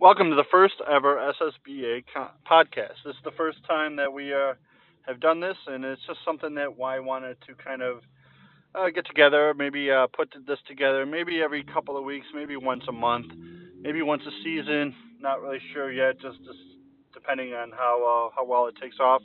Welcome 0.00 0.30
to 0.30 0.34
the 0.34 0.46
first 0.50 0.76
ever 0.90 1.16
SSBA 1.16 2.04
co- 2.14 2.30
podcast. 2.50 2.96
This 3.04 3.16
is 3.16 3.22
the 3.22 3.32
first 3.36 3.58
time 3.68 3.96
that 3.96 4.10
we 4.10 4.32
uh, 4.32 4.54
have 5.06 5.20
done 5.20 5.40
this, 5.40 5.58
and 5.66 5.84
it's 5.84 6.00
just 6.06 6.20
something 6.24 6.54
that 6.54 6.68
I 6.82 7.00
wanted 7.00 7.36
to 7.46 7.54
kind 7.62 7.82
of 7.82 7.98
uh, 8.74 8.88
get 8.88 9.06
together, 9.06 9.52
maybe 9.54 9.90
uh, 9.90 10.06
put 10.06 10.32
this 10.46 10.58
together, 10.66 11.04
maybe 11.04 11.42
every 11.42 11.62
couple 11.62 11.98
of 11.98 12.04
weeks, 12.04 12.24
maybe 12.34 12.56
once 12.56 12.82
a 12.88 12.92
month, 12.92 13.26
maybe 13.82 14.00
once 14.00 14.22
a 14.26 14.30
season. 14.42 14.94
Not 15.20 15.42
really 15.42 15.60
sure 15.74 15.92
yet, 15.92 16.14
just, 16.14 16.38
just 16.46 16.58
depending 17.12 17.52
on 17.52 17.70
how 17.70 18.30
uh, 18.32 18.34
how 18.34 18.46
well 18.46 18.68
it 18.68 18.76
takes 18.80 18.96
off. 19.00 19.20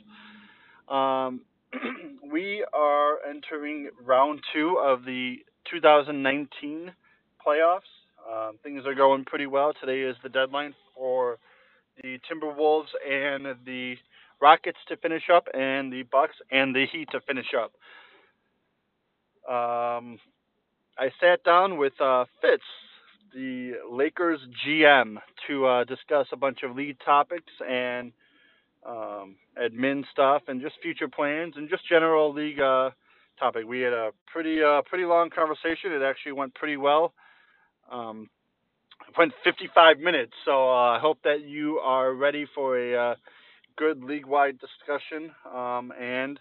Um, 0.90 1.40
we 2.30 2.66
are 2.74 3.16
entering 3.26 3.88
round 4.04 4.40
two 4.52 4.76
of 4.78 5.06
the 5.06 5.36
2019 5.70 6.92
playoffs. 7.46 7.80
Um, 8.30 8.58
things 8.62 8.82
are 8.86 8.94
going 8.94 9.24
pretty 9.24 9.46
well. 9.46 9.72
Today 9.80 10.00
is 10.00 10.16
the 10.22 10.28
deadline 10.28 10.74
for 10.94 11.38
the 12.02 12.18
Timberwolves 12.30 12.88
and 13.08 13.56
the 13.64 13.96
Rockets 14.40 14.78
to 14.88 14.96
finish 14.98 15.24
up, 15.32 15.46
and 15.54 15.92
the 15.92 16.02
Bucks 16.04 16.36
and 16.50 16.74
the 16.74 16.86
Heat 16.92 17.08
to 17.12 17.20
finish 17.20 17.46
up. 17.56 17.72
Um, 19.50 20.18
I 20.98 21.10
sat 21.20 21.42
down 21.44 21.78
with 21.78 21.98
uh, 22.00 22.24
Fitz, 22.42 22.62
the 23.32 23.74
Lakers 23.90 24.40
GM, 24.66 25.16
to 25.46 25.66
uh, 25.66 25.84
discuss 25.84 26.26
a 26.32 26.36
bunch 26.36 26.62
of 26.64 26.76
lead 26.76 26.98
topics 27.04 27.52
and 27.66 28.12
um, 28.86 29.36
admin 29.58 30.04
stuff, 30.12 30.42
and 30.48 30.60
just 30.60 30.74
future 30.82 31.08
plans, 31.08 31.54
and 31.56 31.68
just 31.70 31.88
general 31.88 32.32
league 32.32 32.60
uh, 32.60 32.90
topic. 33.38 33.64
We 33.66 33.80
had 33.80 33.92
a 33.92 34.10
pretty 34.26 34.62
uh, 34.62 34.82
pretty 34.82 35.04
long 35.04 35.30
conversation. 35.30 35.92
It 35.92 36.02
actually 36.02 36.32
went 36.32 36.54
pretty 36.54 36.76
well. 36.76 37.14
Um, 37.90 38.28
went 39.16 39.32
55 39.44 39.98
minutes, 39.98 40.32
so 40.44 40.68
uh, 40.68 40.96
I 40.96 40.98
hope 41.00 41.18
that 41.24 41.42
you 41.42 41.78
are 41.78 42.12
ready 42.12 42.46
for 42.54 42.78
a 42.78 43.12
uh, 43.12 43.14
good 43.76 44.02
league-wide 44.02 44.58
discussion, 44.58 45.30
um, 45.54 45.92
and 45.98 46.40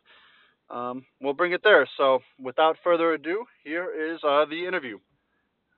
um, 0.69 1.05
we'll 1.21 1.33
bring 1.33 1.51
it 1.51 1.61
there. 1.63 1.87
So, 1.97 2.19
without 2.39 2.77
further 2.83 3.13
ado, 3.13 3.45
here 3.63 4.13
is 4.13 4.19
uh, 4.23 4.45
the 4.45 4.65
interview. 4.65 4.97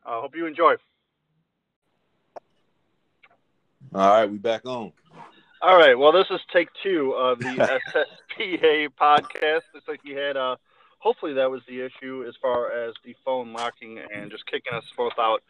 I 0.06 0.20
hope 0.22 0.36
you 0.36 0.46
enjoy. 0.46 0.76
All 3.94 4.10
right, 4.10 4.30
we 4.30 4.38
back 4.38 4.66
on. 4.66 4.94
All 5.60 5.76
right. 5.76 5.98
Well, 5.98 6.12
this 6.12 6.28
is 6.30 6.40
take 6.54 6.70
two 6.84 7.14
of 7.14 7.40
the 7.40 7.46
SSBA 7.46 8.90
podcast. 9.00 9.62
Looks 9.74 9.88
like 9.88 10.02
you 10.04 10.18
had. 10.18 10.38
Uh, 10.38 10.56
hopefully, 11.08 11.32
that 11.32 11.50
was 11.50 11.62
the 11.70 11.80
issue 11.80 12.26
as 12.28 12.36
far 12.42 12.70
as 12.70 12.94
the 13.06 13.16
phone 13.24 13.54
locking 13.54 13.98
and 14.14 14.30
just 14.30 14.46
kicking 14.46 14.74
us 14.74 14.84
both 14.98 15.14
out. 15.18 15.42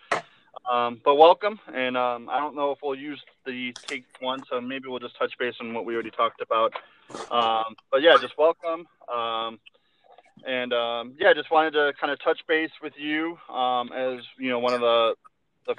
Um, 0.71 1.01
but 1.03 1.15
welcome, 1.15 1.59
and 1.73 1.97
um, 1.97 2.29
I 2.29 2.39
don't 2.39 2.55
know 2.55 2.71
if 2.71 2.77
we'll 2.83 2.93
use 2.93 3.19
the 3.43 3.73
take 3.87 4.05
one, 4.19 4.43
so 4.51 4.61
maybe 4.61 4.87
we'll 4.87 4.99
just 4.99 5.17
touch 5.17 5.33
base 5.39 5.55
on 5.59 5.73
what 5.73 5.83
we 5.83 5.95
already 5.95 6.11
talked 6.11 6.41
about. 6.41 6.73
Um, 7.31 7.75
but 7.91 8.03
yeah, 8.03 8.17
just 8.21 8.37
welcome, 8.37 8.85
um, 9.11 9.59
and 10.45 10.73
um, 10.73 11.15
yeah, 11.19 11.33
just 11.33 11.49
wanted 11.49 11.71
to 11.71 11.91
kind 11.99 12.13
of 12.13 12.21
touch 12.23 12.39
base 12.47 12.71
with 12.83 12.93
you 12.95 13.35
um, 13.49 13.91
as 13.93 14.19
you 14.37 14.51
know 14.51 14.59
one 14.59 14.75
of 14.75 14.81
the 14.81 15.15
the 15.65 15.75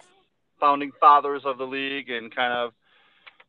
founding 0.58 0.90
fathers 0.98 1.42
of 1.44 1.56
the 1.56 1.64
league 1.64 2.10
and 2.10 2.34
kind 2.34 2.52
of 2.52 2.72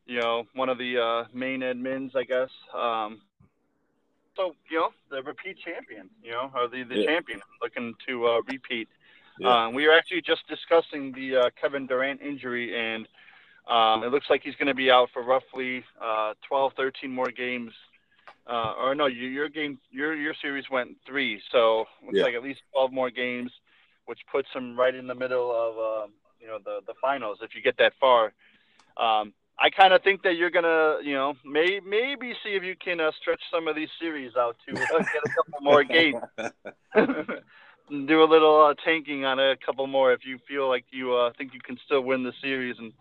you 0.06 0.20
know 0.20 0.44
one 0.54 0.70
of 0.70 0.78
the 0.78 1.00
uh, 1.00 1.28
main 1.34 1.62
admins, 1.62 2.16
I 2.16 2.24
guess. 2.24 2.52
So 4.40 4.56
you 4.70 4.80
know 4.80 4.90
the 5.12 5.22
repeat 5.24 5.58
champion, 5.64 6.10
you 6.24 6.32
know, 6.32 6.50
or 6.56 6.68
the 6.68 6.84
the 6.84 7.00
yeah. 7.00 7.06
champion 7.06 7.42
looking 7.62 7.94
to 8.08 8.28
uh, 8.28 8.42
repeat. 8.48 8.88
Yeah. 9.40 9.66
Um, 9.66 9.74
we 9.74 9.86
were 9.86 9.94
actually 9.94 10.22
just 10.22 10.48
discussing 10.48 11.12
the 11.12 11.36
uh, 11.36 11.50
Kevin 11.60 11.88
Durant 11.88 12.22
injury, 12.22 12.78
and 12.78 13.08
um, 13.68 14.04
it 14.04 14.12
looks 14.12 14.28
like 14.30 14.42
he's 14.44 14.56
going 14.56 14.68
to 14.68 14.74
be 14.74 14.90
out 14.90 15.10
for 15.14 15.24
roughly 15.24 15.84
uh, 16.02 16.34
12, 16.48 16.74
13 16.76 17.12
more 17.12 17.32
games. 17.32 17.72
Uh, 18.48 18.74
or 18.82 18.96
no, 18.96 19.06
your, 19.06 19.30
your 19.30 19.50
game, 19.50 19.78
your 19.92 20.16
your 20.16 20.34
series 20.42 20.66
went 20.72 20.98
three, 21.06 21.42
so 21.52 21.86
looks 22.04 22.18
yeah. 22.18 22.24
like 22.24 22.34
at 22.34 22.44
least 22.44 22.62
12 22.74 22.92
more 22.92 23.12
games, 23.12 23.52
which 24.06 24.20
puts 24.32 24.48
him 24.54 24.78
right 24.78 24.96
in 24.96 25.06
the 25.06 25.16
middle 25.16 25.52
of 25.52 25.78
uh, 25.78 26.08
you 26.40 26.48
know 26.48 26.58
the 26.64 26.80
the 26.88 26.94
finals 27.02 27.40
if 27.42 27.54
you 27.54 27.62
get 27.62 27.78
that 27.78 27.94
far. 28.00 28.34
Um, 28.98 29.34
I 29.62 29.70
kind 29.70 29.94
of 29.94 30.02
think 30.04 30.24
that 30.24 30.36
you're 30.36 30.50
gonna, 30.50 30.98
you 31.04 31.14
know, 31.14 31.34
may, 31.44 31.82
maybe 31.86 32.34
see 32.44 32.52
if 32.52 32.64
you 32.64 32.76
can 32.76 33.02
uh, 33.02 33.12
stretch 33.20 33.42
some 33.52 33.68
of 33.68 33.76
these 33.76 33.90
series 34.00 34.36
out 34.38 34.56
to 34.68 34.74
uh, 34.74 35.00
get 35.00 35.24
a 35.26 35.30
couple 35.30 35.62
more 35.62 35.84
games. 35.84 36.24
do 38.08 38.24
a 38.24 38.30
little 38.30 38.66
uh, 38.66 38.74
tanking 38.86 39.26
on 39.26 39.40
a 39.40 39.56
couple 39.66 39.86
more 39.88 40.14
if 40.14 40.26
you 40.26 40.38
feel 40.48 40.70
like 40.70 40.86
you 40.92 41.14
uh, 41.14 41.32
think 41.38 41.54
you 41.54 41.60
can 41.60 41.78
still 41.86 42.02
win 42.02 42.24
the 42.24 42.34
series 42.42 42.76
and 42.80 42.94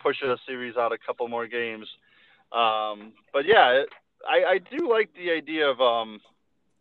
push 0.00 0.20
a 0.22 0.36
series 0.46 0.76
out 0.76 0.92
a 0.92 0.98
couple 0.98 1.26
more 1.28 1.46
games. 1.46 1.88
Um, 2.52 3.12
but 3.32 3.46
yeah, 3.46 3.70
it, 3.70 3.88
I, 4.28 4.44
I 4.44 4.58
do 4.58 4.90
like 4.90 5.10
the 5.14 5.30
idea 5.30 5.68
of 5.68 5.80
um, 5.80 6.20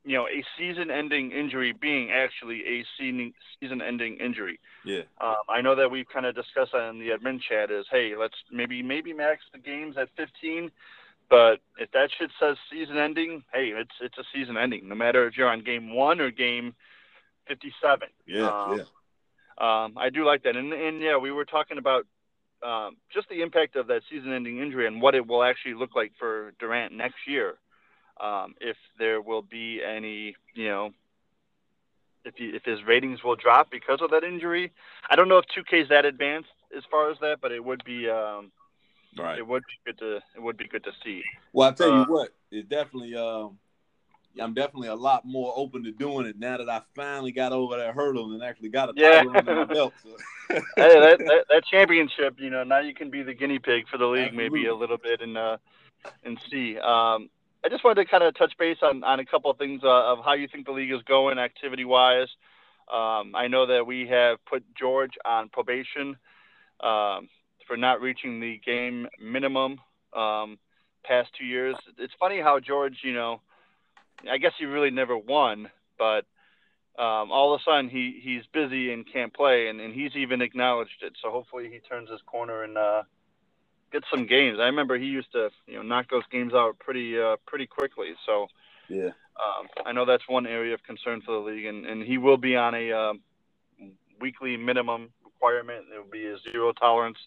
you 0.03 0.17
know 0.17 0.28
a 0.28 0.44
season-ending 0.57 1.31
injury 1.31 1.73
being 1.73 2.12
actually 2.12 2.62
a 2.62 2.85
season-ending 2.97 4.17
injury. 4.17 4.59
Yeah. 4.85 5.01
Um, 5.19 5.35
I 5.50 5.62
know 5.62 5.75
that 5.75 5.91
we've 5.91 6.07
kind 6.12 6.25
of 6.25 6.35
discussed 6.35 6.72
that 6.73 6.89
in 6.89 7.00
the 7.00 7.09
admin 7.09 7.39
chat. 7.41 7.72
Is 7.72 7.85
hey, 7.91 8.13
let's 8.17 8.35
maybe 8.51 8.81
maybe 8.81 9.13
max 9.13 9.41
the 9.53 9.59
games 9.59 9.95
at 9.97 10.09
15. 10.17 10.72
But 11.29 11.61
if 11.78 11.90
that 11.91 12.09
shit 12.17 12.29
says 12.40 12.57
season 12.69 12.97
ending, 12.97 13.44
hey, 13.53 13.69
it's 13.69 13.91
it's 14.01 14.17
a 14.17 14.23
season 14.34 14.57
ending. 14.57 14.90
No 14.90 14.95
matter 14.95 15.28
if 15.28 15.38
you're 15.38 15.50
on 15.50 15.63
game 15.63 15.94
one 15.94 16.19
or 16.19 16.31
game 16.31 16.73
57. 17.47 18.07
Yeah, 18.25 18.47
um, 18.47 18.78
yeah. 18.78 18.84
Um, 19.57 19.97
I 19.97 20.09
do 20.09 20.25
like 20.25 20.44
that, 20.44 20.56
and 20.56 20.73
and 20.73 21.01
yeah, 21.01 21.17
we 21.17 21.31
were 21.31 21.45
talking 21.45 21.78
about 21.78 22.06
um, 22.63 22.97
just 23.13 23.29
the 23.29 23.41
impact 23.41 23.75
of 23.75 23.88
that 23.88 24.01
season-ending 24.09 24.59
injury 24.59 24.88
and 24.88 25.01
what 25.01 25.16
it 25.16 25.25
will 25.25 25.44
actually 25.44 25.73
look 25.73 25.95
like 25.95 26.11
for 26.19 26.53
Durant 26.59 26.94
next 26.94 27.28
year. 27.28 27.56
Um, 28.22 28.56
if 28.62 28.78
there 29.00 29.22
will 29.22 29.42
be 29.42 29.82
any, 29.84 30.36
you 30.54 30.68
know, 30.68 30.92
if 32.24 32.36
he, 32.36 32.46
if 32.46 32.64
his 32.64 32.84
ratings 32.84 33.24
will 33.24 33.36
drop 33.36 33.72
because 33.72 34.00
of 34.02 34.12
that 34.12 34.24
injury. 34.24 34.72
I 35.09 35.16
don't 35.16 35.28
know 35.28 35.40
if 35.40 35.46
2K 35.46 35.84
is 35.84 35.90
that 35.90 36.06
advanced 36.06 36.50
as 36.76 36.84
far 36.90 37.09
as 37.09 37.18
that, 37.22 37.38
but 37.42 37.52
it 37.52 37.64
would 37.64 37.84
be. 37.84 38.09
Um, 38.09 38.52
right. 39.18 39.40
It 39.40 39.48
would 39.48 39.64
be 39.64 39.92
good 39.92 39.98
to. 40.00 40.16
It 40.36 40.42
would 40.42 40.58
be 40.58 40.68
good 40.68 40.84
to 40.84 40.92
see. 41.04 41.24
Well, 41.54 41.70
I 41.70 41.74
tell 41.74 41.92
uh, 41.92 42.06
you 42.06 42.12
what, 42.12 42.30
it 42.52 42.70
definitely. 42.70 43.16
Um, 43.16 43.58
I'm 44.40 44.53
definitely 44.53 44.88
a 44.88 44.96
lot 44.96 45.26
more 45.26 45.53
open 45.58 45.84
to 45.84 45.92
doing 45.92 46.26
it 46.26 46.40
now 46.40 46.58
that 46.58 46.70
I 46.70 46.82
finally 46.96 47.34
got 47.34 47.52
over 47.52 47.76
that 47.78 47.94
hurdle 47.94 48.32
and 48.34 48.42
actually 48.42 48.70
got 48.70 48.90
a 48.90 48.94
title 48.94 49.34
yeah. 49.34 49.40
under 49.40 49.56
my 49.56 49.66
belt. 49.66 49.94
So. 50.02 50.09
hey, 50.48 50.62
that, 50.78 51.20
that, 51.20 51.46
that 51.50 51.64
championship, 51.70 52.36
you 52.38 52.50
know, 52.50 52.64
now 52.64 52.80
you 52.80 52.94
can 52.94 53.09
be 53.09 53.24
the 53.24 53.34
guinea 53.34 53.59
pig 53.59 53.90
for 53.90 53.98
the 53.98 54.06
league 54.06 54.28
Absolutely. 54.28 54.50
maybe 54.50 54.68
a 54.68 54.76
little 54.76 54.98
bit 54.98 55.22
and 55.22 55.38
uh 55.38 55.58
and 56.24 56.40
see. 56.50 56.78
Um, 56.80 57.30
I 57.63 57.69
just 57.69 57.83
wanted 57.83 58.03
to 58.03 58.09
kind 58.09 58.23
of 58.23 58.35
touch 58.35 58.53
base 58.57 58.77
on, 58.81 59.03
on 59.03 59.19
a 59.19 59.25
couple 59.25 59.51
of 59.51 59.57
things 59.57 59.81
uh, 59.83 60.11
of 60.11 60.19
how 60.25 60.33
you 60.33 60.47
think 60.47 60.66
the 60.66 60.72
league 60.72 60.91
is 60.91 61.01
going 61.07 61.38
activity 61.38 61.85
wise. 61.85 62.27
Um, 62.91 63.33
I 63.35 63.47
know 63.47 63.67
that 63.67 63.85
we 63.85 64.07
have 64.07 64.44
put 64.45 64.63
George 64.75 65.13
on 65.23 65.49
probation 65.49 66.17
um, 66.81 67.29
for 67.67 67.77
not 67.77 68.01
reaching 68.01 68.39
the 68.39 68.59
game 68.66 69.07
minimum 69.22 69.79
um, 70.13 70.57
past 71.05 71.29
two 71.38 71.45
years. 71.45 71.75
It's 71.99 72.13
funny 72.19 72.41
how 72.41 72.59
George, 72.59 72.97
you 73.03 73.13
know, 73.13 73.41
I 74.29 74.38
guess 74.39 74.53
he 74.57 74.66
really 74.66 74.91
never 74.91 75.17
won, 75.17 75.69
but 75.97 76.25
um, 76.97 77.31
all 77.31 77.53
of 77.53 77.61
a 77.61 77.63
sudden 77.63 77.89
he 77.89 78.19
he's 78.22 78.43
busy 78.53 78.91
and 78.91 79.05
can't 79.11 79.33
play, 79.33 79.67
and, 79.67 79.79
and 79.79 79.93
he's 79.93 80.16
even 80.16 80.41
acknowledged 80.41 81.01
it. 81.01 81.13
So 81.22 81.31
hopefully 81.31 81.69
he 81.72 81.79
turns 81.79 82.09
his 82.09 82.22
corner 82.25 82.63
and 82.63 82.78
uh, 82.78 83.03
gets 83.91 84.06
some 84.09 84.25
games. 84.25 84.57
I 84.59 84.66
remember 84.66 84.97
he 84.97 85.06
used 85.06 85.31
to 85.34 85.50
you 85.68 85.75
know 85.75 85.81
knock 85.81 86.09
those 86.09 86.24
games 86.31 86.53
out 86.53 86.79
pretty 86.79 87.19
uh, 87.19 87.38
pretty 87.46 87.68
quickly. 87.68 88.13
So 88.25 88.47
yeah, 88.90 89.09
um, 89.41 89.68
I 89.85 89.91
know 89.91 90.06
that's 90.06 90.28
one 90.28 90.47
area 90.47 90.74
of 90.74 90.84
concern 90.84 91.22
for 91.22 91.31
the 91.31 91.40
league, 91.40 91.66
and, 91.66 91.85
and 91.85 92.03
he 92.03 92.18
will 92.18 92.38
be 92.38 92.56
on 92.56 92.75
a 92.75 92.91
uh, 92.91 93.13
weekly 94.19 94.57
minimum 94.57 95.09
requirement. 95.24 95.85
It 95.94 95.97
will 95.97 96.12
be 96.12 96.25
a 96.25 96.38
zero 96.52 96.72
tolerance. 96.74 97.17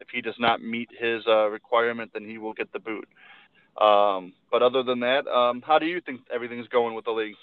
If 0.00 0.08
he 0.10 0.20
does 0.20 0.38
not 0.38 0.62
meet 0.62 0.90
his 0.96 1.22
uh, 1.26 1.48
requirement, 1.48 2.12
then 2.14 2.24
he 2.24 2.38
will 2.38 2.52
get 2.52 2.72
the 2.72 2.78
boot. 2.78 3.08
Um, 3.80 4.32
but 4.50 4.62
other 4.62 4.82
than 4.82 5.00
that, 5.00 5.26
um, 5.26 5.62
how 5.62 5.78
do 5.78 5.86
you 5.86 6.00
think 6.00 6.20
everything's 6.32 6.68
going 6.68 6.94
with 6.94 7.04
the 7.04 7.10
league? 7.12 7.34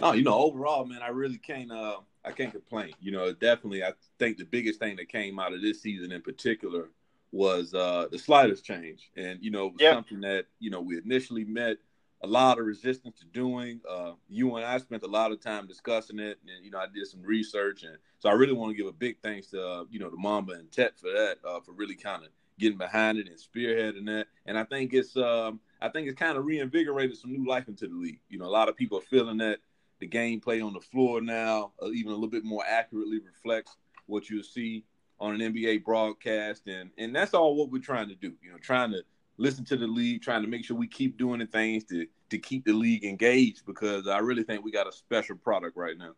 No, 0.00 0.12
you 0.12 0.22
know, 0.22 0.34
overall, 0.34 0.84
man, 0.84 1.02
I 1.02 1.08
really 1.08 1.38
can't. 1.38 1.70
Uh, 1.70 1.98
I 2.24 2.30
can't 2.30 2.52
complain. 2.52 2.92
You 3.00 3.12
know, 3.12 3.32
definitely, 3.32 3.82
I 3.82 3.92
think 4.18 4.36
the 4.38 4.44
biggest 4.44 4.78
thing 4.78 4.96
that 4.96 5.08
came 5.08 5.38
out 5.38 5.52
of 5.52 5.60
this 5.60 5.82
season 5.82 6.12
in 6.12 6.22
particular 6.22 6.88
was 7.32 7.72
uh, 7.74 8.06
the 8.12 8.18
sliders 8.18 8.60
change, 8.60 9.10
and 9.16 9.38
you 9.42 9.50
know, 9.50 9.72
yep. 9.78 9.94
something 9.94 10.20
that 10.20 10.46
you 10.60 10.70
know 10.70 10.80
we 10.80 10.98
initially 10.98 11.44
met 11.44 11.78
a 12.22 12.26
lot 12.26 12.58
of 12.58 12.66
resistance 12.66 13.18
to 13.18 13.26
doing. 13.26 13.80
Uh, 13.88 14.12
you 14.28 14.54
and 14.56 14.64
I 14.64 14.78
spent 14.78 15.02
a 15.02 15.08
lot 15.08 15.32
of 15.32 15.40
time 15.40 15.66
discussing 15.66 16.18
it, 16.18 16.38
and 16.46 16.64
you 16.64 16.70
know, 16.70 16.78
I 16.78 16.86
did 16.92 17.06
some 17.06 17.22
research, 17.22 17.82
and 17.82 17.96
so 18.18 18.28
I 18.28 18.32
really 18.32 18.52
want 18.52 18.70
to 18.70 18.76
give 18.76 18.86
a 18.86 18.92
big 18.92 19.16
thanks 19.22 19.48
to 19.48 19.66
uh, 19.66 19.84
you 19.90 19.98
know 19.98 20.10
the 20.10 20.16
Mamba 20.16 20.52
and 20.52 20.70
Tet 20.70 20.98
for 20.98 21.10
that, 21.10 21.38
uh, 21.44 21.60
for 21.60 21.72
really 21.72 21.96
kind 21.96 22.22
of 22.22 22.28
getting 22.58 22.78
behind 22.78 23.18
it 23.18 23.28
and 23.28 23.36
spearheading 23.36 24.06
that. 24.06 24.26
And 24.46 24.58
I 24.58 24.64
think 24.64 24.92
it's 24.92 25.16
um, 25.16 25.58
I 25.80 25.88
think 25.88 26.08
it's 26.08 26.18
kind 26.18 26.36
of 26.36 26.44
reinvigorated 26.44 27.16
some 27.16 27.32
new 27.32 27.48
life 27.48 27.66
into 27.66 27.88
the 27.88 27.94
league. 27.94 28.20
You 28.28 28.38
know, 28.38 28.46
a 28.46 28.46
lot 28.46 28.68
of 28.68 28.76
people 28.76 28.98
are 28.98 29.02
feeling 29.02 29.38
that 29.38 29.58
the 30.00 30.08
gameplay 30.08 30.64
on 30.64 30.74
the 30.74 30.80
floor 30.80 31.20
now, 31.20 31.72
uh, 31.82 31.90
even 31.90 32.12
a 32.12 32.14
little 32.14 32.28
bit 32.28 32.44
more 32.44 32.64
accurately 32.66 33.20
reflects 33.20 33.76
what 34.06 34.28
you'll 34.28 34.42
see 34.42 34.84
on 35.22 35.40
an 35.40 35.54
NBA 35.54 35.84
broadcast, 35.84 36.66
and 36.66 36.90
and 36.98 37.14
that's 37.14 37.32
all 37.32 37.54
what 37.54 37.70
we're 37.70 37.80
trying 37.80 38.08
to 38.08 38.16
do. 38.16 38.32
You 38.42 38.50
know, 38.50 38.58
trying 38.58 38.90
to 38.90 39.02
listen 39.38 39.64
to 39.66 39.76
the 39.76 39.86
league, 39.86 40.20
trying 40.20 40.42
to 40.42 40.48
make 40.48 40.64
sure 40.64 40.76
we 40.76 40.88
keep 40.88 41.16
doing 41.16 41.38
the 41.38 41.46
things 41.46 41.84
to 41.84 42.06
to 42.30 42.38
keep 42.38 42.64
the 42.64 42.72
league 42.72 43.04
engaged 43.04 43.64
because 43.64 44.08
I 44.08 44.18
really 44.18 44.42
think 44.42 44.64
we 44.64 44.72
got 44.72 44.88
a 44.88 44.92
special 44.92 45.36
product 45.36 45.76
right 45.76 45.96
now. 45.96 46.14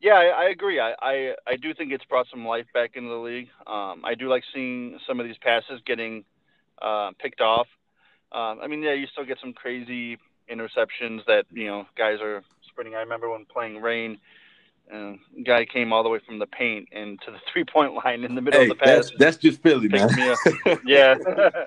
Yeah, 0.00 0.14
I, 0.14 0.24
I 0.28 0.44
agree. 0.48 0.80
I, 0.80 0.94
I, 1.02 1.34
I 1.46 1.56
do 1.56 1.74
think 1.74 1.92
it's 1.92 2.04
brought 2.06 2.26
some 2.30 2.46
life 2.46 2.64
back 2.72 2.92
into 2.94 3.10
the 3.10 3.16
league. 3.16 3.48
Um, 3.66 4.02
I 4.02 4.14
do 4.18 4.30
like 4.30 4.44
seeing 4.54 4.98
some 5.06 5.20
of 5.20 5.26
these 5.26 5.36
passes 5.36 5.82
getting 5.84 6.24
uh, 6.80 7.10
picked 7.18 7.42
off. 7.42 7.66
Um, 8.32 8.60
I 8.62 8.66
mean, 8.66 8.82
yeah, 8.82 8.94
you 8.94 9.06
still 9.08 9.26
get 9.26 9.38
some 9.40 9.52
crazy 9.52 10.16
interceptions 10.50 11.26
that 11.26 11.44
you 11.50 11.66
know 11.66 11.86
guys 11.98 12.18
are 12.22 12.42
sprinting. 12.66 12.94
I 12.94 13.00
remember 13.00 13.30
when 13.30 13.44
playing 13.44 13.82
rain, 13.82 14.18
uh, 14.92 15.12
guy 15.44 15.64
came 15.64 15.92
all 15.92 16.02
the 16.02 16.08
way 16.08 16.20
from 16.24 16.38
the 16.38 16.46
paint 16.46 16.88
and 16.92 17.20
to 17.22 17.30
the 17.30 17.38
three 17.52 17.64
point 17.64 17.94
line 17.94 18.24
in 18.24 18.34
the 18.34 18.40
middle 18.40 18.60
hey, 18.60 18.70
of 18.70 18.78
the 18.78 18.84
pass. 18.84 18.88
That's, 18.88 19.18
that's 19.18 19.36
just 19.36 19.62
Philly, 19.62 19.88
man. 19.88 20.08
yeah. 20.86 21.16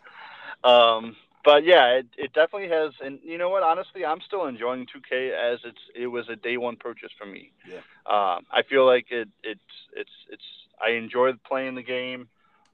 um, 0.64 1.16
but 1.44 1.66
yeah, 1.66 1.88
it, 1.98 2.08
it 2.18 2.34
definitely 2.34 2.70
has. 2.70 2.94
And 3.04 3.20
you 3.24 3.38
know 3.38 3.50
what? 3.50 3.64
Honestly, 3.64 4.06
I'm 4.06 4.22
still 4.22 4.46
enjoying 4.46 4.86
2K 4.86 5.32
as 5.32 5.60
it's 5.66 5.82
it 5.94 6.08
was 6.08 6.30
a 6.30 6.36
day 6.36 6.58
one 6.58 6.78
purchase 6.78 7.12
for 7.18 7.26
me. 7.26 7.52
Yeah. 7.68 7.78
Um, 8.06 8.46
I 8.52 8.64
feel 8.68 8.86
like 8.86 9.08
it 9.12 9.30
it's 9.44 9.60
it's 9.96 10.12
it's 10.30 10.44
I 10.82 10.92
enjoy 10.92 11.34
playing 11.46 11.76
the 11.76 11.84
game. 11.84 12.28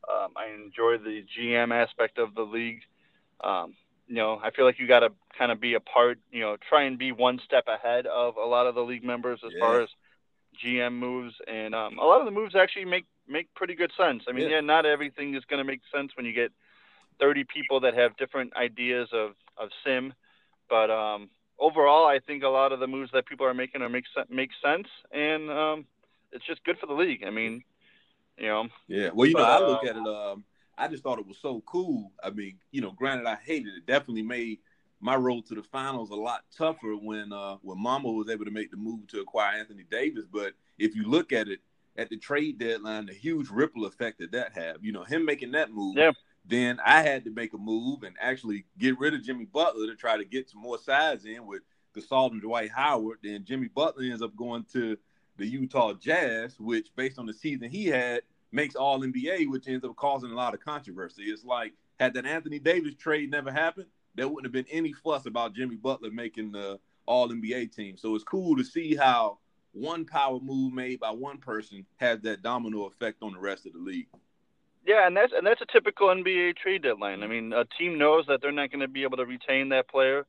Um, 0.10 0.30
I 0.36 0.54
enjoy 0.54 0.98
the 0.98 1.24
GM 1.38 1.74
aspect 1.74 2.18
of 2.18 2.36
the 2.36 2.42
league. 2.44 2.82
Um, 3.44 3.76
you 4.08 4.16
know, 4.16 4.40
I 4.44 4.50
feel 4.52 4.66
like 4.66 4.80
you 4.80 4.88
got 4.88 5.02
to 5.02 5.12
kind 5.38 5.52
of 5.52 5.60
be 5.60 5.74
a 5.76 5.80
part. 5.80 6.20
You 6.32 6.42
know, 6.42 6.58
try 6.68 6.84
and 6.84 6.98
be 6.98 7.12
one 7.12 7.40
step 7.46 7.66
ahead 7.68 8.06
of 8.06 8.38
a 8.38 8.46
lot 8.46 8.68
of 8.68 8.76
the 8.76 8.82
league 8.82 9.04
members 9.04 9.40
as 9.46 9.52
yeah. 9.54 9.60
far 9.60 9.82
as 9.82 9.90
GM 10.64 10.94
moves, 10.94 11.36
and 11.48 11.74
um, 11.74 11.98
a 11.98 12.04
lot 12.04 12.20
of 12.20 12.26
the 12.26 12.32
moves 12.32 12.56
actually 12.56 12.86
make 12.86 13.06
make 13.28 13.54
pretty 13.56 13.76
good 13.76 13.92
sense. 13.98 14.24
I 14.28 14.32
mean, 14.32 14.46
yeah, 14.46 14.56
yeah 14.56 14.62
not 14.62 14.86
everything 14.86 15.36
is 15.36 15.46
going 15.46 15.60
to 15.60 15.64
make 15.64 15.82
sense 15.94 16.12
when 16.16 16.26
you 16.26 16.34
get 16.34 16.52
30 17.20 17.46
people 17.46 17.80
that 17.82 17.94
have 17.94 18.18
different 18.18 18.56
ideas 18.56 19.10
of, 19.14 19.32
of 19.58 19.70
sim. 19.86 20.14
But 20.70 20.90
um, 20.90 21.30
overall, 21.60 22.06
I 22.06 22.20
think 22.20 22.44
a 22.44 22.48
lot 22.48 22.72
of 22.72 22.80
the 22.80 22.88
moves 22.88 23.12
that 23.14 23.26
people 23.26 23.46
are 23.46 23.54
making 23.54 23.82
are 23.82 23.90
make, 23.90 24.06
make 24.30 24.52
sense. 24.64 24.88
And 25.12 25.50
um, 25.50 25.86
it's 26.32 26.46
just 26.46 26.64
good 26.64 26.78
for 26.80 26.88
the 26.88 26.94
league. 26.94 27.24
I 27.26 27.30
mean, 27.30 27.64
you 28.38 28.48
know. 28.48 28.68
Yeah. 28.88 29.10
Well, 29.14 29.28
you 29.28 29.36
know, 29.36 29.44
I 29.44 29.60
look 29.60 29.84
uh, 29.84 29.90
at 29.90 29.96
it. 29.96 30.08
Um, 30.08 30.44
I 30.78 30.88
just 30.88 31.04
thought 31.04 31.20
it 31.20 31.28
was 31.28 31.38
so 31.42 31.62
cool. 31.66 32.12
I 32.24 32.30
mean, 32.30 32.58
you 32.72 32.82
know, 32.82 32.92
granted, 32.92 33.28
I 33.28 33.36
hated 33.36 33.74
it. 33.76 33.86
Definitely 33.86 34.24
made 34.24 34.60
my 35.02 35.16
road 35.16 35.46
to 35.48 35.56
the 35.56 35.64
finals 35.64 36.10
a 36.10 36.16
lot 36.16 36.44
tougher 36.56 36.96
when 36.96 37.32
uh, 37.32 37.56
when 37.62 37.82
Mamba 37.82 38.10
was 38.10 38.30
able 38.30 38.46
to 38.46 38.52
make 38.52 38.72
the 38.72 38.78
move 38.78 39.08
to 39.08 39.22
acquire 39.22 39.58
Anthony 39.58 39.86
Davis. 39.90 40.26
But 40.32 40.54
if 40.78 40.96
you 40.96 41.08
look 41.10 41.32
at 41.32 41.48
it 41.48 41.60
at 41.98 42.10
the 42.10 42.18
trade 42.18 42.58
deadline, 42.60 43.06
the 43.06 43.14
huge 43.14 43.50
ripple 43.50 43.86
effect 43.86 44.20
that 44.20 44.32
that 44.32 44.54
had, 44.54 44.78
you 44.82 44.92
know, 44.92 45.04
him 45.04 45.26
making 45.26 45.52
that 45.54 45.72
move. 45.72 45.98
Yeah. 45.98 46.12
Then 46.46 46.80
I 46.84 47.02
had 47.02 47.26
to 47.26 47.32
make 47.32 47.54
a 47.54 47.58
move 47.58 48.04
and 48.04 48.16
actually 48.20 48.66
get 48.78 48.98
rid 48.98 49.14
of 49.14 49.24
Jimmy 49.24 49.46
Butler 49.46 49.88
to 49.88 49.96
try 49.96 50.18
to 50.18 50.26
get 50.26 50.50
some 50.50 50.62
more 50.62 50.80
size 50.80 51.26
in 51.26 51.46
with 51.46 51.62
Gasol 51.96 52.32
and 52.32 52.42
Dwight 52.42 52.72
Howard. 52.72 53.20
Then 53.22 53.46
Jimmy 53.46 53.68
Butler 53.68 54.04
ends 54.04 54.22
up 54.22 54.36
going 54.36 54.66
to 54.74 54.98
the 55.38 55.46
Utah 55.46 55.94
Jazz, 55.94 56.60
which 56.60 56.90
based 56.96 57.20
on 57.20 57.26
the 57.26 57.34
season 57.34 57.70
he 57.70 57.86
had 57.86 58.22
makes 58.52 58.76
All 58.76 59.00
NBA, 59.00 59.50
which 59.50 59.68
ends 59.68 59.86
up 59.86 59.96
causing 59.96 60.32
a 60.32 60.36
lot 60.36 60.54
of 60.54 60.60
controversy. 60.60 61.24
It's 61.24 61.46
like 61.46 61.74
had 62.00 62.14
that 62.14 62.26
Anthony 62.26 62.60
Davis 62.60 62.96
trade 62.96 63.30
never 63.30 63.52
happened, 63.52 63.88
there 64.20 64.28
wouldn't 64.28 64.46
have 64.46 64.66
been 64.66 64.72
any 64.72 64.92
fuss 64.92 65.26
about 65.26 65.56
Jimmy 65.56 65.78
Butler 65.78 66.12
making 66.12 66.52
the 66.52 66.78
All 67.06 67.30
NBA 67.30 67.74
team. 67.74 67.98
So 67.98 68.16
it's 68.16 68.24
cool 68.24 68.58
to 68.58 68.64
see 68.64 68.96
how 68.96 69.40
one 69.72 70.06
power 70.06 70.40
move 70.42 70.74
made 70.74 71.00
by 71.00 71.12
one 71.12 71.38
person 71.38 71.86
has 71.98 72.20
that 72.22 72.42
domino 72.42 72.86
effect 72.86 73.24
on 73.24 73.34
the 73.34 73.40
rest 73.40 73.66
of 73.66 73.74
the 73.74 73.80
league. 73.80 74.08
Yeah, 74.86 75.08
and 75.08 75.16
that's 75.16 75.32
and 75.36 75.46
that's 75.46 75.62
a 75.62 75.66
typical 75.72 76.08
NBA 76.08 76.58
trade 76.58 76.84
deadline. 76.84 77.24
I 77.24 77.28
mean, 77.28 77.54
a 77.54 77.66
team 77.78 77.98
knows 77.98 78.26
that 78.28 78.42
they're 78.42 78.52
not 78.52 78.72
going 78.72 78.82
to 78.82 78.88
be 78.88 79.04
able 79.04 79.18
to 79.18 79.26
retain 79.26 79.70
that 79.70 79.88
player, 79.88 80.26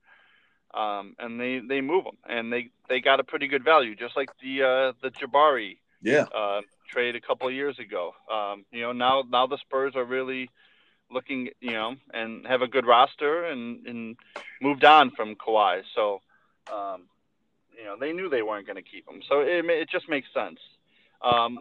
um, 0.74 1.14
and 1.18 1.40
they 1.40 1.60
they 1.66 1.80
move 1.80 2.04
them, 2.04 2.18
and 2.28 2.52
they 2.52 2.68
they 2.88 3.00
got 3.00 3.20
a 3.20 3.24
pretty 3.24 3.48
good 3.48 3.64
value, 3.64 3.96
just 3.96 4.16
like 4.16 4.28
the 4.42 4.62
uh, 4.62 4.92
the 5.02 5.10
Jabari 5.10 5.78
yeah 6.02 6.26
uh, 6.34 6.60
trade 6.88 7.16
a 7.16 7.20
couple 7.20 7.48
of 7.48 7.54
years 7.54 7.78
ago. 7.78 8.12
Um, 8.30 8.64
you 8.70 8.82
know, 8.82 8.92
now 8.92 9.22
now 9.28 9.46
the 9.46 9.58
Spurs 9.58 9.94
are 9.96 10.04
really 10.04 10.50
looking, 11.10 11.50
you 11.60 11.72
know, 11.72 11.96
and 12.12 12.46
have 12.46 12.62
a 12.62 12.68
good 12.68 12.86
roster 12.86 13.44
and 13.44 13.86
and 13.86 14.16
moved 14.60 14.84
on 14.84 15.10
from 15.10 15.34
Kawhi. 15.34 15.82
So, 15.94 16.20
um, 16.72 17.02
you 17.76 17.84
know, 17.84 17.96
they 17.98 18.12
knew 18.12 18.28
they 18.28 18.42
weren't 18.42 18.66
going 18.66 18.76
to 18.76 18.82
keep 18.82 19.08
him. 19.08 19.22
So 19.28 19.40
it 19.40 19.64
it 19.66 19.90
just 19.90 20.08
makes 20.08 20.28
sense. 20.34 20.58
Um, 21.22 21.60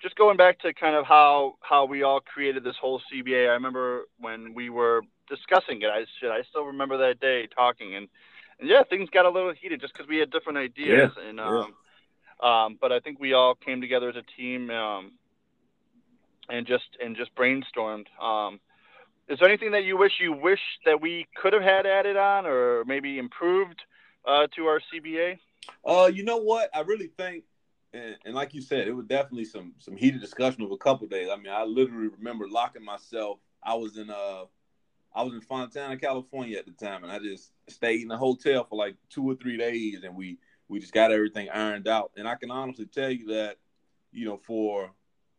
just 0.00 0.16
going 0.16 0.36
back 0.36 0.60
to 0.60 0.72
kind 0.72 0.94
of 0.94 1.04
how 1.04 1.56
how 1.60 1.84
we 1.84 2.02
all 2.02 2.20
created 2.20 2.64
this 2.64 2.76
whole 2.80 3.00
CBA. 3.12 3.48
I 3.48 3.52
remember 3.52 4.04
when 4.18 4.54
we 4.54 4.70
were 4.70 5.02
discussing 5.28 5.82
it. 5.82 5.88
I 5.88 6.04
should 6.18 6.30
I 6.30 6.42
still 6.48 6.64
remember 6.64 6.98
that 6.98 7.20
day 7.20 7.46
talking 7.46 7.94
and, 7.94 8.08
and 8.60 8.68
yeah, 8.68 8.82
things 8.82 9.08
got 9.10 9.26
a 9.26 9.30
little 9.30 9.52
heated 9.52 9.80
just 9.80 9.92
because 9.92 10.08
we 10.08 10.18
had 10.18 10.30
different 10.30 10.58
ideas 10.58 11.10
yeah, 11.16 11.28
and 11.28 11.40
um, 11.40 11.74
yeah. 12.42 12.64
um, 12.64 12.78
but 12.80 12.92
I 12.92 13.00
think 13.00 13.20
we 13.20 13.32
all 13.32 13.54
came 13.54 13.80
together 13.80 14.08
as 14.08 14.16
a 14.16 14.40
team 14.40 14.70
um, 14.70 15.12
and 16.48 16.66
just 16.66 16.96
and 17.02 17.16
just 17.16 17.34
brainstormed. 17.34 18.06
Um, 18.20 18.60
is 19.28 19.38
there 19.38 19.48
anything 19.48 19.72
that 19.72 19.84
you 19.84 19.96
wish 19.96 20.12
you 20.20 20.32
wish 20.32 20.60
that 20.86 21.00
we 21.00 21.26
could 21.36 21.52
have 21.52 21.62
had 21.62 21.86
added 21.86 22.16
on 22.16 22.46
or 22.46 22.84
maybe 22.84 23.18
improved 23.18 23.80
uh, 24.26 24.46
to 24.56 24.66
our 24.66 24.80
CBA? 24.92 25.38
Uh, 25.84 26.10
you 26.12 26.24
know 26.24 26.38
what? 26.38 26.70
I 26.74 26.80
really 26.80 27.08
think 27.08 27.44
and, 27.92 28.16
and, 28.24 28.34
like 28.34 28.52
you 28.52 28.60
said, 28.60 28.86
it 28.86 28.92
was 28.92 29.06
definitely 29.06 29.46
some 29.46 29.72
some 29.78 29.96
heated 29.96 30.20
discussion 30.20 30.62
over 30.62 30.74
a 30.74 30.78
couple 30.78 31.06
days. 31.06 31.28
I 31.30 31.36
mean, 31.36 31.52
I 31.52 31.64
literally 31.64 32.08
remember 32.08 32.46
locking 32.48 32.84
myself. 32.84 33.38
I 33.62 33.74
was 33.74 33.96
in 33.96 34.10
uh, 34.10 34.44
I 35.14 35.22
was 35.22 35.32
in 35.32 35.40
Fontana, 35.40 35.96
California 35.96 36.58
at 36.58 36.66
the 36.66 36.72
time, 36.72 37.02
and 37.02 37.12
I 37.12 37.18
just 37.18 37.50
stayed 37.68 38.02
in 38.02 38.10
a 38.10 38.18
hotel 38.18 38.64
for 38.64 38.76
like 38.76 38.96
two 39.08 39.24
or 39.24 39.36
three 39.36 39.56
days, 39.56 40.02
and 40.04 40.14
we 40.14 40.38
we 40.68 40.80
just 40.80 40.92
got 40.92 41.12
everything 41.12 41.48
ironed 41.48 41.88
out. 41.88 42.12
And 42.16 42.28
I 42.28 42.34
can 42.34 42.50
honestly 42.50 42.84
tell 42.84 43.10
you 43.10 43.28
that, 43.28 43.56
you 44.12 44.26
know, 44.26 44.36
for 44.36 44.90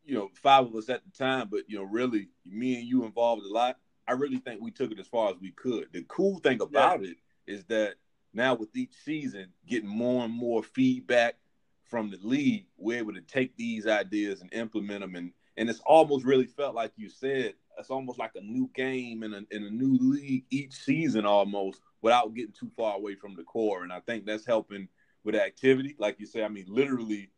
you 0.09 0.15
know 0.15 0.31
five 0.33 0.65
of 0.65 0.75
us 0.75 0.89
at 0.89 1.03
the 1.05 1.11
time, 1.11 1.47
but 1.51 1.69
you 1.69 1.77
know, 1.77 1.83
really 1.83 2.29
me 2.45 2.75
and 2.75 2.87
you 2.87 3.05
involved 3.05 3.45
a 3.45 3.49
lot. 3.49 3.77
I 4.07 4.13
really 4.13 4.37
think 4.37 4.59
we 4.59 4.71
took 4.71 4.91
it 4.91 4.99
as 4.99 5.07
far 5.07 5.29
as 5.29 5.35
we 5.39 5.51
could. 5.51 5.87
The 5.93 6.03
cool 6.07 6.39
thing 6.39 6.61
about 6.61 7.03
yeah. 7.03 7.09
it 7.11 7.17
is 7.45 7.63
that 7.65 7.95
now 8.33 8.55
with 8.55 8.75
each 8.75 8.93
season, 9.05 9.53
getting 9.67 9.87
more 9.87 10.25
and 10.25 10.33
more 10.33 10.63
feedback 10.63 11.35
from 11.83 12.09
the 12.09 12.17
league, 12.23 12.65
we're 12.77 12.97
able 12.97 13.13
to 13.13 13.21
take 13.21 13.55
these 13.55 13.85
ideas 13.85 14.41
and 14.41 14.51
implement 14.51 15.01
them. 15.01 15.15
And, 15.15 15.31
and 15.57 15.69
it's 15.69 15.81
almost 15.85 16.25
really 16.25 16.47
felt 16.47 16.73
like 16.73 16.91
you 16.95 17.07
said, 17.07 17.53
it's 17.77 17.91
almost 17.91 18.17
like 18.17 18.31
a 18.35 18.41
new 18.41 18.69
game 18.73 19.21
in 19.21 19.33
a, 19.33 19.41
in 19.51 19.63
a 19.63 19.69
new 19.69 19.97
league 19.99 20.45
each 20.49 20.73
season 20.73 21.25
almost 21.25 21.81
without 22.01 22.33
getting 22.33 22.53
too 22.53 22.71
far 22.75 22.95
away 22.95 23.13
from 23.13 23.35
the 23.35 23.43
core. 23.43 23.83
And 23.83 23.93
I 23.93 23.99
think 23.99 24.25
that's 24.25 24.45
helping 24.45 24.87
with 25.23 25.35
activity. 25.35 25.95
Like 25.99 26.19
you 26.19 26.25
say, 26.25 26.43
I 26.43 26.47
mean, 26.47 26.65
literally, 26.67 27.29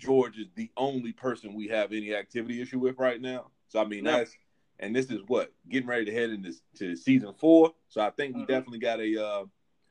George 0.00 0.38
is 0.38 0.48
the 0.54 0.70
only 0.76 1.12
person 1.12 1.54
we 1.54 1.68
have 1.68 1.92
any 1.92 2.14
activity 2.14 2.60
issue 2.60 2.78
with 2.78 2.98
right 2.98 3.20
now. 3.20 3.50
So, 3.68 3.80
I 3.80 3.84
mean, 3.84 4.04
that's, 4.04 4.36
and 4.80 4.96
this 4.96 5.10
is 5.10 5.20
what, 5.26 5.52
getting 5.68 5.88
ready 5.88 6.06
to 6.06 6.12
head 6.12 6.30
into 6.30 6.54
to 6.78 6.96
season 6.96 7.34
four. 7.34 7.72
So 7.88 8.00
I 8.00 8.10
think 8.10 8.34
we 8.34 8.42
mm-hmm. 8.42 8.52
definitely 8.52 8.78
got 8.78 9.00
a, 9.00 9.24
uh, 9.24 9.44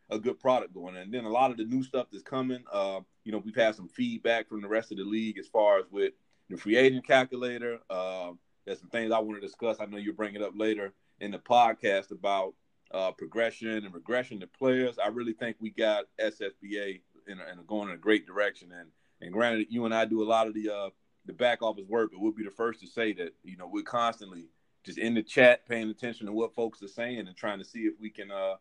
a 0.10 0.20
good 0.20 0.40
product 0.40 0.74
going. 0.74 0.98
And 0.98 1.14
then 1.14 1.26
a 1.26 1.30
lot 1.30 1.52
of 1.52 1.58
the 1.58 1.66
new 1.66 1.84
stuff 1.84 2.08
that's 2.12 2.24
coming, 2.24 2.64
uh, 2.72 3.02
you 3.24 3.32
know, 3.32 3.38
we've 3.38 3.56
had 3.56 3.76
some 3.76 3.88
feedback 3.88 4.50
from 4.50 4.62
the 4.62 4.68
rest 4.68 4.92
of 4.92 4.98
the 4.98 5.04
league 5.04 5.38
as 5.38 5.48
far 5.48 5.78
as 5.80 5.86
with 5.92 6.14
the 6.50 6.58
free 6.58 6.76
agent 6.76 7.06
calculator. 7.06 7.80
Uh, 7.90 8.32
there's 8.66 8.80
some 8.80 8.90
things 8.90 9.12
I 9.12 9.20
want 9.20 9.40
to 9.40 9.48
discuss. 9.48 9.78
I 9.80 9.86
know 9.86 9.98
you'll 9.98 10.16
bring 10.16 10.36
it 10.36 10.42
up 10.42 10.54
later 10.56 10.94
in 11.20 11.32
the 11.32 11.40
podcast 11.40 12.12
about 12.12 12.54
uh, 12.92 13.12
progression 13.12 13.70
and 13.86 13.94
regression 13.94 14.40
to 14.40 14.48
players. 14.48 14.98
I 14.98 15.08
really 15.08 15.34
think 15.34 15.58
we 15.60 15.70
got 15.70 16.06
SSBA 16.20 17.02
in, 17.28 17.40
a, 17.40 17.52
in 17.52 17.60
a 17.60 17.64
going 17.68 17.90
in 17.90 17.96
a 17.96 18.00
great 18.00 18.26
direction. 18.26 18.72
And 18.72 18.90
and 19.22 19.34
granted, 19.34 19.68
you 19.70 19.86
and 19.86 19.94
I 19.94 20.06
do 20.06 20.24
a 20.24 20.26
lot 20.26 20.48
of 20.48 20.54
the 20.54 20.70
uh, 20.70 20.90
the 21.26 21.34
back 21.34 21.62
office 21.62 21.86
work, 21.88 22.12
but 22.12 22.22
we'll 22.22 22.32
be 22.32 22.44
the 22.44 22.52
first 22.52 22.80
to 22.82 22.88
say 22.88 23.14
that 23.14 23.34
you 23.44 23.58
know 23.58 23.68
we're 23.68 23.84
constantly 23.84 24.48
just 24.84 24.98
in 24.98 25.14
the 25.14 25.24
chat, 25.24 25.68
paying 25.68 25.90
attention 25.90 26.26
to 26.26 26.32
what 26.32 26.56
folks 26.56 26.82
are 26.82 26.88
saying 26.88 27.28
and 27.28 27.36
trying 27.36 27.60
to 27.60 27.66
see 27.66 27.82
if 27.82 27.94
we 28.00 28.10
can 28.10 28.32
uh 28.32 28.56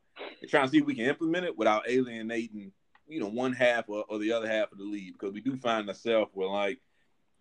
trying 0.48 0.66
to 0.66 0.70
see 0.70 0.78
if 0.78 0.86
we 0.86 0.94
can 0.94 1.06
implement 1.06 1.46
it 1.46 1.56
without 1.56 1.88
alienating, 1.88 2.72
you 3.06 3.20
know, 3.20 3.28
one 3.28 3.52
half 3.52 3.88
or, 3.88 4.04
or 4.08 4.18
the 4.18 4.32
other 4.32 4.48
half 4.48 4.72
of 4.72 4.78
the 4.78 4.84
league. 4.84 5.12
Because 5.12 5.32
we 5.32 5.40
do 5.40 5.56
find 5.56 5.88
ourselves 5.88 6.30
where 6.34 6.48
like 6.48 6.80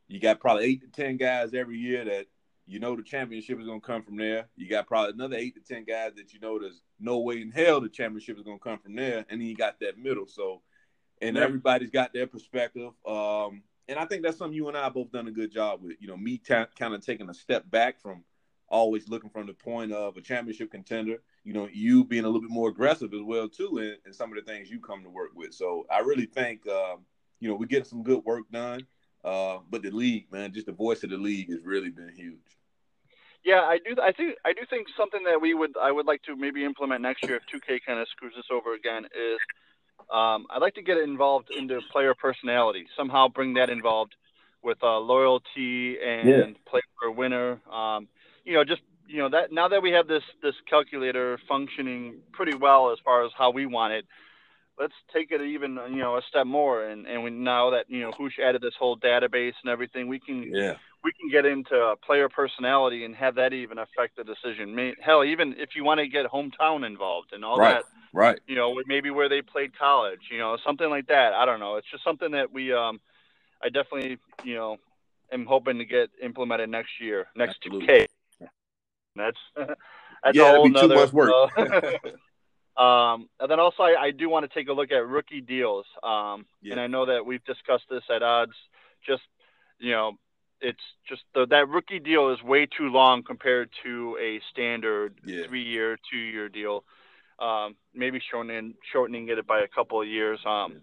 you 0.07 0.19
got 0.19 0.39
probably 0.39 0.65
eight 0.65 0.81
to 0.81 0.87
ten 0.87 1.17
guys 1.17 1.53
every 1.53 1.77
year 1.77 2.05
that 2.05 2.27
you 2.65 2.79
know 2.79 2.95
the 2.95 3.03
championship 3.03 3.59
is 3.59 3.65
gonna 3.65 3.79
come 3.79 4.03
from 4.03 4.17
there. 4.17 4.47
You 4.55 4.69
got 4.69 4.87
probably 4.87 5.13
another 5.13 5.37
eight 5.37 5.55
to 5.55 5.61
ten 5.61 5.83
guys 5.83 6.13
that 6.15 6.33
you 6.33 6.39
know 6.39 6.59
there's 6.59 6.81
no 6.99 7.19
way 7.19 7.41
in 7.41 7.51
hell 7.51 7.81
the 7.81 7.89
championship 7.89 8.37
is 8.37 8.43
gonna 8.43 8.59
come 8.59 8.79
from 8.79 8.95
there, 8.95 9.25
and 9.29 9.41
then 9.41 9.47
you 9.47 9.55
got 9.55 9.79
that 9.79 9.97
middle. 9.97 10.27
So, 10.27 10.61
and 11.21 11.37
everybody's 11.37 11.89
got 11.89 12.13
their 12.13 12.27
perspective. 12.27 12.91
Um, 13.05 13.63
and 13.89 13.97
I 13.97 14.05
think 14.05 14.23
that's 14.23 14.37
something 14.37 14.55
you 14.55 14.67
and 14.67 14.77
I 14.77 14.89
both 14.89 15.11
done 15.11 15.27
a 15.27 15.31
good 15.31 15.51
job 15.51 15.81
with. 15.81 15.97
You 15.99 16.07
know, 16.07 16.17
me 16.17 16.37
t- 16.37 16.53
kind 16.77 16.93
of 16.93 17.05
taking 17.05 17.29
a 17.29 17.33
step 17.33 17.69
back 17.69 17.99
from 18.01 18.23
always 18.69 19.07
looking 19.07 19.29
from 19.29 19.47
the 19.47 19.53
point 19.53 19.93
of 19.93 20.17
a 20.17 20.21
championship 20.21 20.71
contender. 20.71 21.17
You 21.43 21.53
know, 21.53 21.69
you 21.71 22.03
being 22.03 22.25
a 22.25 22.27
little 22.27 22.41
bit 22.41 22.49
more 22.49 22.69
aggressive 22.69 23.13
as 23.13 23.21
well 23.21 23.47
too, 23.47 23.77
and, 23.77 23.97
and 24.05 24.15
some 24.15 24.31
of 24.31 24.35
the 24.35 24.51
things 24.51 24.69
you 24.69 24.79
come 24.79 25.03
to 25.03 25.09
work 25.09 25.31
with. 25.35 25.53
So 25.53 25.85
I 25.89 25.99
really 25.99 26.25
think, 26.25 26.67
uh, 26.67 26.95
you 27.39 27.47
know, 27.47 27.55
we 27.55 27.65
get 27.65 27.87
some 27.87 28.03
good 28.03 28.23
work 28.25 28.43
done. 28.51 28.85
Uh, 29.23 29.59
but 29.69 29.81
the 29.81 29.91
league, 29.91 30.31
man, 30.31 30.53
just 30.53 30.67
the 30.67 30.71
voice 30.71 31.03
of 31.03 31.09
the 31.09 31.17
league 31.17 31.49
has 31.49 31.63
really 31.63 31.89
been 31.89 32.13
huge. 32.15 32.37
Yeah, 33.43 33.61
I 33.61 33.77
do. 33.77 33.95
I 34.01 34.11
think 34.11 34.35
I 34.45 34.51
do 34.51 34.61
think 34.69 34.87
something 34.97 35.23
that 35.23 35.39
we 35.39 35.53
would 35.53 35.71
I 35.81 35.91
would 35.91 36.05
like 36.05 36.21
to 36.23 36.35
maybe 36.35 36.65
implement 36.65 37.01
next 37.01 37.23
year 37.23 37.37
if 37.37 37.43
2K 37.47 37.79
kind 37.85 37.99
of 37.99 38.07
screws 38.09 38.33
this 38.35 38.47
over 38.51 38.73
again 38.73 39.05
is 39.05 39.39
um, 40.13 40.47
I'd 40.49 40.61
like 40.61 40.75
to 40.75 40.81
get 40.81 40.97
involved 40.97 41.49
into 41.51 41.79
player 41.91 42.13
personality. 42.13 42.85
Somehow 42.95 43.27
bring 43.27 43.55
that 43.55 43.69
involved 43.69 44.15
with 44.63 44.77
uh, 44.83 44.99
loyalty 44.99 45.97
and 46.03 46.29
yeah. 46.29 46.43
play 46.65 46.81
for 46.99 47.09
a 47.09 47.11
winner. 47.11 47.61
Um, 47.71 48.07
you 48.45 48.53
know, 48.53 48.63
just 48.63 48.81
you 49.07 49.19
know 49.19 49.29
that 49.29 49.51
now 49.51 49.67
that 49.67 49.81
we 49.81 49.91
have 49.91 50.07
this 50.07 50.23
this 50.41 50.55
calculator 50.69 51.39
functioning 51.47 52.19
pretty 52.31 52.55
well 52.55 52.91
as 52.91 52.99
far 53.03 53.25
as 53.25 53.31
how 53.37 53.51
we 53.51 53.65
want 53.65 53.93
it, 53.93 54.05
let's 54.79 54.93
take 55.13 55.31
it 55.31 55.41
even 55.41 55.79
you 55.89 55.97
know 55.97 56.17
a 56.17 56.21
step 56.29 56.47
more. 56.47 56.85
And 56.85 57.05
and 57.07 57.23
we 57.23 57.29
now 57.29 57.71
that 57.71 57.89
you 57.89 58.01
know 58.01 58.11
Hoosh 58.11 58.39
added 58.39 58.61
this 58.61 58.75
whole 58.77 58.97
database 58.97 59.53
and 59.63 59.71
everything, 59.71 60.07
we 60.07 60.19
can 60.19 60.43
yeah. 60.43 60.75
we 61.03 61.11
can 61.19 61.29
get 61.31 61.45
into 61.45 61.95
player 62.05 62.29
personality 62.29 63.05
and 63.05 63.15
have 63.15 63.35
that 63.35 63.53
even 63.53 63.77
affect 63.77 64.17
the 64.17 64.23
decision. 64.23 64.95
Hell, 65.01 65.23
even 65.23 65.55
if 65.57 65.69
you 65.75 65.83
want 65.83 65.99
to 65.99 66.07
get 66.07 66.25
hometown 66.25 66.85
involved 66.85 67.33
and 67.33 67.43
all 67.43 67.57
right. 67.57 67.75
that 67.75 67.83
Right. 68.13 68.39
You 68.47 68.55
know, 68.55 68.81
maybe 68.87 69.11
where 69.11 69.29
they 69.29 69.43
played 69.43 69.77
college, 69.77 70.21
you 70.31 70.39
know, 70.39 70.57
something 70.65 70.89
like 70.89 71.07
that. 71.07 71.33
I 71.33 71.45
don't 71.45 71.59
know. 71.59 71.75
It's 71.75 71.87
just 71.91 72.03
something 72.03 72.31
that 72.31 72.51
we, 72.51 72.73
um, 72.73 72.99
I 73.61 73.69
definitely, 73.69 74.17
you 74.43 74.55
know, 74.55 74.77
am 75.31 75.45
hoping 75.45 75.77
to 75.77 75.85
get 75.85 76.09
implemented 76.21 76.69
next 76.69 76.99
year, 76.99 77.27
next 77.35 77.63
2K. 77.63 78.07
That's 79.15 79.37
that's 79.55 79.77
yeah, 80.33 80.53
a 80.53 80.55
whole 80.55 80.69
nother, 80.69 80.95
too 80.95 80.95
much 80.95 81.13
work. 81.13 81.31
Uh, 81.57 81.91
um, 82.77 83.29
and 83.39 83.49
then 83.49 83.59
also, 83.59 83.83
I, 83.83 83.95
I, 83.99 84.11
do 84.11 84.29
want 84.29 84.49
to 84.49 84.53
take 84.53 84.69
a 84.69 84.73
look 84.73 84.91
at 84.91 85.07
rookie 85.07 85.41
deals. 85.41 85.85
Um, 86.03 86.45
yeah. 86.61 86.73
and 86.73 86.79
I 86.79 86.87
know 86.87 87.07
that 87.07 87.25
we've 87.25 87.43
discussed 87.43 87.85
this 87.89 88.03
at 88.13 88.21
odds. 88.21 88.53
Just 89.05 89.23
you 89.79 89.91
know, 89.91 90.13
it's 90.61 90.81
just 91.07 91.21
the, 91.33 91.47
that 91.47 91.69
rookie 91.69 91.99
deal 91.99 92.29
is 92.29 92.41
way 92.43 92.65
too 92.65 92.89
long 92.89 93.23
compared 93.23 93.69
to 93.83 94.17
a 94.21 94.39
standard 94.51 95.15
yeah. 95.25 95.47
three-year, 95.47 95.97
two-year 96.11 96.49
deal 96.49 96.83
um, 97.39 97.75
maybe 97.93 98.21
shortening 98.31 98.73
shortening 98.91 99.29
it 99.29 99.47
by 99.47 99.61
a 99.61 99.67
couple 99.67 100.01
of 100.01 100.07
years. 100.07 100.39
Um, 100.45 100.81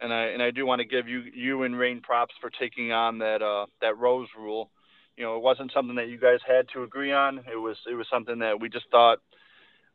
and 0.00 0.12
I 0.12 0.26
and 0.26 0.42
I 0.42 0.50
do 0.50 0.66
want 0.66 0.80
to 0.80 0.86
give 0.86 1.08
you 1.08 1.22
you 1.34 1.62
and 1.62 1.78
Rain 1.78 2.00
props 2.00 2.34
for 2.40 2.50
taking 2.50 2.92
on 2.92 3.18
that 3.18 3.42
uh, 3.42 3.66
that 3.80 3.98
Rose 3.98 4.28
rule. 4.38 4.70
You 5.16 5.24
know, 5.24 5.36
it 5.36 5.42
wasn't 5.42 5.72
something 5.72 5.96
that 5.96 6.08
you 6.08 6.18
guys 6.18 6.38
had 6.46 6.68
to 6.74 6.82
agree 6.82 7.12
on. 7.12 7.38
It 7.38 7.56
was 7.56 7.76
it 7.90 7.94
was 7.94 8.06
something 8.10 8.38
that 8.40 8.60
we 8.60 8.68
just 8.68 8.86
thought 8.90 9.18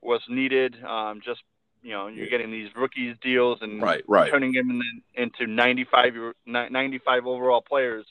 was 0.06 0.22
needed. 0.28 0.84
Um, 0.84 1.22
just 1.24 1.42
you 1.82 1.92
know, 1.92 2.08
you're 2.08 2.28
getting 2.28 2.50
these 2.50 2.70
rookies 2.76 3.16
deals 3.22 3.60
and 3.62 3.82
right, 3.82 4.04
right. 4.08 4.32
turning 4.32 4.54
them 4.54 4.82
in, 5.16 5.24
into 5.24 5.48
95 5.48 6.14
95 6.46 7.26
overall 7.28 7.62
players, 7.62 8.06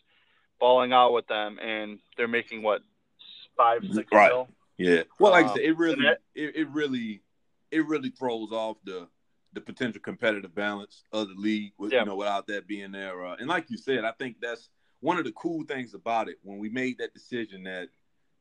balling 0.61 0.93
out 0.93 1.13
with 1.13 1.27
them, 1.27 1.59
and 1.59 1.99
they're 2.17 2.29
making 2.29 2.63
what 2.63 2.83
five 3.57 3.83
six 3.93 4.09
right. 4.13 4.31
mil. 4.31 4.49
Yeah. 4.77 5.03
Well, 5.19 5.33
like 5.33 5.47
um, 5.47 5.51
I 5.51 5.55
said, 5.55 5.65
it 5.65 5.79
really 5.79 6.05
that, 6.05 6.19
it, 6.35 6.57
it 6.57 6.69
really 6.69 7.23
it 7.71 7.87
really 7.87 8.11
throws 8.11 8.53
off 8.53 8.77
the 8.85 9.09
the 9.55 9.61
potential 9.61 10.01
competitive 10.01 10.55
balance 10.55 11.05
of 11.13 11.29
the 11.29 11.35
league 11.35 11.73
with, 11.79 11.93
yeah. 11.93 12.01
you 12.01 12.07
know 12.07 12.17
without 12.17 12.47
that 12.49 12.67
being 12.67 12.93
there. 12.93 13.25
Uh, 13.25 13.37
and 13.39 13.49
like 13.49 13.71
you 13.71 13.79
said, 13.79 14.05
I 14.05 14.13
think 14.13 14.37
that's 14.41 14.69
one 15.01 15.19
of 15.19 15.25
the 15.25 15.33
cool 15.33 15.65
things 15.65 15.95
about 15.95 16.29
it 16.29 16.37
when 16.43 16.59
we 16.59 16.69
made 16.69 16.99
that 16.99 17.13
decision 17.15 17.65
that 17.65 17.89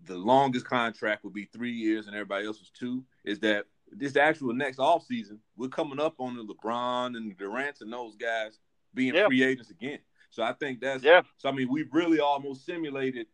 the 0.06 0.18
longest 0.18 0.66
contract 0.66 1.24
would 1.24 1.34
be 1.34 1.46
three 1.46 1.72
years 1.72 2.08
and 2.08 2.16
everybody 2.16 2.46
else 2.46 2.60
was 2.60 2.72
two. 2.72 3.04
Is 3.24 3.40
that 3.40 3.66
this 3.92 4.16
actual 4.16 4.54
next 4.54 4.80
off 4.80 5.06
season 5.06 5.40
we're 5.58 5.68
coming 5.68 6.00
up 6.00 6.16
on 6.20 6.36
the 6.36 6.44
LeBron 6.44 7.18
and 7.18 7.32
the 7.32 7.36
Durant's 7.36 7.82
and 7.82 7.92
those 7.92 8.16
guys 8.16 8.60
being 8.94 9.16
yeah. 9.16 9.28
free 9.28 9.44
agents 9.44 9.70
again. 9.70 10.00
So 10.30 10.44
I 10.44 10.54
think 10.54 10.80
that's 10.80 11.04
yeah. 11.04 11.22
So 11.38 11.50
I 11.50 11.52
mean, 11.52 11.70
we've 11.70 11.94
really 11.94 12.20
almost 12.20 12.66
simulated. 12.66 13.28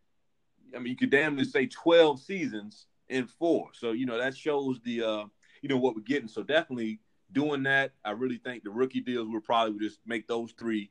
I 0.74 0.78
mean, 0.78 0.88
you 0.88 0.96
could 0.96 1.10
damn 1.10 1.36
near 1.36 1.44
say 1.44 1.66
twelve 1.66 2.20
seasons 2.20 2.86
in 3.08 3.26
four. 3.26 3.68
So 3.72 3.92
you 3.92 4.06
know 4.06 4.18
that 4.18 4.36
shows 4.36 4.80
the 4.84 5.02
uh, 5.02 5.24
you 5.62 5.68
know 5.68 5.78
what 5.78 5.94
we're 5.94 6.02
getting. 6.02 6.28
So 6.28 6.42
definitely 6.42 7.00
doing 7.32 7.62
that. 7.64 7.92
I 8.04 8.10
really 8.10 8.38
think 8.38 8.64
the 8.64 8.70
rookie 8.70 9.00
deals 9.00 9.28
will 9.28 9.40
probably 9.40 9.78
just 9.78 10.00
make 10.06 10.26
those 10.26 10.52
three 10.58 10.90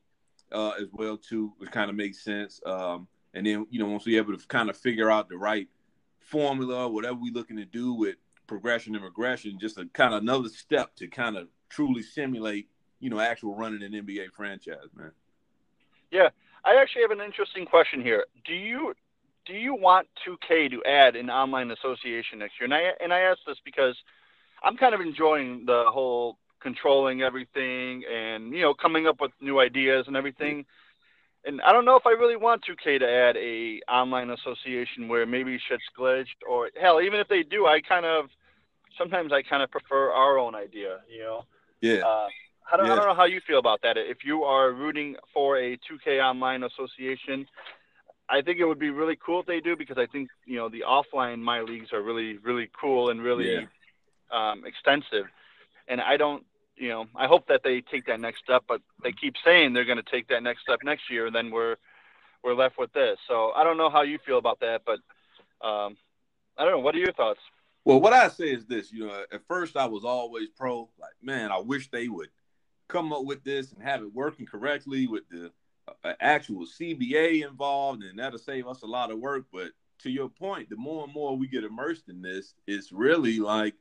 uh, 0.52 0.72
as 0.80 0.88
well 0.94 1.18
too, 1.18 1.54
which 1.58 1.72
kind 1.72 1.90
of 1.90 1.96
makes 1.96 2.24
sense. 2.24 2.62
Um, 2.66 3.08
and 3.34 3.46
then 3.46 3.66
you 3.70 3.80
know 3.80 3.88
once 3.88 4.06
we're 4.06 4.20
able 4.20 4.38
to 4.38 4.48
kind 4.48 4.70
of 4.70 4.78
figure 4.78 5.12
out 5.12 5.30
the 5.30 5.38
right 5.38 5.68
formula, 6.20 6.88
whatever 6.88 7.18
we're 7.20 7.34
looking 7.34 7.58
to 7.58 7.66
do 7.66 7.94
with 7.94 8.16
progression 8.48 8.96
and 8.96 9.04
regression, 9.04 9.58
just 9.60 9.78
a 9.78 9.86
kind 9.94 10.14
of 10.14 10.22
another 10.22 10.50
step 10.50 10.96
to 10.96 11.08
kind 11.08 11.38
of 11.38 11.48
truly 11.70 12.02
simulate 12.02 12.68
you 13.00 13.10
know 13.10 13.20
actual 13.20 13.56
running 13.56 13.84
an 13.84 13.92
NBA 13.92 14.32
franchise, 14.36 14.90
man. 14.96 15.12
Yeah, 16.12 16.30
I 16.66 16.76
actually 16.76 17.02
have 17.04 17.12
an 17.12 17.22
interesting 17.22 17.66
question 17.66 18.02
here. 18.02 18.26
Do 18.46 18.54
you 18.54 18.94
do 19.46 19.54
you 19.54 19.74
want 19.74 20.08
2K 20.28 20.70
to 20.72 20.84
add 20.84 21.16
an 21.16 21.30
online 21.30 21.72
association 21.72 22.40
next 22.40 22.60
year? 22.60 22.66
And 22.66 22.74
I 22.74 22.92
and 23.02 23.14
I 23.14 23.22
ask 23.22 23.40
this 23.48 23.58
because 23.64 23.96
I'm 24.64 24.78
kind 24.78 24.94
of 24.94 25.02
enjoying 25.02 25.66
the 25.66 25.86
whole 25.88 26.38
controlling 26.60 27.22
everything 27.22 28.04
and 28.12 28.52
you 28.52 28.62
know 28.62 28.74
coming 28.74 29.08
up 29.08 29.22
with 29.22 29.32
new 29.42 29.60
ideas 29.60 30.06
and 30.08 30.16
everything. 30.16 30.66
And 31.46 31.62
I 31.62 31.72
don't 31.72 31.86
know 31.86 31.96
if 31.96 32.06
I 32.06 32.12
really 32.12 32.36
want 32.36 32.64
2K 32.66 33.00
to 33.00 33.10
add 33.10 33.38
a 33.38 33.80
online 33.90 34.32
association 34.32 35.08
where 35.08 35.26
maybe 35.26 35.60
shit's 35.70 35.84
glitched 35.98 36.44
or 36.48 36.70
hell, 36.80 37.02
even 37.02 37.20
if 37.20 37.28
they 37.28 37.44
do, 37.44 37.66
I 37.66 37.80
kind 37.82 38.06
of 38.06 38.26
sometimes 38.98 39.32
I 39.32 39.44
kind 39.44 39.64
of 39.64 39.72
prefer 39.72 40.12
our 40.12 40.38
own 40.38 40.56
idea. 40.56 41.00
You 41.10 41.24
know. 41.24 41.46
Yeah. 41.82 42.00
Uh, 42.06 42.28
I 42.72 42.76
don't, 42.76 42.88
yeah. 42.88 42.94
I 42.94 42.96
don't 42.98 43.08
know 43.08 43.16
how 43.16 43.26
you 43.26 43.40
feel 43.48 43.60
about 43.60 43.82
that. 43.84 43.96
If 43.98 44.26
you 44.26 44.44
are 44.44 44.74
rooting 44.74 45.16
for 45.34 45.58
a 45.58 45.78
2K 45.78 46.22
online 46.22 46.64
association, 46.64 47.48
I 48.30 48.42
think 48.42 48.60
it 48.60 48.66
would 48.66 48.80
be 48.80 48.90
really 48.90 49.18
cool 49.26 49.40
if 49.40 49.46
they 49.46 49.62
do 49.62 49.78
because 49.78 49.98
I 49.98 50.06
think 50.06 50.30
you 50.46 50.58
know 50.58 50.68
the 50.68 50.84
offline 50.86 51.40
my 51.40 51.62
leagues 51.62 51.94
are 51.94 52.02
really 52.02 52.38
really 52.40 52.70
cool 52.78 53.10
and 53.10 53.22
really 53.22 53.54
yeah 53.54 53.62
um, 54.32 54.64
extensive. 54.66 55.26
And 55.88 56.02
I 56.02 56.18
don't, 56.18 56.44
you 56.78 56.90
know, 56.90 57.08
I 57.16 57.28
hope 57.28 57.48
that 57.48 57.62
they 57.64 57.82
take 57.82 58.06
that 58.06 58.20
next 58.20 58.40
step, 58.40 58.64
but 58.68 58.82
they 59.04 59.12
keep 59.12 59.36
saying 59.44 59.74
they're 59.74 59.86
going 59.86 59.98
to 59.98 60.12
take 60.12 60.28
that 60.30 60.44
next 60.44 60.62
step 60.62 60.80
next 60.84 61.10
year, 61.10 61.28
and 61.28 61.36
then 61.36 61.52
we're 61.52 61.76
we're 62.44 62.54
left 62.54 62.78
with 62.78 62.94
this. 62.94 63.18
So 63.28 63.52
I 63.56 63.64
don't 63.64 63.78
know 63.78 63.90
how 63.90 64.04
you 64.04 64.20
feel 64.26 64.38
about 64.38 64.60
that, 64.60 64.84
but 64.86 65.00
um, 65.68 65.98
I 66.58 66.64
don't 66.64 66.72
know. 66.72 66.80
What 66.80 66.96
are 66.96 67.00
your 67.00 67.14
thoughts? 67.14 67.40
Well, 67.84 68.00
what 68.00 68.14
I 68.14 68.28
say 68.28 68.52
is 68.52 68.66
this. 68.66 68.92
You 68.92 69.08
know, 69.08 69.24
at 69.32 69.48
first 69.48 69.76
I 69.76 69.86
was 69.86 70.06
always 70.06 70.50
pro. 70.50 70.90
Like, 71.00 71.14
man, 71.22 71.52
I 71.52 71.60
wish 71.60 71.90
they 71.90 72.08
would 72.08 72.30
come 72.88 73.12
up 73.12 73.26
with 73.26 73.44
this 73.44 73.72
and 73.74 73.82
have 73.84 74.02
it 74.02 74.14
working 74.14 74.46
correctly 74.46 75.08
with 75.08 75.28
the 75.30 75.52
uh, 76.04 76.14
actual 76.20 76.66
CBA 76.66 77.48
involved, 77.48 78.04
and 78.04 78.20
that'll 78.20 78.40
save 78.40 78.68
us 78.68 78.84
a 78.84 78.88
lot 78.88 79.12
of 79.12 79.20
work. 79.20 79.46
But 79.52 79.72
to 80.00 80.12
your 80.12 80.30
point, 80.30 80.70
the 80.70 80.78
more 80.78 81.06
and 81.06 81.14
more 81.14 81.36
we 81.36 81.48
get 81.48 81.64
immersed 81.64 82.08
in 82.08 82.22
this, 82.22 82.54
it's 82.68 82.92
really 82.92 83.40
like 83.40 83.74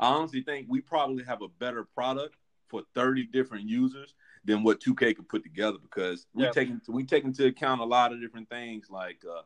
I 0.00 0.14
honestly 0.14 0.42
think 0.42 0.66
we 0.68 0.80
probably 0.80 1.24
have 1.24 1.42
a 1.42 1.48
better 1.48 1.84
product 1.84 2.34
for 2.70 2.82
30 2.94 3.24
different 3.24 3.68
users 3.68 4.14
than 4.44 4.62
what 4.62 4.80
2K 4.80 5.16
could 5.16 5.28
put 5.28 5.42
together 5.42 5.78
because 5.82 6.26
we 6.32 6.44
yeah. 6.44 6.50
take 6.50 6.70
we 6.88 7.04
take 7.04 7.24
into 7.24 7.46
account 7.46 7.80
a 7.80 7.84
lot 7.84 8.12
of 8.12 8.20
different 8.20 8.48
things 8.48 8.88
like 8.88 9.22
uh, 9.30 9.42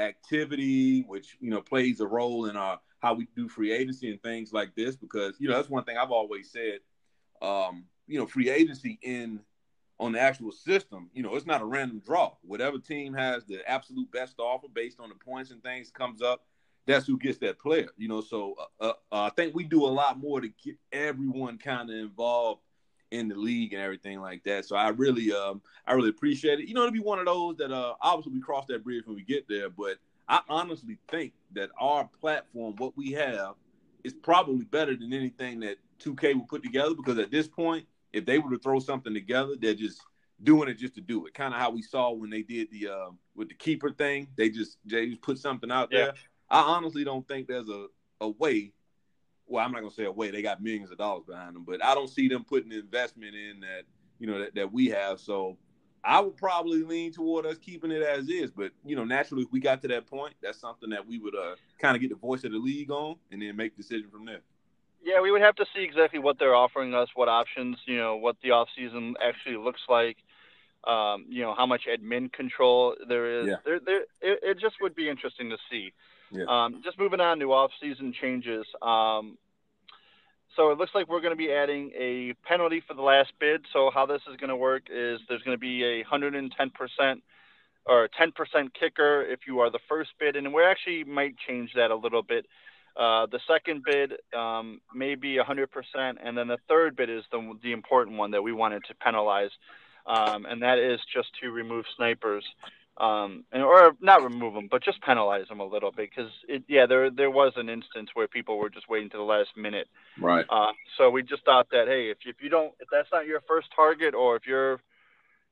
activity, 0.00 1.02
which 1.02 1.36
you 1.40 1.50
know 1.50 1.60
plays 1.60 2.00
a 2.00 2.06
role 2.06 2.46
in 2.46 2.56
our 2.56 2.80
how 3.00 3.14
we 3.14 3.28
do 3.36 3.48
free 3.48 3.72
agency 3.72 4.10
and 4.10 4.22
things 4.22 4.52
like 4.52 4.74
this. 4.74 4.96
Because 4.96 5.36
you 5.38 5.48
know 5.48 5.54
that's 5.54 5.70
one 5.70 5.84
thing 5.84 5.96
I've 5.96 6.10
always 6.10 6.50
said. 6.50 6.80
Um, 7.42 7.84
you 8.06 8.18
know, 8.18 8.26
free 8.26 8.50
agency 8.50 8.98
in 9.02 9.40
on 10.00 10.12
the 10.12 10.20
actual 10.20 10.50
system, 10.50 11.08
you 11.14 11.22
know, 11.22 11.36
it's 11.36 11.46
not 11.46 11.60
a 11.60 11.64
random 11.64 12.02
draw. 12.04 12.32
Whatever 12.42 12.78
team 12.78 13.14
has 13.14 13.44
the 13.44 13.60
absolute 13.68 14.10
best 14.10 14.40
offer 14.40 14.66
based 14.72 14.98
on 14.98 15.08
the 15.08 15.14
points 15.14 15.50
and 15.52 15.62
things 15.62 15.90
comes 15.90 16.20
up 16.20 16.44
that's 16.86 17.06
who 17.06 17.18
gets 17.18 17.38
that 17.38 17.58
player. 17.58 17.88
You 17.96 18.08
know, 18.08 18.20
so 18.20 18.54
uh, 18.80 18.92
uh, 19.12 19.22
I 19.22 19.30
think 19.30 19.54
we 19.54 19.64
do 19.64 19.84
a 19.84 19.86
lot 19.86 20.18
more 20.18 20.40
to 20.40 20.48
get 20.62 20.76
everyone 20.92 21.58
kind 21.58 21.90
of 21.90 21.96
involved 21.96 22.60
in 23.10 23.28
the 23.28 23.36
league 23.36 23.72
and 23.72 23.82
everything 23.82 24.20
like 24.20 24.42
that. 24.44 24.64
So 24.64 24.76
I 24.76 24.88
really, 24.88 25.32
um, 25.32 25.62
I 25.86 25.92
really 25.92 26.10
appreciate 26.10 26.60
it. 26.60 26.68
You 26.68 26.74
know, 26.74 26.86
to 26.86 26.92
be 26.92 27.00
one 27.00 27.18
of 27.18 27.26
those 27.26 27.56
that 27.56 27.72
uh, 27.72 27.94
obviously 28.00 28.32
we 28.32 28.40
cross 28.40 28.66
that 28.68 28.84
bridge 28.84 29.06
when 29.06 29.16
we 29.16 29.22
get 29.22 29.48
there, 29.48 29.70
but 29.70 29.96
I 30.28 30.40
honestly 30.48 30.98
think 31.10 31.32
that 31.52 31.70
our 31.78 32.08
platform, 32.20 32.74
what 32.78 32.96
we 32.96 33.12
have, 33.12 33.54
is 34.02 34.14
probably 34.14 34.64
better 34.64 34.96
than 34.96 35.12
anything 35.12 35.60
that 35.60 35.76
2K 36.02 36.34
will 36.34 36.46
put 36.46 36.62
together. 36.62 36.94
Because 36.94 37.18
at 37.18 37.30
this 37.30 37.48
point, 37.48 37.86
if 38.12 38.26
they 38.26 38.38
were 38.38 38.50
to 38.50 38.58
throw 38.58 38.78
something 38.78 39.14
together, 39.14 39.54
they're 39.58 39.74
just 39.74 40.00
doing 40.42 40.68
it 40.68 40.74
just 40.74 40.94
to 40.94 41.00
do 41.00 41.26
it. 41.26 41.34
Kind 41.34 41.54
of 41.54 41.60
how 41.60 41.70
we 41.70 41.82
saw 41.82 42.10
when 42.10 42.30
they 42.30 42.42
did 42.42 42.70
the 42.70 42.88
uh, 42.88 43.10
with 43.34 43.48
the 43.48 43.54
keeper 43.54 43.90
thing. 43.90 44.28
They 44.36 44.50
just 44.50 44.78
they 44.84 45.06
just 45.08 45.22
put 45.22 45.38
something 45.38 45.70
out 45.70 45.88
yeah. 45.90 45.98
there. 45.98 46.14
I 46.54 46.60
honestly 46.60 47.04
don't 47.04 47.26
think 47.26 47.48
there's 47.48 47.68
a, 47.68 47.86
a 48.20 48.28
way. 48.28 48.72
Well, 49.46 49.64
I'm 49.64 49.72
not 49.72 49.80
gonna 49.80 49.92
say 49.92 50.04
a 50.04 50.12
way. 50.12 50.30
They 50.30 50.42
got 50.42 50.62
millions 50.62 50.90
of 50.90 50.98
dollars 50.98 51.24
behind 51.26 51.54
them, 51.56 51.64
but 51.64 51.84
I 51.84 51.94
don't 51.94 52.08
see 52.08 52.28
them 52.28 52.44
putting 52.44 52.70
the 52.70 52.78
investment 52.78 53.34
in 53.34 53.60
that 53.60 53.82
you 54.18 54.26
know 54.28 54.38
that, 54.38 54.54
that 54.54 54.72
we 54.72 54.88
have. 54.88 55.20
So 55.20 55.58
I 56.02 56.20
would 56.20 56.36
probably 56.36 56.82
lean 56.82 57.12
toward 57.12 57.44
us 57.44 57.58
keeping 57.58 57.90
it 57.90 58.02
as 58.02 58.28
is. 58.28 58.50
But 58.50 58.72
you 58.84 58.96
know, 58.96 59.04
naturally, 59.04 59.42
if 59.42 59.52
we 59.52 59.60
got 59.60 59.82
to 59.82 59.88
that 59.88 60.06
point, 60.06 60.34
that's 60.42 60.60
something 60.60 60.90
that 60.90 61.06
we 61.06 61.18
would 61.18 61.34
uh, 61.34 61.56
kind 61.78 61.96
of 61.96 62.00
get 62.00 62.10
the 62.10 62.16
voice 62.16 62.44
of 62.44 62.52
the 62.52 62.58
league 62.58 62.90
on, 62.90 63.16
and 63.32 63.42
then 63.42 63.56
make 63.56 63.76
decision 63.76 64.08
from 64.10 64.24
there. 64.24 64.42
Yeah, 65.02 65.20
we 65.20 65.30
would 65.30 65.42
have 65.42 65.56
to 65.56 65.66
see 65.74 65.82
exactly 65.82 66.18
what 66.18 66.38
they're 66.38 66.54
offering 66.54 66.94
us, 66.94 67.08
what 67.14 67.28
options, 67.28 67.76
you 67.84 67.98
know, 67.98 68.16
what 68.16 68.36
the 68.42 68.52
off 68.52 68.68
season 68.74 69.14
actually 69.22 69.58
looks 69.58 69.82
like. 69.88 70.16
um, 70.86 71.26
you 71.28 71.42
know 71.42 71.54
how 71.54 71.66
much 71.66 71.82
admin 71.86 72.32
control 72.32 72.94
there 73.08 73.40
is. 73.40 73.48
Yeah. 73.48 73.56
There, 73.64 73.80
there, 73.80 74.02
it, 74.20 74.40
it 74.42 74.58
just 74.58 74.76
would 74.80 74.94
be 74.94 75.08
interesting 75.08 75.50
to 75.50 75.58
see. 75.70 75.92
Um, 76.48 76.80
just 76.82 76.98
moving 76.98 77.20
on 77.20 77.38
to 77.40 77.52
off-season 77.52 78.12
changes. 78.20 78.66
Um, 78.82 79.38
so 80.56 80.70
it 80.70 80.78
looks 80.78 80.92
like 80.94 81.08
we're 81.08 81.20
going 81.20 81.32
to 81.32 81.36
be 81.36 81.52
adding 81.52 81.90
a 81.98 82.34
penalty 82.46 82.82
for 82.86 82.94
the 82.94 83.02
last 83.02 83.32
bid. 83.40 83.64
So 83.72 83.90
how 83.92 84.06
this 84.06 84.22
is 84.30 84.36
going 84.36 84.50
to 84.50 84.56
work 84.56 84.84
is 84.90 85.20
there's 85.28 85.42
going 85.42 85.56
to 85.56 85.60
be 85.60 85.82
a 85.84 86.04
110% 86.04 86.50
or 87.86 88.08
10% 88.08 88.74
kicker 88.78 89.22
if 89.22 89.40
you 89.46 89.60
are 89.60 89.70
the 89.70 89.80
first 89.88 90.10
bid, 90.18 90.36
and 90.36 90.52
we 90.54 90.64
actually 90.64 91.04
might 91.04 91.34
change 91.46 91.72
that 91.74 91.90
a 91.90 91.96
little 91.96 92.22
bit. 92.22 92.46
Uh, 92.96 93.26
the 93.26 93.40
second 93.48 93.82
bid 93.84 94.12
um, 94.36 94.80
may 94.94 95.16
be 95.16 95.36
100%, 95.36 95.66
and 96.22 96.38
then 96.38 96.48
the 96.48 96.58
third 96.68 96.96
bid 96.96 97.10
is 97.10 97.24
the, 97.30 97.58
the 97.62 97.72
important 97.72 98.16
one 98.16 98.30
that 98.30 98.42
we 98.42 98.52
wanted 98.52 98.84
to 98.84 98.94
penalize, 98.94 99.50
um, 100.06 100.46
and 100.46 100.62
that 100.62 100.78
is 100.78 101.00
just 101.12 101.28
to 101.42 101.50
remove 101.50 101.84
snipers, 101.96 102.44
um, 102.96 103.44
and, 103.50 103.62
or 103.62 103.96
not 104.00 104.22
remove 104.22 104.54
them, 104.54 104.68
but 104.70 104.84
just 104.84 105.00
penalize 105.02 105.48
them 105.48 105.60
a 105.60 105.66
little 105.66 105.90
bit 105.90 106.10
because 106.10 106.30
yeah, 106.68 106.86
there 106.86 107.10
there 107.10 107.30
was 107.30 107.52
an 107.56 107.68
instance 107.68 108.10
where 108.14 108.28
people 108.28 108.56
were 108.58 108.70
just 108.70 108.88
waiting 108.88 109.10
to 109.10 109.16
the 109.16 109.22
last 109.22 109.50
minute. 109.56 109.88
Right. 110.20 110.46
Uh, 110.48 110.72
so 110.96 111.10
we 111.10 111.22
just 111.22 111.44
thought 111.44 111.68
that 111.70 111.88
hey, 111.88 112.10
if 112.10 112.18
if 112.24 112.36
you 112.40 112.48
don't, 112.48 112.72
if 112.78 112.88
that's 112.90 113.08
not 113.12 113.26
your 113.26 113.40
first 113.48 113.68
target, 113.74 114.14
or 114.14 114.36
if 114.36 114.46
you're, 114.46 114.80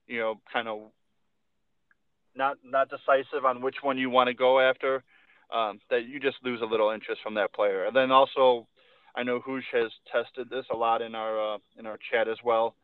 you 0.06 0.20
know, 0.20 0.40
kind 0.52 0.68
of 0.68 0.80
not 2.36 2.58
not 2.64 2.88
decisive 2.88 3.44
on 3.44 3.60
which 3.60 3.76
one 3.82 3.98
you 3.98 4.08
want 4.08 4.28
to 4.28 4.34
go 4.34 4.60
after, 4.60 5.02
um, 5.52 5.80
that 5.90 6.06
you 6.06 6.20
just 6.20 6.36
lose 6.44 6.60
a 6.62 6.66
little 6.66 6.90
interest 6.90 7.22
from 7.22 7.34
that 7.34 7.52
player. 7.52 7.86
And 7.86 7.96
then 7.96 8.12
also, 8.12 8.68
I 9.16 9.24
know 9.24 9.40
Hoosh 9.40 9.64
has 9.72 9.90
tested 10.12 10.48
this 10.48 10.66
a 10.72 10.76
lot 10.76 11.02
in 11.02 11.16
our 11.16 11.54
uh, 11.54 11.58
in 11.76 11.86
our 11.86 11.98
chat 12.10 12.28
as 12.28 12.38
well. 12.44 12.76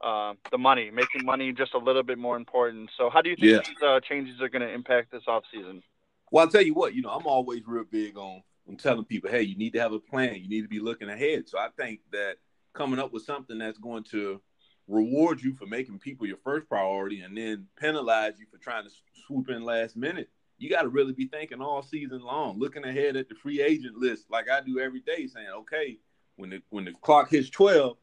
Uh, 0.00 0.34
the 0.52 0.58
money, 0.58 0.90
making 0.92 1.24
money 1.24 1.52
just 1.52 1.74
a 1.74 1.78
little 1.78 2.04
bit 2.04 2.18
more 2.18 2.36
important. 2.36 2.88
So, 2.96 3.10
how 3.10 3.20
do 3.20 3.30
you 3.30 3.36
think 3.36 3.48
Yeah. 3.48 3.58
these 3.66 3.82
uh, 3.82 3.98
changes 4.00 4.40
are 4.40 4.48
going 4.48 4.62
to 4.62 4.72
impact 4.72 5.10
this 5.10 5.24
offseason? 5.26 5.82
Well, 6.30 6.44
I'll 6.44 6.50
tell 6.50 6.62
you 6.62 6.74
what, 6.74 6.94
you 6.94 7.02
know, 7.02 7.10
I'm 7.10 7.26
always 7.26 7.66
real 7.66 7.84
big 7.84 8.16
on 8.16 8.42
on 8.68 8.76
telling 8.76 9.04
people, 9.04 9.30
hey, 9.30 9.42
you 9.42 9.56
need 9.56 9.72
to 9.72 9.80
have 9.80 9.92
a 9.92 9.98
plan. 9.98 10.36
You 10.36 10.48
need 10.48 10.62
to 10.62 10.68
be 10.68 10.78
looking 10.78 11.08
ahead. 11.08 11.48
So 11.48 11.58
I 11.58 11.68
think 11.76 12.00
that 12.12 12.36
coming 12.74 13.00
up 13.00 13.12
with 13.12 13.24
something 13.24 13.58
that's 13.58 13.78
going 13.78 14.04
to 14.10 14.40
reward 14.86 15.42
you 15.42 15.54
for 15.54 15.66
making 15.66 15.98
people 15.98 16.26
your 16.26 16.36
first 16.44 16.68
priority 16.68 17.20
and 17.20 17.36
then 17.36 17.66
penalize 17.78 18.38
you 18.38 18.46
for 18.50 18.58
trying 18.58 18.84
to 18.84 18.90
swoop 19.26 19.48
in 19.48 19.64
last 19.64 19.96
minute. 19.96 20.28
You 20.58 20.68
got 20.68 20.82
to 20.82 20.88
really 20.88 21.12
be 21.12 21.26
thinking 21.26 21.60
all 21.60 21.82
season 21.82 22.20
long, 22.20 22.58
looking 22.58 22.84
ahead 22.84 23.16
at 23.16 23.28
the 23.28 23.34
free 23.34 23.62
agent 23.62 23.96
list 23.96 24.26
like 24.30 24.50
I 24.50 24.60
do 24.60 24.78
every 24.78 25.00
day, 25.00 25.26
saying, 25.26 25.48
okay, 25.60 25.98
when 26.36 26.50
the 26.50 26.62
when 26.70 26.84
the 26.84 26.92
clock 26.92 27.30
hits 27.30 27.48
12, 27.50 27.96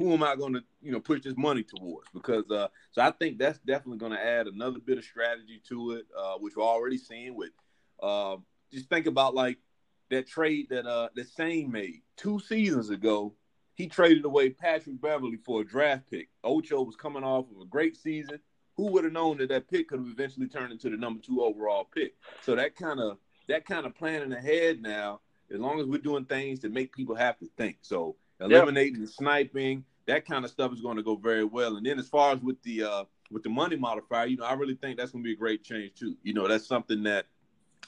who 0.00 0.14
am 0.14 0.22
I 0.22 0.34
going 0.34 0.54
to, 0.54 0.62
you 0.80 0.92
know, 0.92 0.98
push 0.98 1.20
this 1.20 1.36
money 1.36 1.62
towards? 1.62 2.08
Because 2.14 2.50
uh, 2.50 2.68
so 2.90 3.02
I 3.02 3.10
think 3.10 3.38
that's 3.38 3.58
definitely 3.58 3.98
going 3.98 4.12
to 4.12 4.26
add 4.26 4.46
another 4.46 4.78
bit 4.78 4.96
of 4.96 5.04
strategy 5.04 5.60
to 5.68 5.92
it, 5.92 6.06
uh, 6.18 6.36
which 6.38 6.56
we're 6.56 6.64
already 6.64 6.96
seeing 6.96 7.36
with. 7.36 7.50
Uh, 8.02 8.36
just 8.72 8.88
think 8.88 9.06
about 9.06 9.34
like 9.34 9.58
that 10.10 10.26
trade 10.26 10.68
that 10.70 10.86
uh 10.86 11.08
that 11.14 11.28
Sane 11.28 11.70
made 11.70 12.00
two 12.16 12.40
seasons 12.40 12.88
ago. 12.88 13.34
He 13.74 13.88
traded 13.88 14.24
away 14.24 14.50
Patrick 14.50 15.00
Beverley 15.00 15.36
for 15.36 15.60
a 15.60 15.64
draft 15.64 16.10
pick. 16.10 16.28
Ocho 16.44 16.82
was 16.82 16.96
coming 16.96 17.22
off 17.22 17.46
of 17.54 17.60
a 17.60 17.66
great 17.66 17.96
season. 17.96 18.40
Who 18.76 18.86
would 18.92 19.04
have 19.04 19.12
known 19.12 19.36
that 19.38 19.50
that 19.50 19.68
pick 19.68 19.88
could 19.88 19.98
have 19.98 20.08
eventually 20.08 20.48
turned 20.48 20.72
into 20.72 20.88
the 20.88 20.96
number 20.96 21.20
two 21.20 21.42
overall 21.42 21.84
pick? 21.94 22.14
So 22.42 22.54
that 22.56 22.74
kind 22.74 23.00
of 23.00 23.18
that 23.48 23.66
kind 23.66 23.84
of 23.84 23.94
planning 23.94 24.32
ahead 24.32 24.80
now, 24.80 25.20
as 25.52 25.60
long 25.60 25.78
as 25.78 25.86
we're 25.86 25.98
doing 25.98 26.24
things 26.24 26.60
to 26.60 26.70
make 26.70 26.94
people 26.94 27.16
have 27.16 27.38
to 27.40 27.50
think. 27.58 27.78
So 27.82 28.16
eliminating 28.40 29.00
the 29.00 29.06
sniping, 29.08 29.84
that 30.06 30.24
kind 30.26 30.44
of 30.44 30.50
stuff 30.50 30.72
is 30.72 30.80
going 30.80 30.96
to 30.96 31.02
go 31.02 31.16
very 31.16 31.44
well. 31.44 31.76
And 31.76 31.84
then 31.86 31.98
as 31.98 32.08
far 32.08 32.32
as 32.32 32.40
with 32.40 32.60
the 32.62 32.82
uh 32.84 33.04
with 33.30 33.42
the 33.44 33.50
money 33.50 33.76
modifier, 33.76 34.26
you 34.26 34.36
know, 34.36 34.44
I 34.44 34.54
really 34.54 34.74
think 34.74 34.98
that's 34.98 35.12
going 35.12 35.22
to 35.22 35.28
be 35.28 35.34
a 35.34 35.36
great 35.36 35.62
change 35.62 35.94
too. 35.94 36.16
You 36.22 36.34
know, 36.34 36.48
that's 36.48 36.66
something 36.66 37.02
that 37.04 37.26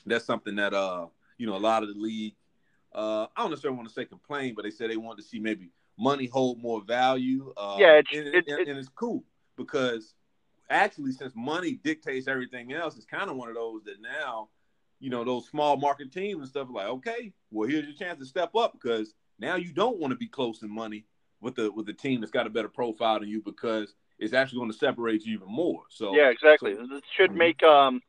that's 0.06 0.24
something 0.24 0.56
that 0.56 0.74
uh 0.74 1.06
you 1.38 1.46
know 1.46 1.56
a 1.56 1.58
lot 1.58 1.82
of 1.82 1.88
the 1.88 1.98
league 2.00 2.34
uh 2.94 3.26
I 3.36 3.42
don't 3.42 3.50
necessarily 3.50 3.76
want 3.76 3.88
to 3.88 3.94
say 3.94 4.04
complain, 4.04 4.54
but 4.54 4.62
they 4.64 4.70
said 4.70 4.90
they 4.90 4.96
want 4.96 5.18
to 5.18 5.24
see 5.24 5.38
maybe 5.40 5.70
money 5.98 6.26
hold 6.26 6.58
more 6.60 6.80
value. 6.82 7.52
Uh, 7.56 7.76
Yeah, 7.80 7.98
it's- 7.98 8.16
and, 8.18 8.28
it- 8.28 8.34
and, 8.48 8.60
it- 8.60 8.68
and 8.68 8.78
it's 8.78 8.88
cool 8.88 9.24
because 9.56 10.14
actually 10.70 11.12
since 11.12 11.32
money 11.34 11.72
dictates 11.82 12.28
everything 12.28 12.72
else, 12.72 12.96
it's 12.96 13.04
kind 13.06 13.30
of 13.30 13.36
one 13.36 13.48
of 13.48 13.54
those 13.54 13.82
that 13.84 14.00
now 14.00 14.48
you 15.00 15.10
know 15.10 15.24
those 15.24 15.48
small 15.48 15.76
market 15.76 16.12
teams 16.12 16.40
and 16.40 16.48
stuff 16.48 16.68
are 16.68 16.72
like 16.72 16.86
okay, 16.86 17.32
well 17.50 17.68
here's 17.68 17.84
your 17.86 17.94
chance 17.96 18.18
to 18.20 18.26
step 18.26 18.54
up 18.54 18.72
because 18.74 19.14
now 19.42 19.56
you 19.56 19.72
don't 19.72 19.98
want 19.98 20.12
to 20.12 20.16
be 20.16 20.28
close 20.28 20.62
in 20.62 20.70
money 20.70 21.04
with 21.40 21.56
the 21.56 21.70
with 21.70 21.86
the 21.86 21.92
team 21.92 22.20
that's 22.20 22.30
got 22.32 22.46
a 22.46 22.50
better 22.50 22.68
profile 22.68 23.20
than 23.20 23.28
you 23.28 23.42
because 23.42 23.94
it's 24.18 24.32
actually 24.32 24.58
going 24.60 24.70
to 24.70 24.78
separate 24.78 25.24
you 25.26 25.34
even 25.34 25.48
more. 25.48 25.82
So 25.90 26.14
Yeah, 26.14 26.28
exactly. 26.28 26.74
so- 26.76 26.96
It 26.96 27.04
should 27.16 27.32
Mhm. 27.32 27.36
make 27.36 27.62
um, 27.62 28.02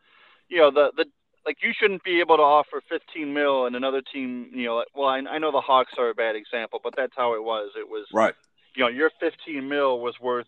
you 0.47 0.57
know, 0.57 0.71
the 0.71 0.91
the 0.95 1.05
like 1.45 1.61
you 1.61 1.73
shouldn't 1.73 2.03
be 2.03 2.21
able 2.21 2.37
to 2.37 2.43
offer 2.43 2.79
15 2.87 3.33
mil 3.33 3.65
and 3.65 3.75
another 3.75 4.01
team, 4.01 4.49
you 4.53 4.65
know, 4.65 4.77
like, 4.77 4.87
well, 4.95 5.09
I, 5.09 5.17
I 5.17 5.39
know 5.39 5.51
the 5.51 5.59
Hawks 5.59 5.91
are 5.97 6.09
a 6.09 6.13
bad 6.13 6.37
example, 6.37 6.79
but 6.81 6.93
that's 6.95 7.11
how 7.17 7.33
it 7.33 7.43
was. 7.43 7.71
It 7.77 7.89
was, 7.89 8.05
right. 8.13 8.33
you 8.75 8.83
know, 8.83 8.87
your 8.89 9.09
15 9.19 9.67
mil 9.67 9.99
was 9.99 10.19
worth 10.21 10.47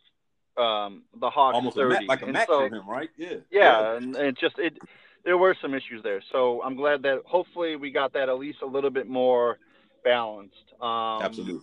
um 0.57 1.03
the 1.19 1.29
Hawks 1.29 1.55
almost 1.55 1.75
a 1.75 1.81
30, 1.81 1.93
mat, 1.95 2.07
like 2.07 2.21
a 2.21 2.25
and 2.25 2.33
match 2.33 2.47
so, 2.47 2.69
for 2.69 2.75
him, 2.75 2.87
right? 2.87 3.09
Yeah, 3.17 3.37
yeah, 3.51 3.97
and 3.97 4.15
it 4.15 4.37
just 4.37 4.57
it 4.59 4.77
there 5.25 5.37
were 5.37 5.55
some 5.59 5.73
issues 5.73 6.03
there. 6.03 6.21
So 6.31 6.61
I'm 6.61 6.75
glad 6.75 7.01
that 7.03 7.23
hopefully 7.25 7.75
we 7.75 7.91
got 7.91 8.13
that 8.13 8.29
at 8.29 8.37
least 8.37 8.61
a 8.61 8.65
little 8.65 8.91
bit 8.91 9.07
more 9.07 9.57
balanced. 10.05 10.71
Um, 10.79 11.21
absolutely. 11.21 11.61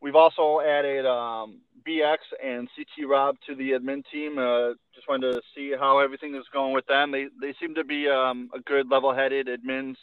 We've 0.00 0.16
also 0.16 0.60
added 0.60 1.06
um, 1.06 1.60
BX 1.86 2.18
and 2.42 2.68
CT 2.76 3.08
Rob 3.08 3.36
to 3.46 3.54
the 3.54 3.72
admin 3.72 4.02
team. 4.12 4.38
Uh, 4.38 4.74
just 4.94 5.08
wanted 5.08 5.32
to 5.32 5.42
see 5.54 5.74
how 5.78 5.98
everything 5.98 6.34
is 6.34 6.44
going 6.52 6.72
with 6.72 6.86
them. 6.86 7.10
They 7.10 7.26
they 7.40 7.54
seem 7.60 7.74
to 7.74 7.84
be 7.84 8.08
um, 8.08 8.50
a 8.54 8.60
good, 8.60 8.90
level-headed 8.90 9.48
admins. 9.48 9.96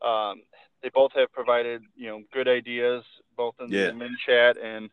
Um, 0.00 0.42
they 0.82 0.90
both 0.94 1.12
have 1.16 1.32
provided 1.32 1.82
you 1.96 2.08
know 2.08 2.22
good 2.32 2.48
ideas, 2.48 3.02
both 3.36 3.54
in 3.60 3.70
Yeah. 3.70 3.86
the 3.86 3.92
admin 3.92 4.16
chat 4.24 4.56
and 4.58 4.90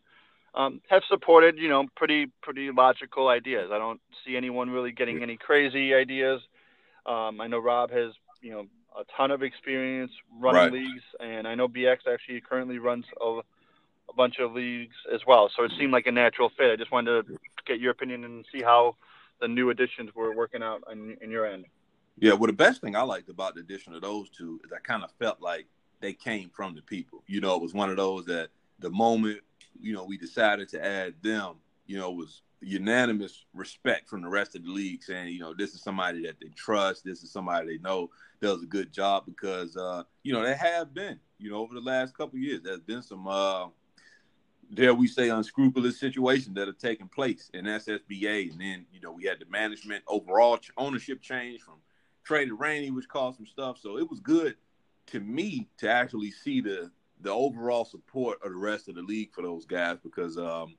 um, 0.56 0.82
have 0.90 1.04
supported 1.08 1.58
you 1.58 1.70
know 1.70 1.86
pretty 1.96 2.28
pretty 2.42 2.72
logical 2.72 3.28
ideas. 3.28 3.70
I 3.72 3.78
don't 3.78 4.02
see 4.26 4.36
anyone 4.36 4.70
really 4.70 4.92
getting 4.92 5.22
any 5.22 5.38
crazy 5.38 5.94
ideas. 5.94 6.42
Um, 7.06 7.40
I 7.40 7.48
know 7.48 7.60
Rob 7.60 7.92
has 7.92 8.14
you 8.42 8.52
know 8.52 8.66
a 9.00 9.04
ton 9.16 9.32
of 9.32 9.44
experience 9.44 10.12
running 10.40 10.62
Right. 10.62 10.72
leagues, 10.72 11.04
and 11.20 11.48
I 11.48 11.56
know 11.56 11.68
BX 11.68 12.08
actually 12.12 12.42
currently 12.42 12.80
runs 12.80 13.06
a, 13.22 13.40
a 14.10 14.14
bunch 14.16 14.40
of 14.40 14.54
leagues 14.54 14.96
as 15.14 15.22
well. 15.26 15.50
So 15.56 15.64
it 15.64 15.72
seemed 15.78 15.92
like 15.92 16.08
a 16.08 16.12
natural 16.12 16.50
fit. 16.58 16.72
I 16.72 16.76
just 16.76 16.92
wanted 16.92 17.28
to 17.28 17.40
get 17.66 17.80
your 17.80 17.92
opinion 17.92 18.24
and 18.24 18.46
see 18.52 18.62
how 18.62 18.96
the 19.42 19.48
new 19.48 19.70
additions 19.70 20.14
were 20.16 20.34
working 20.36 20.64
out 20.64 20.84
on, 20.90 21.18
in 21.22 21.32
your 21.32 21.46
end. 21.46 21.66
Yeah, 22.20 22.34
well, 22.34 22.48
the 22.48 22.54
best 22.54 22.82
thing 22.82 22.96
I 22.96 23.02
liked 23.02 23.30
about 23.30 23.56
the 23.56 23.62
addition 23.62 23.96
of 23.96 24.02
those 24.02 24.30
two 24.30 24.62
is 24.64 24.72
I 24.72 24.80
kind 24.80 25.04
of 25.04 25.12
felt 25.20 25.42
like 25.42 25.66
they 26.00 26.14
came 26.14 26.50
from 26.50 26.76
the 26.76 26.82
people. 26.82 27.24
You 27.28 27.42
know, 27.42 27.56
it 27.56 27.62
was 27.62 27.74
one 27.74 27.90
of 27.90 27.98
those 27.98 28.26
that 28.26 28.50
the 28.80 28.90
moment 28.90 29.40
you 29.80 29.94
know 29.94 30.04
we 30.04 30.18
decided 30.18 30.70
to 30.70 30.86
add 30.86 31.16
them, 31.22 31.56
you 31.88 31.98
know, 31.98 32.12
was 32.12 32.42
unanimous 32.64 33.46
respect 33.54 34.10
from 34.10 34.22
the 34.22 34.30
rest 34.30 34.56
of 34.56 34.64
the 34.64 34.72
league, 34.72 35.04
saying, 35.04 35.34
you 35.34 35.40
know, 35.40 35.54
this 35.54 35.74
is 35.74 35.82
somebody 35.82 36.24
that 36.24 36.40
they 36.42 36.50
trust. 36.56 37.04
This 37.04 37.24
is 37.24 37.32
somebody 37.32 37.68
they 37.68 37.78
know 37.82 38.10
does 38.42 38.64
a 38.64 38.68
good 38.68 38.92
job 38.92 39.26
because, 39.26 39.76
uh, 39.78 40.04
you 40.24 40.34
know, 40.34 40.44
they 40.44 40.56
have 40.56 40.94
been, 40.94 41.20
you 41.40 41.52
know, 41.52 41.58
over 41.58 41.74
the 41.74 41.82
last 41.82 42.16
couple 42.16 42.40
years, 42.40 42.62
there's 42.64 42.82
been 42.82 43.02
some, 43.02 43.28
uh, 43.28 43.68
dare 44.74 44.94
we 44.94 45.08
say, 45.08 45.30
unscrupulous 45.30 46.00
situations 46.00 46.56
that 46.56 46.68
have 46.68 46.78
taken 46.78 47.08
place 47.08 47.50
in 47.54 47.66
SSBA, 47.66 48.52
and 48.52 48.62
then 48.62 48.86
you 48.92 49.00
know 49.02 49.12
we 49.12 49.26
had 49.26 49.40
the 49.40 49.46
management 49.46 50.04
overall 50.08 50.60
ownership 50.78 51.22
change 51.22 51.62
from 51.62 51.76
traded 52.24 52.54
Rainey, 52.60 52.92
which 52.92 53.08
caused 53.08 53.38
some 53.38 53.46
stuff. 53.46 53.78
So 53.78 53.98
it 53.98 54.10
was 54.10 54.20
good 54.20 54.56
to 55.08 55.20
me 55.20 55.68
to 55.78 55.90
actually 55.90 56.32
see 56.32 56.62
the 56.62 56.92
the 57.22 57.32
overall 57.32 57.86
support 57.86 58.40
of 58.44 58.52
the 58.52 58.58
rest 58.58 58.90
of 58.90 58.96
the 58.96 59.02
league 59.02 59.34
for 59.34 59.42
those 59.42 59.66
guys 59.66 59.98
because 60.04 60.38
um, 60.38 60.76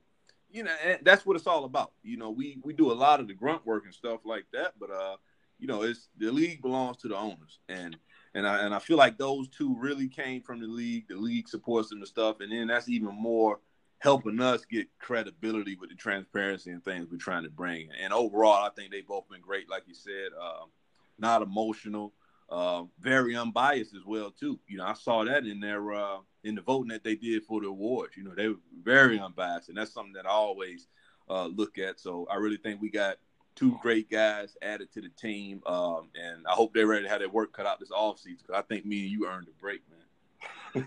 you 0.55 0.63
know 0.63 0.71
and 0.83 0.99
that's 1.03 1.25
what 1.25 1.35
it's 1.35 1.47
all 1.47 1.65
about. 1.65 1.91
You 2.03 2.17
know, 2.17 2.31
we 2.31 2.57
we 2.63 2.73
do 2.73 2.91
a 2.91 2.93
lot 2.93 3.19
of 3.19 3.27
the 3.27 3.33
grunt 3.33 3.65
work 3.65 3.85
and 3.85 3.93
stuff 3.93 4.21
like 4.25 4.45
that, 4.53 4.73
but 4.79 4.89
uh, 4.91 5.17
you 5.59 5.67
know, 5.67 5.83
it's 5.83 6.09
the 6.17 6.31
league 6.31 6.61
belongs 6.61 6.97
to 6.97 7.07
the 7.07 7.17
owners 7.17 7.59
and. 7.69 7.97
And 8.37 8.45
I, 8.45 8.65
and 8.65 8.75
I 8.75 8.79
feel 8.79 8.97
like 8.97 9.17
those 9.17 9.47
two 9.47 9.77
really 9.79 10.09
came 10.09 10.41
from 10.41 10.59
the 10.59 10.67
league. 10.67 11.07
The 11.07 11.15
league 11.15 11.47
supports 11.47 11.87
them 11.87 11.99
and 11.99 12.07
stuff, 12.07 12.41
and 12.41 12.51
then 12.51 12.67
that's 12.67 12.89
even 12.89 13.15
more 13.15 13.61
helping 13.99 14.41
us 14.41 14.65
get 14.65 14.87
credibility 14.99 15.77
with 15.79 15.89
the 15.89 15.95
transparency 15.95 16.71
and 16.71 16.83
things 16.83 17.07
we're 17.09 17.17
trying 17.17 17.43
to 17.43 17.49
bring. 17.49 17.87
And 17.97 18.11
overall, 18.11 18.65
I 18.65 18.69
think 18.75 18.91
they've 18.91 19.07
both 19.07 19.29
been 19.29 19.39
great, 19.39 19.69
like 19.69 19.83
you 19.87 19.95
said. 19.95 20.31
Um, 20.37 20.69
not 21.17 21.41
emotional, 21.41 22.11
uh, 22.49 22.83
very 22.99 23.35
unbiased 23.35 23.95
as 23.95 24.05
well 24.05 24.31
too. 24.31 24.59
You 24.67 24.77
know, 24.77 24.85
I 24.85 24.93
saw 24.93 25.23
that 25.25 25.45
in 25.45 25.59
their 25.59 25.93
uh, 25.93 26.17
in 26.43 26.55
the 26.55 26.61
voting 26.61 26.89
that 26.89 27.03
they 27.03 27.15
did 27.15 27.43
for 27.43 27.61
the 27.61 27.67
awards. 27.67 28.15
You 28.15 28.23
know, 28.23 28.35
they 28.35 28.49
were 28.49 28.59
very 28.83 29.19
unbiased, 29.19 29.69
and 29.69 29.77
that's 29.77 29.93
something 29.93 30.13
that 30.13 30.25
I 30.25 30.31
always 30.31 30.87
uh, 31.29 31.47
look 31.47 31.77
at. 31.77 31.99
So 31.99 32.27
I 32.31 32.35
really 32.35 32.57
think 32.57 32.81
we 32.81 32.89
got 32.89 33.17
two 33.55 33.77
great 33.81 34.09
guys 34.09 34.55
added 34.61 34.91
to 34.93 35.01
the 35.01 35.09
team, 35.09 35.61
um, 35.65 36.09
and 36.21 36.45
I 36.47 36.51
hope 36.51 36.73
they're 36.73 36.87
ready 36.87 37.03
to 37.03 37.09
have 37.09 37.19
their 37.19 37.29
work 37.29 37.53
cut 37.53 37.65
out 37.65 37.79
this 37.79 37.91
offseason 37.91 38.39
because 38.41 38.55
I 38.55 38.61
think 38.61 38.85
me 38.85 39.03
and 39.03 39.11
you 39.11 39.27
earned 39.27 39.47
a 39.47 39.61
break, 39.61 39.81
man. 39.89 39.99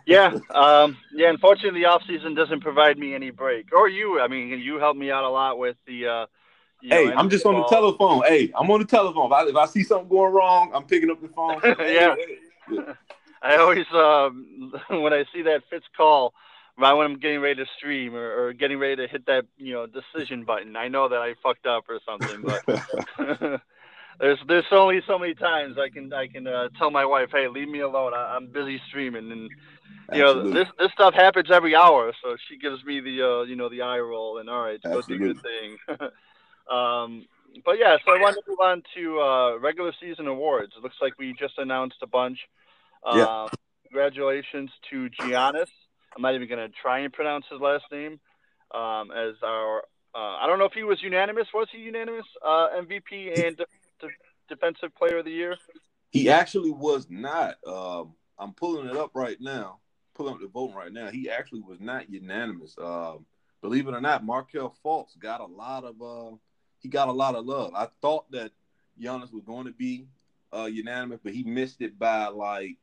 Yeah, 0.04 0.36
um, 0.54 0.98
yeah. 1.14 1.30
Unfortunately, 1.30 1.80
the 1.80 1.86
off 1.86 2.02
season 2.06 2.34
doesn't 2.34 2.60
provide 2.60 2.98
me 2.98 3.14
any 3.14 3.30
break, 3.30 3.72
or 3.72 3.88
you. 3.88 4.20
I 4.20 4.28
mean, 4.28 4.50
you 4.60 4.78
helped 4.78 5.00
me 5.00 5.10
out 5.10 5.24
a 5.24 5.30
lot 5.30 5.58
with 5.58 5.76
the, 5.86 6.28
hey, 6.80 7.06
know, 7.06 7.14
I'm 7.14 7.30
just 7.30 7.44
on 7.46 7.54
the 7.54 7.64
telephone. 7.64 8.22
Hey, 8.26 8.52
I'm 8.54 8.70
on 8.70 8.80
the 8.80 8.86
telephone. 8.86 9.26
If 9.26 9.32
I, 9.32 9.46
if 9.46 9.56
I 9.56 9.66
see 9.66 9.82
something 9.82 10.08
going 10.08 10.32
wrong, 10.32 10.70
I'm 10.74 10.84
picking 10.84 11.10
up 11.10 11.20
the 11.20 11.28
phone. 11.28 11.60
yeah. 11.64 12.14
yeah. 12.70 12.92
I 13.42 13.56
always 13.56 13.86
um, 13.92 14.72
when 14.90 15.12
I 15.12 15.24
see 15.32 15.42
that 15.42 15.62
Fitz 15.70 15.86
call, 15.96 16.34
right 16.76 16.92
when 16.92 17.06
I'm 17.06 17.18
getting 17.18 17.40
ready 17.40 17.62
to 17.64 17.70
stream 17.76 18.14
or, 18.14 18.46
or, 18.46 18.52
getting 18.52 18.78
ready 18.78 18.96
to 18.96 19.06
hit 19.06 19.26
that 19.26 19.46
you 19.56 19.74
know 19.74 19.86
decision 19.86 20.44
button, 20.44 20.76
I 20.76 20.88
know 20.88 21.08
that 21.08 21.20
I 21.20 21.34
fucked 21.42 21.66
up 21.66 21.84
or 21.88 22.00
something. 22.04 22.42
But 22.42 23.60
there's 24.20 24.38
there's 24.48 24.64
only 24.72 25.00
so 25.06 25.18
many 25.18 25.34
times 25.34 25.76
I 25.78 25.88
can 25.88 26.12
I 26.12 26.26
can 26.26 26.46
uh, 26.46 26.68
tell 26.78 26.90
my 26.90 27.04
wife, 27.04 27.28
hey, 27.32 27.48
leave 27.48 27.68
me 27.68 27.80
alone. 27.80 28.12
I, 28.14 28.36
am 28.36 28.48
busy 28.48 28.80
streaming, 28.88 29.30
and 29.30 29.50
you 30.12 30.24
Absolutely. 30.24 30.50
know 30.50 30.58
this 30.58 30.68
this 30.78 30.92
stuff 30.92 31.14
happens 31.14 31.50
every 31.50 31.76
hour. 31.76 32.12
So 32.22 32.36
she 32.48 32.58
gives 32.58 32.84
me 32.84 33.00
the 33.00 33.22
uh, 33.22 33.42
you 33.42 33.54
know 33.54 33.68
the 33.68 33.82
eye 33.82 34.00
roll 34.00 34.38
and 34.38 34.50
all 34.50 34.62
right, 34.62 34.82
go 34.82 35.00
do 35.02 35.14
your 35.14 35.34
thing. 35.34 35.78
Um, 36.70 37.26
but 37.64 37.78
yeah, 37.78 37.96
so 38.04 38.12
I 38.12 38.20
wanted 38.20 38.42
to 38.42 38.50
move 38.50 38.60
on 38.60 38.82
to 38.94 39.20
uh, 39.20 39.58
regular 39.58 39.92
season 40.00 40.26
awards. 40.26 40.72
It 40.76 40.82
looks 40.82 40.96
like 41.00 41.18
we 41.18 41.34
just 41.38 41.58
announced 41.58 41.96
a 42.02 42.06
bunch. 42.06 42.38
yeah. 43.14 43.24
Um, 43.24 43.48
congratulations 43.86 44.70
to 44.90 45.08
Giannis. 45.10 45.68
I'm 46.14 46.22
not 46.22 46.34
even 46.34 46.48
going 46.48 46.68
to 46.68 46.74
try 46.82 47.00
and 47.00 47.12
pronounce 47.12 47.46
his 47.50 47.60
last 47.60 47.84
name. 47.90 48.20
Um, 48.74 49.10
as 49.10 49.34
our, 49.42 49.78
uh, 50.14 50.36
I 50.36 50.46
don't 50.46 50.58
know 50.58 50.66
if 50.66 50.72
he 50.72 50.82
was 50.82 51.02
unanimous. 51.02 51.46
Was 51.54 51.68
he 51.72 51.78
unanimous 51.78 52.26
uh, 52.44 52.68
MVP 52.78 53.46
and 53.46 53.56
de- 53.56 53.66
de- 54.00 54.08
defensive 54.48 54.94
player 54.94 55.18
of 55.18 55.24
the 55.24 55.30
year? 55.30 55.56
He 56.10 56.28
actually 56.28 56.70
was 56.70 57.06
not. 57.08 57.56
Um, 57.66 58.14
I'm 58.38 58.52
pulling 58.52 58.88
it 58.88 58.96
up 58.96 59.12
right 59.14 59.40
now. 59.40 59.78
Pulling 60.14 60.34
up 60.34 60.40
the 60.40 60.48
voting 60.48 60.76
right 60.76 60.92
now. 60.92 61.10
He 61.10 61.30
actually 61.30 61.60
was 61.60 61.78
not 61.80 62.10
unanimous. 62.10 62.74
Um, 62.78 63.24
believe 63.62 63.86
it 63.86 63.94
or 63.94 64.00
not, 64.00 64.24
Markelle 64.24 64.74
Fultz 64.84 65.18
got 65.18 65.40
a 65.40 65.46
lot 65.46 65.84
of 65.84 66.02
uh, 66.02 66.36
he 66.80 66.88
got 66.88 67.08
a 67.08 67.12
lot 67.12 67.34
of 67.34 67.46
love. 67.46 67.72
I 67.74 67.88
thought 68.00 68.30
that 68.32 68.52
Giannis 69.00 69.32
was 69.32 69.44
going 69.44 69.66
to 69.66 69.72
be 69.72 70.06
uh, 70.54 70.66
unanimous, 70.66 71.20
but 71.22 71.32
he 71.32 71.42
missed 71.42 71.80
it 71.80 71.98
by 71.98 72.26
like 72.28 72.78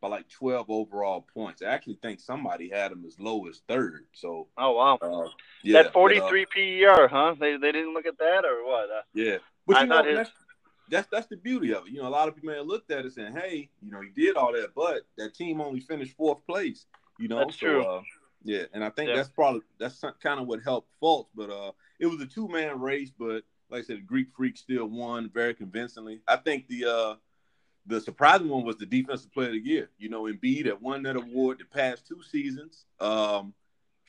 by 0.00 0.08
like 0.08 0.28
12 0.28 0.68
overall 0.68 1.24
points. 1.32 1.62
I 1.62 1.66
actually 1.66 1.98
think 2.02 2.20
somebody 2.20 2.68
had 2.68 2.90
him 2.90 3.04
as 3.06 3.18
low 3.18 3.46
as 3.46 3.62
third. 3.68 4.06
So 4.12 4.48
oh 4.58 4.72
wow, 4.72 4.98
uh, 5.00 5.28
yeah, 5.62 5.84
that 5.84 5.92
43 5.92 6.42
uh, 6.42 6.46
PER, 6.52 7.08
huh? 7.08 7.34
They 7.38 7.56
they 7.56 7.72
didn't 7.72 7.94
look 7.94 8.06
at 8.06 8.18
that 8.18 8.44
or 8.44 8.66
what? 8.66 8.90
Uh, 8.90 9.02
yeah, 9.14 9.38
but 9.66 9.80
you 9.80 9.86
know 9.86 10.02
his... 10.02 10.16
that's, 10.16 10.30
that's 10.90 11.08
that's 11.10 11.26
the 11.28 11.36
beauty 11.36 11.72
of 11.72 11.86
it. 11.86 11.92
You 11.92 12.02
know, 12.02 12.08
a 12.08 12.10
lot 12.10 12.28
of 12.28 12.34
people 12.34 12.50
may 12.50 12.56
have 12.56 12.66
looked 12.66 12.90
at 12.90 13.06
it 13.06 13.12
saying, 13.12 13.34
"Hey, 13.34 13.70
you 13.80 13.90
know, 13.90 14.00
he 14.00 14.08
did 14.08 14.36
all 14.36 14.52
that, 14.52 14.74
but 14.74 15.02
that 15.18 15.34
team 15.34 15.60
only 15.60 15.80
finished 15.80 16.16
fourth 16.16 16.44
place." 16.46 16.86
You 17.18 17.28
know, 17.28 17.38
that's 17.38 17.58
so, 17.58 17.66
true. 17.66 17.84
Uh, 17.84 18.02
yeah, 18.44 18.64
and 18.72 18.84
I 18.84 18.90
think 18.90 19.08
yeah. 19.08 19.16
that's 19.16 19.28
probably 19.28 19.62
that's 19.78 20.02
kind 20.22 20.40
of 20.40 20.46
what 20.46 20.60
helped 20.62 20.90
Fultz. 21.00 21.26
But 21.34 21.50
uh, 21.50 21.72
it 22.02 22.10
was 22.10 22.20
a 22.20 22.26
two 22.26 22.48
man 22.48 22.80
race, 22.80 23.12
but 23.16 23.44
like 23.70 23.84
I 23.84 23.86
said, 23.86 24.08
Greek 24.08 24.26
Freak 24.36 24.56
still 24.56 24.86
won 24.86 25.30
very 25.32 25.54
convincingly. 25.54 26.20
I 26.26 26.34
think 26.34 26.66
the 26.66 26.84
uh 26.84 27.14
the 27.86 28.00
surprising 28.00 28.48
one 28.48 28.64
was 28.64 28.76
the 28.76 28.86
defensive 28.86 29.32
player 29.32 29.48
of 29.48 29.54
the 29.54 29.60
year. 29.60 29.88
You 29.98 30.08
know, 30.08 30.24
Embiid 30.24 30.66
had 30.66 30.80
won 30.80 31.04
that 31.04 31.16
award 31.16 31.58
the 31.60 31.64
past 31.64 32.06
two 32.06 32.20
seasons. 32.22 32.86
Um, 33.00 33.54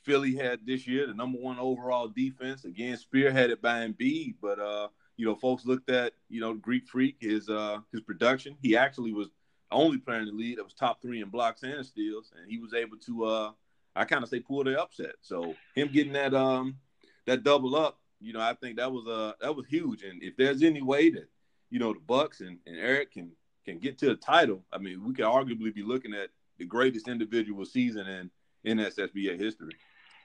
Philly 0.03 0.35
had 0.35 0.65
this 0.65 0.87
year 0.87 1.05
the 1.05 1.13
number 1.13 1.37
one 1.37 1.59
overall 1.59 2.07
defense. 2.07 2.65
Again, 2.65 2.97
spearheaded 2.97 3.61
by 3.61 3.87
Embiid, 3.87 4.35
but 4.41 4.59
uh, 4.59 4.87
you 5.15 5.27
know, 5.27 5.35
folks 5.35 5.63
looked 5.63 5.91
at 5.91 6.13
you 6.29 6.41
know 6.41 6.55
Greek 6.55 6.87
Freak 6.87 7.17
his 7.19 7.47
uh 7.47 7.77
his 7.91 8.01
production. 8.01 8.57
He 8.59 8.75
actually 8.75 9.13
was 9.13 9.29
only 9.71 9.99
player 9.99 10.19
in 10.19 10.25
the 10.25 10.31
league 10.31 10.57
that 10.57 10.63
was 10.63 10.73
top 10.73 10.99
three 10.99 11.21
in 11.21 11.29
blocks 11.29 11.61
and 11.61 11.85
steals, 11.85 12.33
and 12.39 12.49
he 12.49 12.57
was 12.57 12.73
able 12.73 12.97
to 13.05 13.25
uh 13.25 13.51
I 13.95 14.05
kind 14.05 14.23
of 14.23 14.29
say 14.29 14.39
pull 14.39 14.63
the 14.63 14.81
upset. 14.81 15.13
So 15.21 15.53
him 15.75 15.89
getting 15.93 16.13
that 16.13 16.33
um 16.33 16.77
that 17.25 17.43
double 17.43 17.75
up, 17.75 17.99
you 18.19 18.33
know, 18.33 18.41
I 18.41 18.53
think 18.53 18.77
that 18.77 18.91
was 18.91 19.07
uh 19.07 19.33
that 19.41 19.55
was 19.55 19.65
huge. 19.67 20.03
And 20.03 20.21
if 20.23 20.35
there's 20.37 20.63
any 20.63 20.81
way 20.81 21.09
that 21.11 21.29
you 21.69 21.79
know 21.79 21.93
the 21.93 21.99
Bucks 21.99 22.41
and, 22.41 22.57
and 22.65 22.77
Eric 22.77 23.13
can 23.13 23.31
can 23.65 23.79
get 23.79 23.97
to 23.99 24.11
a 24.11 24.15
title, 24.15 24.63
I 24.71 24.77
mean, 24.77 25.03
we 25.03 25.13
could 25.13 25.25
arguably 25.25 25.73
be 25.73 25.83
looking 25.83 26.13
at 26.13 26.29
the 26.57 26.65
greatest 26.65 27.07
individual 27.07 27.65
season 27.65 28.07
in 28.07 28.31
in 28.63 28.77
SSBA 28.77 29.39
history. 29.39 29.73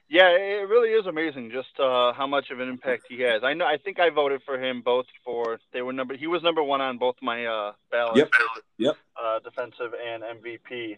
Yeah, 0.09 0.29
it 0.29 0.67
really 0.67 0.89
is 0.89 1.05
amazing 1.05 1.51
just 1.51 1.79
uh, 1.79 2.13
how 2.13 2.25
much 2.25 2.49
of 2.49 2.59
an 2.59 2.67
impact 2.67 3.05
he 3.07 3.21
has. 3.21 3.43
I 3.43 3.53
know. 3.53 3.65
I 3.65 3.77
think 3.77 3.99
I 3.99 4.09
voted 4.09 4.41
for 4.43 4.59
him 4.59 4.81
both 4.81 5.05
for 5.23 5.59
they 5.71 5.83
were 5.83 5.93
number. 5.93 6.17
He 6.17 6.25
was 6.25 6.41
number 6.41 6.63
one 6.63 6.81
on 6.81 6.97
both 6.97 7.15
my 7.21 7.45
uh, 7.45 7.73
ballots. 7.91 8.17
Yep. 8.17 8.31
Yep. 8.79 8.97
Uh, 9.21 9.39
defensive 9.39 9.93
and 10.03 10.23
MVP. 10.23 10.97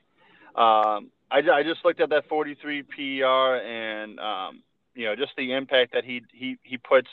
Um, 0.55 1.11
I, 1.29 1.39
I 1.51 1.63
just 1.63 1.83
looked 1.83 1.99
at 1.99 2.09
that 2.09 2.29
43 2.29 2.83
PER 2.83 3.57
and 3.57 4.17
um, 4.19 4.63
you 4.95 5.05
know 5.05 5.15
just 5.15 5.33
the 5.37 5.53
impact 5.53 5.93
that 5.93 6.03
he 6.03 6.21
he 6.31 6.57
he 6.63 6.77
puts 6.77 7.09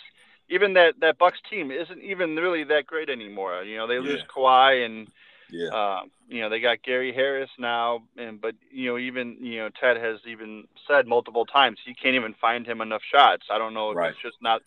even 0.49 0.75
that 0.75 0.95
that 1.01 1.19
Bucks 1.19 1.39
team 1.49 1.71
isn't 1.71 2.03
even 2.03 2.37
really 2.37 2.65
that 2.65 2.87
great 2.87 3.11
anymore. 3.11 3.63
You 3.63 3.77
know, 3.77 3.87
they 3.87 3.99
lose 3.99 4.21
yeah. 4.21 4.35
Kawhi 4.35 4.85
and 4.85 5.09
yeah. 5.51 5.69
Uh, 5.69 6.01
you 6.29 6.43
know, 6.43 6.51
they 6.51 6.61
got 6.61 6.83
Gary 6.83 7.13
Harris 7.13 7.51
now, 7.59 8.03
and 8.17 8.41
but 8.41 8.55
you 8.71 8.91
know, 8.91 8.99
even 8.99 9.39
you 9.41 9.59
know, 9.59 9.71
Ted 9.81 9.97
has 9.97 10.19
even 10.27 10.65
said 10.87 11.07
multiple 11.07 11.47
times 11.47 11.79
he 11.85 11.95
can't 11.95 12.15
even 12.15 12.35
find 12.35 12.67
him 12.67 12.81
enough 12.81 13.03
shots. 13.03 13.47
I 13.51 13.59
don't 13.59 13.75
know 13.75 13.91
if 13.91 13.97
right. 13.97 14.11
it's 14.11 14.21
just 14.21 14.37
not 14.43 14.63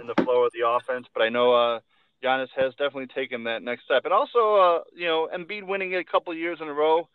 in 0.00 0.06
the 0.06 0.14
flow 0.22 0.44
of 0.44 0.52
the 0.52 0.66
offense, 0.66 1.06
but 1.12 1.22
I 1.22 1.28
know 1.28 1.52
uh 1.52 1.80
Giannis 2.24 2.48
has 2.56 2.72
definitely 2.74 3.08
taken 3.08 3.44
that 3.44 3.62
next 3.62 3.84
step. 3.84 4.04
And 4.04 4.14
also 4.14 4.54
uh, 4.54 4.80
you 4.94 5.06
know, 5.06 5.28
Embiid 5.34 5.64
winning 5.64 5.92
it 5.92 5.96
a 5.96 6.04
couple 6.04 6.32
years 6.34 6.60
in 6.60 6.68
a 6.68 6.72
row 6.72 7.08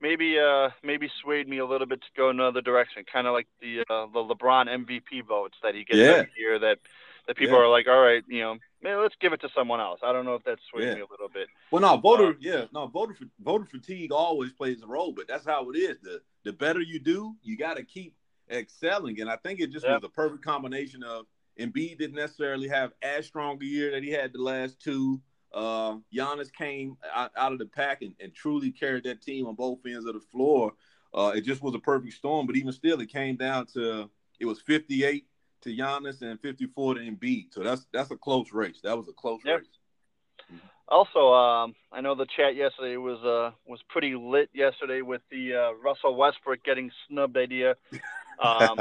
maybe 0.00 0.38
uh 0.38 0.70
maybe 0.82 1.10
swayed 1.22 1.48
me 1.48 1.58
a 1.58 1.66
little 1.66 1.86
bit 1.86 2.00
to 2.00 2.08
go 2.16 2.30
another 2.30 2.60
direction, 2.60 3.04
kind 3.10 3.26
of 3.26 3.34
like 3.34 3.46
the 3.60 3.80
uh, 3.80 4.06
the 4.12 4.34
LeBron 4.34 4.68
MVP 4.68 5.26
votes 5.26 5.56
that 5.62 5.74
he 5.74 5.84
gets 5.84 5.98
yeah. 5.98 6.06
every 6.06 6.30
year 6.38 6.58
that 6.58 6.78
that 7.26 7.36
people 7.36 7.56
yeah. 7.56 7.64
are 7.64 7.68
like, 7.68 7.86
all 7.86 8.00
right, 8.00 8.24
you 8.28 8.40
know, 8.40 8.56
man, 8.82 9.00
let's 9.00 9.14
give 9.20 9.32
it 9.32 9.40
to 9.42 9.48
someone 9.54 9.80
else. 9.80 10.00
I 10.02 10.12
don't 10.12 10.24
know 10.24 10.34
if 10.34 10.44
that 10.44 10.58
swayed 10.70 10.88
yeah. 10.88 10.94
me 10.94 11.00
a 11.00 11.06
little 11.10 11.28
bit. 11.32 11.48
Well, 11.70 11.82
no, 11.82 11.96
voter, 11.96 12.30
uh, 12.30 12.40
yeah, 12.40 12.64
no, 12.72 12.86
voter 12.86 13.14
voter 13.40 13.66
fatigue 13.66 14.12
always 14.12 14.52
plays 14.52 14.82
a 14.82 14.86
role, 14.86 15.12
but 15.12 15.28
that's 15.28 15.46
how 15.46 15.70
it 15.70 15.76
is. 15.76 15.98
The 16.02 16.20
the 16.44 16.52
better 16.52 16.80
you 16.80 16.98
do, 16.98 17.36
you 17.42 17.56
got 17.56 17.76
to 17.76 17.84
keep 17.84 18.14
excelling, 18.50 19.20
and 19.20 19.30
I 19.30 19.36
think 19.36 19.60
it 19.60 19.70
just 19.70 19.86
was 19.86 20.00
a 20.02 20.08
perfect 20.08 20.44
combination 20.44 21.02
of 21.02 21.26
Embiid 21.58 21.98
didn't 21.98 22.16
necessarily 22.16 22.68
have 22.68 22.92
as 23.02 23.26
strong 23.26 23.62
a 23.62 23.64
year 23.64 23.90
that 23.92 24.02
he 24.02 24.10
had 24.10 24.32
the 24.32 24.42
last 24.42 24.80
two. 24.80 25.20
Uh, 25.52 25.96
Giannis 26.14 26.52
came 26.52 26.96
out, 27.14 27.32
out 27.36 27.52
of 27.52 27.58
the 27.58 27.66
pack 27.66 28.02
and, 28.02 28.14
and, 28.20 28.32
truly 28.32 28.70
carried 28.70 29.02
that 29.04 29.20
team 29.20 29.46
on 29.46 29.56
both 29.56 29.80
ends 29.84 30.06
of 30.06 30.14
the 30.14 30.20
floor. 30.20 30.72
Uh, 31.12 31.32
it 31.34 31.40
just 31.40 31.60
was 31.60 31.74
a 31.74 31.78
perfect 31.80 32.14
storm, 32.14 32.46
but 32.46 32.54
even 32.54 32.72
still, 32.72 33.00
it 33.00 33.08
came 33.08 33.34
down 33.34 33.66
to 33.66 34.08
it 34.38 34.46
was 34.46 34.60
58 34.60 35.26
to 35.62 35.76
Giannis 35.76 36.22
and 36.22 36.40
54 36.40 36.94
to 36.94 37.00
Embiid. 37.00 37.46
So 37.52 37.62
that's 37.62 37.86
that's 37.92 38.10
a 38.10 38.16
close 38.16 38.52
race. 38.52 38.80
That 38.82 38.96
was 38.96 39.08
a 39.08 39.12
close 39.12 39.40
yep. 39.44 39.58
race. 39.58 40.58
Also, 40.88 41.32
um, 41.32 41.74
I 41.92 42.00
know 42.00 42.16
the 42.16 42.26
chat 42.36 42.56
yesterday 42.56 42.96
was 42.96 43.18
uh, 43.24 43.52
was 43.66 43.80
pretty 43.88 44.14
lit 44.16 44.50
yesterday 44.52 45.02
with 45.02 45.22
the 45.30 45.54
uh, 45.54 45.72
Russell 45.82 46.16
Westbrook 46.16 46.64
getting 46.64 46.90
snubbed 47.08 47.36
idea. 47.36 47.76
Um, 48.42 48.78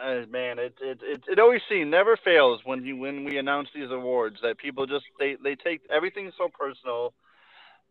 uh, 0.00 0.26
man, 0.30 0.58
it, 0.58 0.74
it 0.80 1.00
it 1.02 1.22
it 1.28 1.38
always 1.38 1.60
seems 1.68 1.90
never 1.90 2.16
fails 2.16 2.60
when 2.64 2.84
you 2.84 2.96
when 2.96 3.24
we 3.24 3.38
announce 3.38 3.68
these 3.74 3.90
awards 3.90 4.36
that 4.42 4.58
people 4.58 4.86
just 4.86 5.04
they 5.18 5.36
they 5.42 5.54
take 5.54 5.82
everything 5.90 6.30
so 6.36 6.48
personal. 6.48 7.12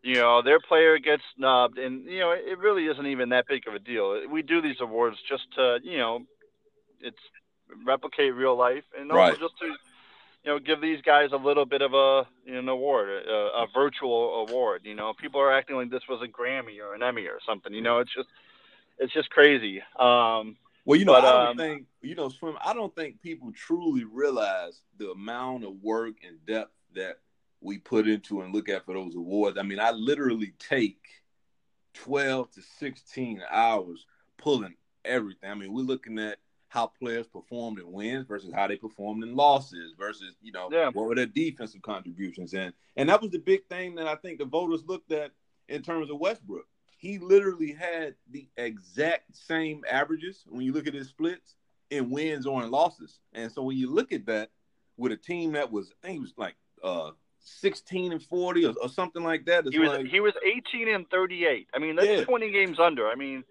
You 0.02 0.14
know, 0.14 0.42
their 0.42 0.60
player 0.60 0.98
gets 0.98 1.22
snubbed, 1.36 1.78
and 1.78 2.04
you 2.04 2.20
know 2.20 2.30
it 2.30 2.58
really 2.58 2.86
isn't 2.86 3.06
even 3.06 3.30
that 3.30 3.46
big 3.48 3.66
of 3.66 3.74
a 3.74 3.78
deal. 3.78 4.28
We 4.30 4.42
do 4.42 4.62
these 4.62 4.80
awards 4.80 5.18
just 5.28 5.52
to 5.56 5.78
you 5.82 5.98
know, 5.98 6.20
it's 7.00 7.18
replicate 7.84 8.34
real 8.34 8.56
life, 8.56 8.84
and 8.98 9.10
also 9.10 9.30
right. 9.32 9.40
just 9.40 9.58
to 9.58 9.66
you 9.66 9.74
know 10.52 10.58
give 10.60 10.80
these 10.80 11.02
guys 11.02 11.30
a 11.32 11.36
little 11.36 11.66
bit 11.66 11.82
of 11.82 11.94
a 11.94 12.26
you 12.46 12.52
know, 12.52 12.58
an 12.60 12.68
award, 12.68 13.08
a, 13.08 13.32
a, 13.32 13.66
virtual 13.74 14.46
award. 14.48 14.82
You 14.84 14.94
know, 14.94 15.12
people 15.14 15.40
are 15.40 15.52
acting 15.52 15.76
like 15.76 15.90
this 15.90 16.06
was 16.08 16.22
a 16.22 16.28
Grammy 16.28 16.80
or 16.80 16.94
an 16.94 17.02
Emmy 17.02 17.26
or 17.26 17.40
something. 17.44 17.74
You 17.74 17.82
know, 17.82 17.98
it's 17.98 18.14
just 18.14 18.28
it's 18.98 19.12
just 19.12 19.30
crazy. 19.30 19.82
Um, 19.98 20.56
well, 20.88 20.98
you 20.98 21.04
know, 21.04 21.12
but, 21.12 21.24
I 21.26 21.32
don't 21.32 21.48
um, 21.48 21.56
think 21.58 21.86
you 22.00 22.14
know, 22.14 22.30
swim. 22.30 22.56
I 22.64 22.72
don't 22.72 22.94
think 22.96 23.20
people 23.20 23.52
truly 23.52 24.04
realize 24.04 24.80
the 24.96 25.10
amount 25.10 25.64
of 25.64 25.74
work 25.82 26.14
and 26.26 26.38
depth 26.46 26.72
that 26.94 27.18
we 27.60 27.76
put 27.76 28.08
into 28.08 28.40
and 28.40 28.54
look 28.54 28.70
at 28.70 28.86
for 28.86 28.94
those 28.94 29.14
awards. 29.14 29.58
I 29.58 29.64
mean, 29.64 29.80
I 29.80 29.90
literally 29.90 30.54
take 30.58 30.96
twelve 31.92 32.50
to 32.52 32.62
sixteen 32.62 33.42
hours 33.50 34.06
pulling 34.38 34.76
everything. 35.04 35.50
I 35.50 35.54
mean, 35.54 35.74
we're 35.74 35.82
looking 35.82 36.18
at 36.18 36.38
how 36.68 36.86
players 36.86 37.26
performed 37.26 37.78
in 37.78 37.92
wins 37.92 38.26
versus 38.26 38.54
how 38.54 38.66
they 38.66 38.76
performed 38.76 39.22
in 39.24 39.36
losses 39.36 39.92
versus 39.98 40.36
you 40.40 40.52
know 40.52 40.70
yeah. 40.72 40.86
what 40.86 41.06
were 41.06 41.14
their 41.14 41.26
defensive 41.26 41.82
contributions 41.82 42.54
and 42.54 42.72
and 42.96 43.10
that 43.10 43.20
was 43.20 43.30
the 43.30 43.38
big 43.38 43.66
thing 43.68 43.94
that 43.96 44.06
I 44.06 44.14
think 44.16 44.38
the 44.38 44.46
voters 44.46 44.84
looked 44.86 45.12
at 45.12 45.32
in 45.68 45.82
terms 45.82 46.10
of 46.10 46.18
Westbrook. 46.18 46.66
He 46.98 47.18
literally 47.18 47.72
had 47.72 48.16
the 48.30 48.48
exact 48.56 49.36
same 49.36 49.84
averages 49.90 50.44
when 50.48 50.62
you 50.62 50.72
look 50.72 50.86
at 50.86 50.94
his 50.94 51.08
splits 51.08 51.54
in 51.90 52.10
wins 52.10 52.44
or 52.44 52.62
in 52.62 52.70
losses. 52.70 53.20
And 53.32 53.50
so 53.50 53.62
when 53.62 53.76
you 53.76 53.90
look 53.90 54.12
at 54.12 54.26
that 54.26 54.50
with 54.96 55.12
a 55.12 55.16
team 55.16 55.52
that 55.52 55.70
was 55.70 55.92
I 56.02 56.08
think 56.08 56.14
he 56.14 56.20
was 56.20 56.34
like 56.36 56.56
uh 56.82 57.10
16 57.40 58.12
and 58.12 58.22
40 58.22 58.66
or, 58.66 58.74
or 58.82 58.88
something 58.88 59.22
like 59.22 59.46
that. 59.46 59.64
He 59.70 59.78
was 59.78 59.90
like, 59.90 60.06
he 60.06 60.20
was 60.20 60.34
18 60.44 60.88
and 60.88 61.08
38. 61.08 61.68
I 61.72 61.78
mean, 61.78 61.96
that's 61.96 62.08
yeah. 62.08 62.24
20 62.24 62.50
games 62.50 62.78
under. 62.78 63.08
I 63.08 63.14
mean, 63.14 63.44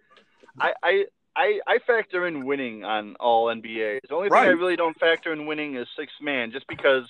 I, 0.60 0.74
I 0.84 1.06
I, 1.38 1.60
I 1.68 1.78
factor 1.86 2.26
in 2.28 2.46
winning 2.46 2.84
on 2.84 3.16
all 3.20 3.46
NBA. 3.46 4.00
The 4.10 4.16
only 4.16 4.30
thing 4.30 4.34
right. 4.34 4.48
I 4.48 4.52
really 4.52 4.76
don't 4.76 5.00
factor 5.00 5.32
in 5.32 5.46
winning 5.46 5.76
is 5.76 5.88
six 5.96 6.12
man, 6.20 6.52
just 6.52 6.68
because 6.68 7.06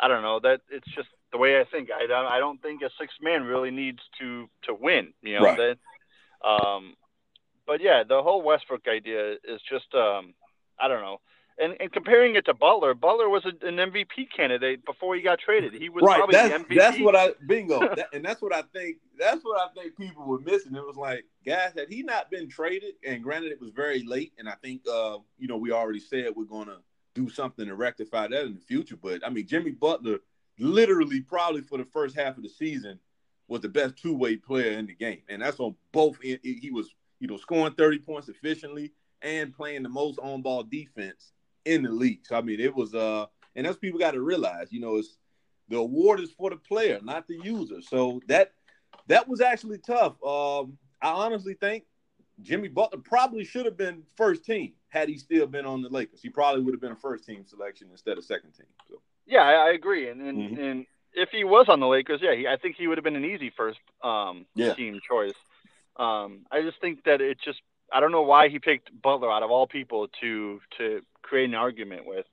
I 0.00 0.06
don't 0.06 0.22
know 0.22 0.38
that 0.40 0.60
it's 0.70 0.86
just 0.94 1.08
the 1.34 1.38
way 1.38 1.60
I 1.60 1.64
think. 1.64 1.90
I 1.90 2.06
don't 2.06 2.26
I 2.26 2.38
don't 2.38 2.62
think 2.62 2.80
a 2.82 2.90
six 2.98 3.12
man 3.20 3.42
really 3.42 3.72
needs 3.72 3.98
to 4.20 4.48
to 4.62 4.74
win. 4.74 5.12
You 5.20 5.40
know 5.40 5.44
right. 5.44 5.58
that. 5.58 6.48
Um, 6.48 6.94
but 7.66 7.82
yeah, 7.82 8.04
the 8.08 8.22
whole 8.22 8.40
Westbrook 8.40 8.86
idea 8.88 9.32
is 9.32 9.60
just 9.68 9.92
um, 9.94 10.34
I 10.80 10.88
don't 10.88 11.02
know. 11.02 11.18
And, 11.56 11.76
and 11.78 11.92
comparing 11.92 12.34
it 12.34 12.46
to 12.46 12.54
Butler, 12.54 12.94
Butler 12.94 13.28
was 13.28 13.44
a, 13.44 13.66
an 13.66 13.76
MVP 13.76 14.26
candidate 14.36 14.84
before 14.84 15.14
he 15.14 15.22
got 15.22 15.38
traded. 15.38 15.72
He 15.72 15.88
was 15.88 16.02
right. 16.02 16.16
probably 16.16 16.34
that's, 16.34 16.52
the 16.52 16.64
MVP. 16.64 16.76
That's 16.76 16.98
what 16.98 17.14
I 17.14 17.28
bingo, 17.46 17.78
that, 17.94 18.08
and 18.12 18.24
that's 18.24 18.42
what 18.42 18.52
I 18.52 18.62
think. 18.74 18.96
That's 19.16 19.44
what 19.44 19.60
I 19.60 19.72
think 19.72 19.96
people 19.96 20.26
were 20.26 20.40
missing. 20.40 20.74
It 20.74 20.84
was 20.84 20.96
like, 20.96 21.24
guys, 21.46 21.72
had 21.76 21.88
he 21.88 22.02
not 22.02 22.28
been 22.30 22.48
traded, 22.48 22.94
and 23.06 23.22
granted 23.22 23.52
it 23.52 23.60
was 23.60 23.70
very 23.70 24.02
late, 24.04 24.32
and 24.38 24.48
I 24.48 24.54
think 24.62 24.82
uh, 24.92 25.18
you 25.38 25.46
know 25.46 25.56
we 25.56 25.70
already 25.70 26.00
said 26.00 26.32
we're 26.34 26.44
gonna 26.44 26.78
do 27.14 27.28
something 27.28 27.66
to 27.66 27.76
rectify 27.76 28.26
that 28.26 28.46
in 28.46 28.54
the 28.54 28.60
future. 28.60 28.96
But 29.00 29.24
I 29.24 29.30
mean, 29.30 29.46
Jimmy 29.46 29.70
Butler, 29.70 30.18
literally, 30.58 31.20
probably 31.20 31.62
for 31.62 31.78
the 31.78 31.84
first 31.84 32.16
half 32.16 32.36
of 32.36 32.42
the 32.42 32.48
season, 32.48 32.98
was 33.48 33.60
the 33.60 33.68
best 33.68 33.96
two 33.96 34.16
way 34.16 34.36
player 34.36 34.78
in 34.78 34.86
the 34.86 34.94
game, 34.94 35.22
and 35.28 35.42
that's 35.42 35.60
on 35.60 35.74
both. 35.92 36.18
He 36.22 36.70
was 36.72 36.88
you 37.20 37.28
know 37.28 37.36
scoring 37.36 37.74
thirty 37.74 37.98
points 37.98 38.28
efficiently 38.28 38.92
and 39.22 39.54
playing 39.54 39.82
the 39.82 39.88
most 39.88 40.18
on 40.18 40.42
ball 40.42 40.62
defense 40.62 41.32
in 41.64 41.82
the 41.82 41.90
league. 41.90 42.20
So 42.24 42.36
I 42.36 42.42
mean, 42.42 42.60
it 42.60 42.74
was 42.74 42.94
uh, 42.94 43.26
and 43.56 43.66
that's 43.66 43.78
people 43.78 43.98
got 43.98 44.12
to 44.12 44.20
realize, 44.20 44.72
you 44.72 44.80
know, 44.80 44.96
it's 44.96 45.16
the 45.68 45.76
award 45.76 46.20
is 46.20 46.30
for 46.30 46.50
the 46.50 46.56
player, 46.56 47.00
not 47.02 47.26
the 47.26 47.38
user. 47.42 47.80
So 47.80 48.20
that 48.28 48.52
that 49.08 49.28
was 49.28 49.40
actually 49.40 49.78
tough. 49.78 50.22
Um, 50.22 50.78
I 51.00 51.10
honestly 51.10 51.54
think 51.54 51.84
Jimmy 52.42 52.68
Butler 52.68 53.00
probably 53.00 53.44
should 53.44 53.66
have 53.66 53.76
been 53.76 54.02
first 54.16 54.44
team 54.44 54.72
had 54.88 55.08
he 55.08 55.18
still 55.18 55.46
been 55.46 55.66
on 55.66 55.82
the 55.82 55.88
Lakers. 55.88 56.22
He 56.22 56.28
probably 56.28 56.62
would 56.62 56.74
have 56.74 56.80
been 56.80 56.92
a 56.92 56.96
first 56.96 57.24
team 57.24 57.44
selection 57.46 57.88
instead 57.90 58.18
of 58.18 58.24
second 58.24 58.52
team. 58.52 58.66
So. 58.88 59.00
Yeah, 59.26 59.42
I, 59.42 59.68
I 59.68 59.70
agree, 59.70 60.08
and 60.08 60.20
and, 60.20 60.38
mm-hmm. 60.38 60.62
and 60.62 60.86
if 61.14 61.30
he 61.30 61.44
was 61.44 61.66
on 61.68 61.80
the 61.80 61.86
Lakers, 61.86 62.20
yeah, 62.22 62.34
he, 62.34 62.46
I 62.46 62.56
think 62.56 62.76
he 62.76 62.86
would 62.86 62.98
have 62.98 63.04
been 63.04 63.16
an 63.16 63.24
easy 63.24 63.52
first 63.56 63.78
um, 64.02 64.46
yeah. 64.54 64.74
team 64.74 65.00
choice. 65.08 65.34
Um, 65.96 66.40
I 66.50 66.62
just 66.62 66.80
think 66.80 67.04
that 67.04 67.20
it 67.20 67.38
just 67.42 67.60
I 67.92 68.00
don't 68.00 68.12
know 68.12 68.22
why 68.22 68.48
he 68.48 68.58
picked 68.58 68.90
Butler 69.00 69.30
out 69.30 69.42
of 69.42 69.50
all 69.50 69.66
people 69.66 70.08
to 70.20 70.60
to 70.78 71.00
create 71.22 71.48
an 71.48 71.54
argument 71.54 72.06
with. 72.06 72.26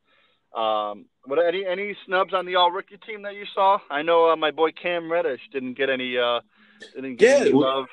Um, 0.55 1.05
what 1.25 1.39
any 1.39 1.65
any 1.65 1.95
snubs 2.05 2.33
on 2.33 2.45
the 2.45 2.55
all 2.55 2.71
rookie 2.71 2.97
team 2.97 3.21
that 3.21 3.35
you 3.35 3.45
saw? 3.53 3.79
I 3.89 4.01
know 4.01 4.31
uh, 4.31 4.35
my 4.35 4.51
boy 4.51 4.71
Cam 4.71 5.11
Reddish 5.11 5.41
didn't 5.51 5.75
get 5.75 5.89
any 5.89 6.17
uh 6.17 6.41
didn't 6.95 7.17
get 7.17 7.39
yeah, 7.39 7.45
any 7.45 7.53
love. 7.53 7.85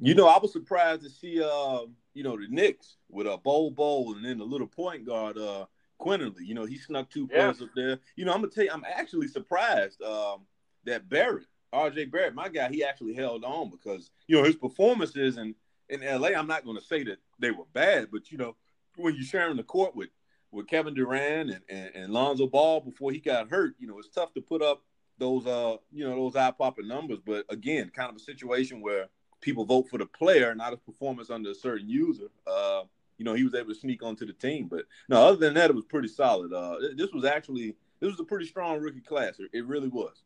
You 0.00 0.14
know, 0.14 0.26
I 0.26 0.38
was 0.38 0.52
surprised 0.52 1.02
to 1.02 1.10
see 1.10 1.42
uh 1.42 1.80
you 2.14 2.24
know 2.24 2.36
the 2.36 2.48
Knicks 2.48 2.96
with 3.08 3.26
a 3.26 3.36
bowl 3.36 3.70
Bol 3.70 4.14
and 4.14 4.24
then 4.24 4.38
the 4.38 4.44
little 4.44 4.66
point 4.66 5.04
guard 5.04 5.38
uh 5.38 5.66
Quinerly. 6.02 6.44
You 6.44 6.54
know, 6.54 6.64
he 6.64 6.76
snuck 6.78 7.10
two 7.10 7.28
players 7.28 7.58
yeah. 7.60 7.66
up 7.66 7.70
there. 7.76 7.98
You 8.16 8.24
know, 8.24 8.32
I'm 8.32 8.40
gonna 8.40 8.52
tell 8.52 8.64
you, 8.64 8.70
I'm 8.72 8.84
actually 8.84 9.28
surprised 9.28 10.02
um 10.02 10.46
that 10.84 11.08
Barrett, 11.08 11.46
RJ 11.72 12.10
Barrett, 12.10 12.34
my 12.34 12.48
guy, 12.48 12.68
he 12.68 12.82
actually 12.84 13.14
held 13.14 13.44
on 13.44 13.70
because 13.70 14.10
you 14.26 14.36
know 14.36 14.44
his 14.44 14.56
performances 14.56 15.36
and 15.36 15.54
in 15.88 16.00
LA, 16.00 16.28
I'm 16.28 16.46
not 16.46 16.64
going 16.64 16.78
to 16.78 16.84
say 16.84 17.04
that 17.04 17.18
they 17.38 17.50
were 17.50 17.66
bad, 17.72 18.08
but 18.10 18.32
you 18.32 18.38
know, 18.38 18.56
when 18.96 19.14
you're 19.14 19.24
sharing 19.24 19.56
the 19.56 19.62
court 19.62 19.94
with 19.94 20.08
with 20.50 20.66
Kevin 20.66 20.92
Durant 20.92 21.50
and, 21.50 21.62
and, 21.68 21.90
and 21.94 22.12
Lonzo 22.12 22.46
Ball 22.46 22.80
before 22.80 23.10
he 23.10 23.18
got 23.18 23.48
hurt, 23.48 23.74
you 23.78 23.86
know, 23.86 23.98
it's 23.98 24.08
tough 24.08 24.34
to 24.34 24.40
put 24.40 24.62
up 24.62 24.82
those 25.18 25.46
uh 25.46 25.76
you 25.92 26.08
know 26.08 26.16
those 26.16 26.36
eye 26.36 26.50
popping 26.50 26.88
numbers. 26.88 27.18
But 27.24 27.44
again, 27.48 27.90
kind 27.94 28.10
of 28.10 28.16
a 28.16 28.20
situation 28.20 28.80
where 28.80 29.08
people 29.40 29.64
vote 29.64 29.88
for 29.88 29.98
the 29.98 30.06
player, 30.06 30.54
not 30.54 30.72
a 30.72 30.76
performance 30.76 31.30
under 31.30 31.50
a 31.50 31.54
certain 31.54 31.88
user. 31.88 32.28
Uh, 32.46 32.82
you 33.22 33.24
know, 33.24 33.34
he 33.34 33.44
was 33.44 33.54
able 33.54 33.68
to 33.68 33.78
sneak 33.78 34.02
onto 34.02 34.26
the 34.26 34.32
team. 34.32 34.66
But 34.66 34.86
no, 35.08 35.28
other 35.28 35.36
than 35.36 35.54
that, 35.54 35.70
it 35.70 35.76
was 35.76 35.84
pretty 35.84 36.08
solid. 36.08 36.52
Uh, 36.52 36.74
this 36.96 37.12
was 37.12 37.24
actually 37.24 37.76
this 38.00 38.10
was 38.10 38.18
a 38.18 38.24
pretty 38.24 38.46
strong 38.46 38.80
rookie 38.80 39.00
class. 39.00 39.34
It 39.52 39.64
really 39.64 39.86
was. 39.86 40.16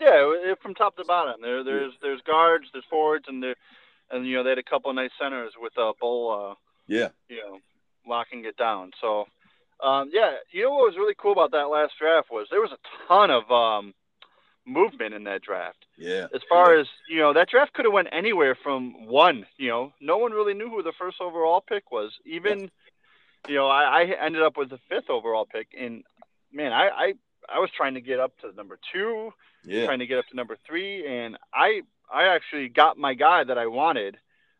Yeah, 0.00 0.54
from 0.62 0.76
top 0.76 0.96
to 0.96 1.04
bottom. 1.04 1.40
There, 1.42 1.64
there's 1.64 1.92
there's 2.00 2.20
guards, 2.22 2.66
there's 2.72 2.84
forwards, 2.88 3.24
and 3.26 3.42
there 3.42 3.56
and 4.12 4.24
you 4.24 4.36
know 4.36 4.44
they 4.44 4.50
had 4.50 4.58
a 4.58 4.62
couple 4.62 4.90
of 4.90 4.94
nice 4.94 5.10
centers 5.20 5.54
with 5.60 5.72
a 5.76 5.86
uh, 5.86 5.92
Bol. 6.00 6.50
Uh, 6.52 6.54
yeah. 6.86 7.08
You 7.28 7.38
know, 7.38 7.58
locking 8.06 8.44
it 8.44 8.56
down. 8.56 8.92
So, 9.00 9.24
um, 9.82 10.10
yeah, 10.12 10.34
you 10.52 10.62
know 10.62 10.70
what 10.70 10.86
was 10.86 10.96
really 10.96 11.16
cool 11.18 11.32
about 11.32 11.50
that 11.50 11.64
last 11.64 11.94
draft 11.98 12.30
was 12.30 12.46
there 12.48 12.60
was 12.60 12.70
a 12.70 13.08
ton 13.08 13.32
of 13.32 13.50
um, 13.50 13.92
movement 14.66 15.14
in 15.14 15.24
that 15.24 15.42
draft. 15.42 15.86
Yeah. 15.96 16.26
As 16.34 16.42
far 16.48 16.74
yeah. 16.74 16.80
as 16.82 16.86
you 17.08 17.20
know, 17.20 17.32
that 17.32 17.48
draft 17.48 17.72
could 17.72 17.84
have 17.84 17.92
went 17.92 18.08
anywhere 18.12 18.56
from 18.60 19.06
one. 19.06 19.46
You 19.56 19.68
know, 19.68 19.92
no 20.00 20.18
one 20.18 20.32
really 20.32 20.54
knew 20.54 20.68
who 20.68 20.82
the 20.82 20.92
first 20.98 21.20
overall 21.20 21.60
pick 21.66 21.90
was. 21.90 22.12
Even, 22.24 22.60
yes. 22.60 22.70
you 23.48 23.54
know, 23.54 23.68
I, 23.68 24.02
I 24.02 24.24
ended 24.24 24.42
up 24.42 24.56
with 24.56 24.70
the 24.70 24.80
fifth 24.88 25.08
overall 25.08 25.46
pick, 25.46 25.68
and 25.78 26.04
man, 26.52 26.72
I, 26.72 26.88
I 26.88 27.12
I 27.48 27.58
was 27.60 27.70
trying 27.76 27.94
to 27.94 28.00
get 28.00 28.20
up 28.20 28.36
to 28.40 28.52
number 28.52 28.78
two, 28.92 29.32
yeah. 29.64 29.86
trying 29.86 30.00
to 30.00 30.06
get 30.06 30.18
up 30.18 30.26
to 30.28 30.36
number 30.36 30.56
three, 30.66 31.06
and 31.06 31.36
I 31.54 31.82
I 32.12 32.34
actually 32.34 32.68
got 32.68 32.98
my 32.98 33.14
guy 33.14 33.44
that 33.44 33.58
I 33.58 33.66
wanted. 33.66 34.16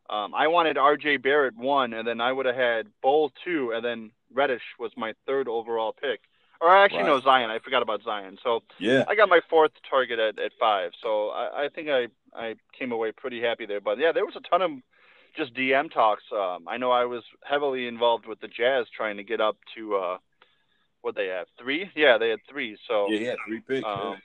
Um, 0.09 0.35
I 0.37 0.47
wanted 0.47 0.79
R.J. 0.79 1.17
Barrett 1.17 1.57
one, 1.57 1.93
and 1.93 2.07
then 2.07 2.21
I 2.21 2.31
would 2.31 2.47
have 2.47 2.55
had 2.55 2.87
Bol 3.03 3.33
two, 3.45 3.73
and 3.75 3.85
then 3.85 4.13
Reddish 4.33 4.63
was 4.79 4.93
my 4.97 5.15
third 5.27 5.49
overall 5.49 5.93
pick. 5.93 6.21
Or 6.61 6.71
I 6.71 6.85
actually, 6.85 7.03
wow. 7.03 7.17
no, 7.17 7.21
Zion. 7.21 7.51
I 7.51 7.59
forgot 7.59 7.83
about 7.83 8.03
Zion. 8.03 8.39
So 8.43 8.63
yeah, 8.79 9.05
I 9.09 9.15
got 9.15 9.29
my 9.29 9.41
fourth 9.49 9.73
target 9.89 10.19
at, 10.19 10.39
at 10.39 10.53
five. 10.59 10.93
So 11.03 11.29
I, 11.29 11.65
I 11.65 11.69
think 11.69 11.89
I 11.89 12.09
I 12.35 12.55
came 12.79 12.93
away 12.93 13.13
pretty 13.13 13.41
happy 13.41 13.67
there. 13.67 13.81
But 13.81 13.99
yeah, 13.99 14.13
there 14.13 14.25
was 14.25 14.37
a 14.37 14.41
ton 14.41 14.63
of 14.63 14.71
just 15.37 15.55
DM 15.55 15.93
talks. 15.93 16.25
Um, 16.33 16.67
I 16.67 16.79
know 16.79 16.91
I 16.91 17.05
was 17.05 17.23
heavily 17.45 17.87
involved 17.87 18.27
with 18.27 18.41
the 18.41 18.49
Jazz 18.49 18.87
trying 18.95 19.19
to 19.19 19.23
get 19.23 19.41
up 19.41 19.59
to 19.77 19.97
uh, 19.97 20.19
what 21.03 21.15
they 21.15 21.27
have 21.27 21.47
three. 21.59 21.91
Yeah, 21.95 22.19
they 22.19 22.31
had 22.31 22.41
three. 22.49 22.79
So 22.89 23.07
yeah, 23.11 23.21
yeah, 23.21 23.35
three 23.47 23.61
picks. 23.61 23.87
Um, 23.87 23.99
yeah. 24.13 24.17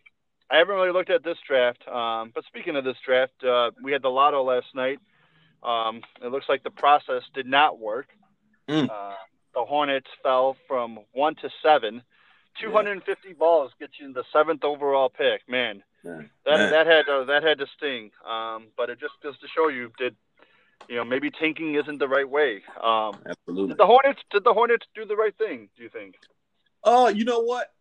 I 0.51 0.57
haven't 0.57 0.75
really 0.75 0.91
looked 0.91 1.09
at 1.09 1.23
this 1.23 1.37
draft. 1.47 1.87
Um, 1.87 2.31
but 2.35 2.43
speaking 2.45 2.75
of 2.75 2.83
this 2.83 2.97
draft, 3.05 3.43
uh, 3.43 3.71
we 3.81 3.91
had 3.91 4.01
the 4.01 4.09
lotto 4.09 4.43
last 4.43 4.67
night. 4.75 4.99
Um, 5.63 6.01
it 6.21 6.27
looks 6.27 6.49
like 6.49 6.63
the 6.63 6.71
process 6.71 7.23
did 7.33 7.45
not 7.45 7.79
work. 7.79 8.07
Mm. 8.67 8.89
Uh, 8.89 9.13
the 9.53 9.63
Hornets 9.63 10.09
fell 10.23 10.57
from 10.67 10.99
one 11.13 11.35
to 11.35 11.49
seven. 11.61 12.03
250 12.59 13.27
yeah. 13.27 13.33
balls 13.37 13.71
gets 13.79 13.93
you 13.99 14.11
the 14.13 14.23
seventh 14.33 14.63
overall 14.63 15.09
pick. 15.09 15.47
Man, 15.47 15.83
that 16.03 16.29
Man. 16.45 16.71
that 16.71 16.87
had 16.87 17.09
uh, 17.09 17.25
that 17.25 17.43
had 17.43 17.59
to 17.59 17.67
sting. 17.77 18.11
Um, 18.27 18.67
but 18.77 18.89
it 18.89 18.99
just 18.99 19.13
goes 19.21 19.37
to 19.39 19.47
show 19.47 19.67
you 19.69 19.91
did 19.97 20.15
you 20.89 20.95
know 20.95 21.05
maybe 21.05 21.29
tanking 21.29 21.75
isn't 21.75 21.99
the 21.99 22.07
right 22.07 22.27
way. 22.27 22.61
Um, 22.81 23.15
Absolutely. 23.25 23.69
Did 23.69 23.77
the 23.77 23.85
Hornets 23.85 24.21
did 24.31 24.43
the 24.43 24.53
Hornets 24.53 24.85
do 24.95 25.05
the 25.05 25.15
right 25.15 25.37
thing? 25.37 25.69
Do 25.77 25.83
you 25.83 25.89
think? 25.89 26.15
Oh, 26.83 27.05
uh, 27.05 27.09
you 27.09 27.25
know 27.25 27.41
what? 27.41 27.73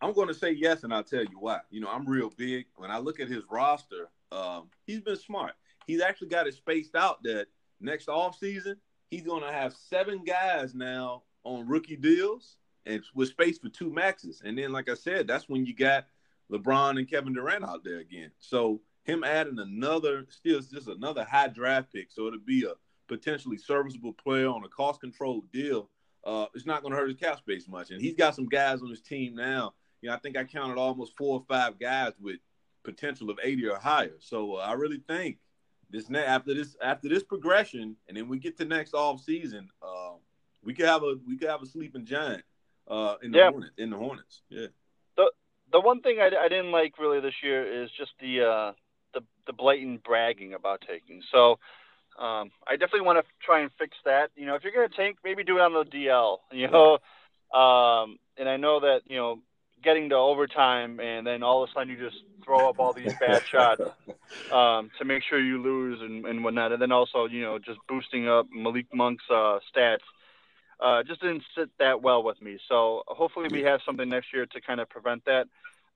I'm 0.00 0.12
going 0.12 0.28
to 0.28 0.34
say 0.34 0.52
yes, 0.52 0.84
and 0.84 0.94
I'll 0.94 1.02
tell 1.02 1.22
you 1.22 1.38
why. 1.40 1.58
You 1.70 1.80
know, 1.80 1.88
I'm 1.88 2.06
real 2.06 2.30
big. 2.36 2.66
When 2.76 2.90
I 2.90 2.98
look 2.98 3.18
at 3.18 3.28
his 3.28 3.42
roster, 3.50 4.10
um, 4.30 4.68
he's 4.86 5.00
been 5.00 5.16
smart. 5.16 5.54
He's 5.86 6.00
actually 6.00 6.28
got 6.28 6.46
it 6.46 6.54
spaced 6.54 6.94
out 6.94 7.22
that 7.24 7.46
next 7.80 8.08
off 8.08 8.38
season 8.38 8.76
he's 9.12 9.22
going 9.22 9.42
to 9.42 9.52
have 9.52 9.74
seven 9.74 10.24
guys 10.24 10.74
now 10.74 11.22
on 11.44 11.68
rookie 11.68 11.96
deals 11.96 12.56
and 12.86 13.02
with 13.14 13.28
space 13.28 13.58
for 13.58 13.68
two 13.68 13.90
maxes. 13.90 14.42
And 14.44 14.58
then, 14.58 14.72
like 14.72 14.88
I 14.88 14.94
said, 14.94 15.26
that's 15.26 15.48
when 15.48 15.66
you 15.66 15.74
got 15.74 16.06
LeBron 16.50 16.98
and 16.98 17.08
Kevin 17.08 17.34
Durant 17.34 17.64
out 17.64 17.84
there 17.84 17.98
again. 17.98 18.30
So 18.38 18.80
him 19.04 19.24
adding 19.24 19.58
another, 19.58 20.26
still 20.28 20.60
just 20.60 20.88
another 20.88 21.24
high 21.24 21.48
draft 21.48 21.92
pick, 21.92 22.10
so 22.10 22.26
it'll 22.26 22.38
be 22.40 22.64
a 22.64 22.74
potentially 23.08 23.58
serviceable 23.58 24.12
player 24.12 24.48
on 24.48 24.64
a 24.64 24.68
cost 24.68 25.00
controlled 25.00 25.50
deal 25.52 25.88
uh, 26.24 26.46
it's 26.54 26.66
not 26.66 26.82
going 26.82 26.92
to 26.92 26.98
hurt 26.98 27.08
his 27.08 27.18
cap 27.18 27.38
space 27.38 27.68
much. 27.68 27.90
And 27.90 28.00
he's 28.00 28.14
got 28.14 28.34
some 28.34 28.48
guys 28.48 28.82
on 28.82 28.90
his 28.90 29.00
team 29.00 29.34
now. 29.34 29.74
You 30.00 30.08
know, 30.08 30.14
I 30.14 30.18
think 30.18 30.36
I 30.36 30.44
counted 30.44 30.78
almost 30.78 31.16
four 31.16 31.38
or 31.38 31.44
five 31.48 31.78
guys 31.78 32.12
with 32.20 32.38
potential 32.84 33.30
of 33.30 33.38
80 33.42 33.68
or 33.68 33.78
higher. 33.78 34.16
So 34.18 34.56
uh, 34.56 34.60
I 34.60 34.72
really 34.74 35.02
think 35.08 35.38
this 35.90 36.10
after 36.10 36.54
this 36.54 36.76
after 36.82 37.08
this 37.08 37.22
progression, 37.22 37.96
and 38.08 38.16
then 38.16 38.28
we 38.28 38.38
get 38.38 38.56
to 38.58 38.64
next 38.64 38.94
off 38.94 39.20
season, 39.20 39.68
uh, 39.82 40.12
we 40.62 40.74
could 40.74 40.86
have 40.86 41.02
a 41.02 41.16
we 41.26 41.36
could 41.36 41.48
have 41.48 41.62
a 41.62 41.66
sleeping 41.66 42.04
giant 42.04 42.42
uh, 42.88 43.16
in 43.22 43.32
the 43.32 43.38
yeah. 43.38 43.50
Hornets. 43.50 43.72
In 43.78 43.90
the 43.90 43.96
Hornets, 43.96 44.42
yeah. 44.48 44.66
The 45.16 45.30
the 45.72 45.80
one 45.80 46.00
thing 46.00 46.18
I, 46.20 46.30
I 46.40 46.48
didn't 46.48 46.72
like 46.72 46.98
really 46.98 47.20
this 47.20 47.42
year 47.42 47.82
is 47.82 47.90
just 47.90 48.12
the 48.20 48.42
uh, 48.42 48.72
the 49.14 49.22
the 49.46 49.52
blatant 49.52 50.04
bragging 50.04 50.54
about 50.54 50.84
taking. 50.86 51.22
So 51.30 51.58
um, 52.18 52.50
I 52.66 52.72
definitely 52.72 53.02
want 53.02 53.24
to 53.24 53.32
try 53.44 53.60
and 53.60 53.70
fix 53.78 53.96
that. 54.04 54.30
You 54.36 54.46
know, 54.46 54.54
if 54.54 54.64
you're 54.64 54.72
going 54.72 54.88
to 54.88 54.94
tank, 54.94 55.18
maybe 55.24 55.44
do 55.44 55.58
it 55.58 55.62
on 55.62 55.72
the 55.72 55.84
DL. 55.84 56.38
You 56.52 56.68
know, 56.68 56.98
um, 57.58 58.18
and 58.36 58.48
I 58.48 58.56
know 58.56 58.80
that 58.80 59.02
you 59.06 59.16
know 59.16 59.40
getting 59.82 60.10
to 60.10 60.14
overtime 60.14 61.00
and 61.00 61.26
then 61.26 61.42
all 61.42 61.62
of 61.62 61.68
a 61.68 61.72
sudden 61.72 61.88
you 61.88 61.98
just 61.98 62.22
throw 62.44 62.68
up 62.68 62.78
all 62.78 62.92
these 62.92 63.12
bad 63.18 63.42
shots 63.44 63.82
um, 64.52 64.90
to 64.98 65.04
make 65.04 65.22
sure 65.24 65.40
you 65.40 65.60
lose 65.60 66.00
and, 66.00 66.24
and 66.24 66.44
whatnot, 66.44 66.72
and 66.72 66.80
then 66.80 66.92
also 66.92 67.26
you 67.26 67.42
know 67.42 67.58
just 67.58 67.78
boosting 67.88 68.28
up 68.28 68.46
Malik 68.52 68.86
Monk's 68.92 69.24
uh, 69.30 69.58
stats. 69.74 69.98
Uh, 70.82 71.02
just 71.04 71.20
didn't 71.20 71.44
sit 71.56 71.70
that 71.78 72.02
well 72.02 72.22
with 72.22 72.42
me. 72.42 72.58
So 72.68 73.02
hopefully 73.06 73.48
we 73.52 73.62
have 73.62 73.80
something 73.86 74.08
next 74.08 74.32
year 74.32 74.46
to 74.46 74.60
kind 74.60 74.80
of 74.80 74.88
prevent 74.88 75.24
that. 75.26 75.46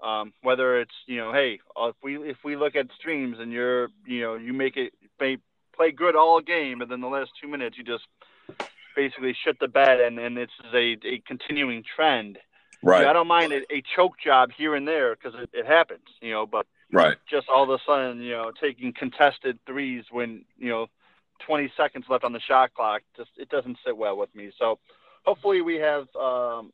Um, 0.02 0.32
whether 0.42 0.78
it's 0.78 0.94
you 1.06 1.16
know, 1.16 1.32
hey, 1.32 1.58
if 1.76 1.96
we 2.02 2.16
if 2.18 2.36
we 2.44 2.54
look 2.54 2.76
at 2.76 2.86
streams 2.98 3.38
and 3.40 3.50
you're 3.50 3.88
you 4.04 4.20
know 4.20 4.34
you 4.34 4.52
make 4.52 4.76
it 4.76 4.92
play 5.18 5.90
good 5.90 6.14
all 6.14 6.40
game, 6.40 6.80
and 6.80 6.90
then 6.90 7.00
the 7.00 7.08
last 7.08 7.30
two 7.40 7.48
minutes 7.48 7.76
you 7.78 7.84
just 7.84 8.04
basically 8.94 9.36
shit 9.44 9.58
the 9.58 9.68
bed, 9.68 10.00
and 10.00 10.18
and 10.18 10.38
it's 10.38 10.52
a 10.72 10.96
a 11.04 11.22
continuing 11.26 11.82
trend. 11.82 12.38
Right. 12.82 12.98
You 12.98 13.04
know, 13.04 13.10
I 13.10 13.12
don't 13.14 13.26
mind 13.26 13.52
a, 13.52 13.62
a, 13.72 13.82
choke 13.96 14.18
job 14.22 14.50
here 14.56 14.74
and 14.74 14.86
there 14.86 15.16
because 15.16 15.34
it, 15.40 15.48
it 15.54 15.66
happens, 15.66 16.06
you 16.20 16.30
know, 16.30 16.46
but 16.46 16.66
right. 16.92 17.16
Just 17.28 17.48
all 17.48 17.64
of 17.64 17.70
a 17.70 17.78
sudden, 17.86 18.20
you 18.20 18.32
know, 18.32 18.52
taking 18.60 18.92
contested 18.92 19.58
threes 19.66 20.04
when 20.10 20.44
you 20.58 20.68
know 20.68 20.86
20 21.46 21.72
seconds 21.76 22.06
left 22.08 22.24
on 22.24 22.32
the 22.32 22.40
shot 22.40 22.74
clock, 22.74 23.02
just 23.16 23.30
it 23.36 23.48
doesn't 23.48 23.78
sit 23.84 23.96
well 23.96 24.16
with 24.16 24.34
me. 24.34 24.50
So 24.58 24.78
hopefully 25.24 25.60
we 25.60 25.76
have 25.76 26.06
um, 26.16 26.72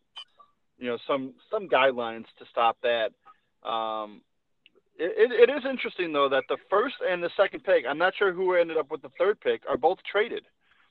you 0.78 0.88
know 0.88 0.98
some 1.06 1.34
some 1.50 1.68
guidelines 1.68 2.26
to 2.38 2.44
stop 2.50 2.76
that. 2.82 3.12
Um, 3.68 4.22
it, 4.96 5.30
it, 5.30 5.48
it 5.48 5.52
is 5.52 5.64
interesting 5.68 6.12
though 6.12 6.28
that 6.28 6.44
the 6.48 6.58
first 6.68 6.96
and 7.08 7.22
the 7.22 7.30
second 7.36 7.64
pick, 7.64 7.84
I'm 7.88 7.98
not 7.98 8.14
sure 8.16 8.32
who 8.32 8.54
ended 8.54 8.76
up 8.76 8.90
with 8.90 9.02
the 9.02 9.10
third 9.18 9.40
pick, 9.40 9.62
are 9.68 9.76
both 9.76 9.98
traded. 10.10 10.44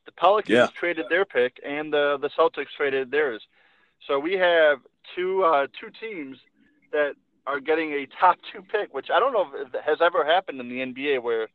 The 0.06 0.12
Pelicans 0.14 0.56
yeah. 0.56 0.68
traded 0.80 1.06
their 1.10 1.26
pick, 1.26 1.60
and 1.66 1.94
the 1.94 2.18
the 2.20 2.30
Celtics 2.38 2.72
traded 2.76 3.12
theirs. 3.12 3.42
So 4.08 4.20
we 4.20 4.34
have 4.34 4.80
two 5.16 5.44
uh, 5.44 5.68
two 5.80 5.92
teams 6.00 6.38
that 6.92 7.14
are 7.48 7.60
getting 7.60 7.92
a 7.94 8.08
top 8.20 8.38
two 8.52 8.62
pick, 8.62 8.94
which 8.94 9.10
I 9.14 9.20
don't 9.20 9.34
know 9.34 9.48
if 9.54 9.74
it 9.74 9.82
has 9.86 10.00
ever 10.02 10.26
happened 10.26 10.60
in 10.60 10.70
the 10.70 10.80
NBA 10.80 11.22
where 11.22 11.48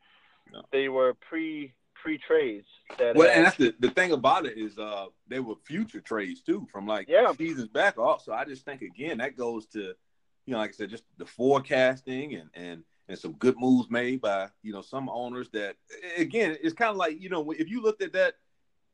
no. 0.53 0.63
they 0.73 0.89
were 0.89 1.15
pre 1.29 1.73
pre 2.07 2.19
trades. 2.19 2.69
That 2.99 3.17
well, 3.17 3.29
had, 3.29 3.37
and 3.37 3.47
that's 3.47 3.57
the, 3.57 3.75
the 3.81 3.91
thing 3.91 4.13
about 4.13 4.47
it 4.47 4.57
is 4.57 4.79
uh 4.79 5.07
they 5.27 5.41
were 5.41 5.57
future 5.65 6.01
trades 6.01 6.41
too 6.41 6.67
from 6.71 6.87
like 6.87 7.09
yeah. 7.09 7.33
seasons 7.33 7.69
back. 7.69 7.99
Also, 7.99 8.33
I 8.33 8.45
just 8.45 8.65
think 8.65 8.83
again 8.83 9.19
that 9.19 9.37
goes 9.37 9.67
to 9.69 9.81
you 9.81 10.53
know 10.53 10.59
like 10.59 10.71
I 10.71 10.73
said 10.73 10.91
just 10.91 11.05
the 11.19 11.27
forecasting 11.27 12.35
and 12.35 12.51
and 12.55 12.85
and 13.09 13.19
some 13.19 13.33
good 13.33 13.57
moves 13.59 13.91
made 13.91 14.21
by 14.21 14.49
you 14.63 14.73
know 14.73 14.83
some 14.83 15.09
owners 15.09 15.49
that 15.51 15.77
again 16.17 16.57
it's 16.63 16.75
kind 16.75 16.91
of 16.91 16.97
like 16.97 17.21
you 17.21 17.29
know 17.29 17.51
if 17.51 17.69
you 17.69 17.83
looked 17.83 18.03
at 18.03 18.13
that 18.13 18.35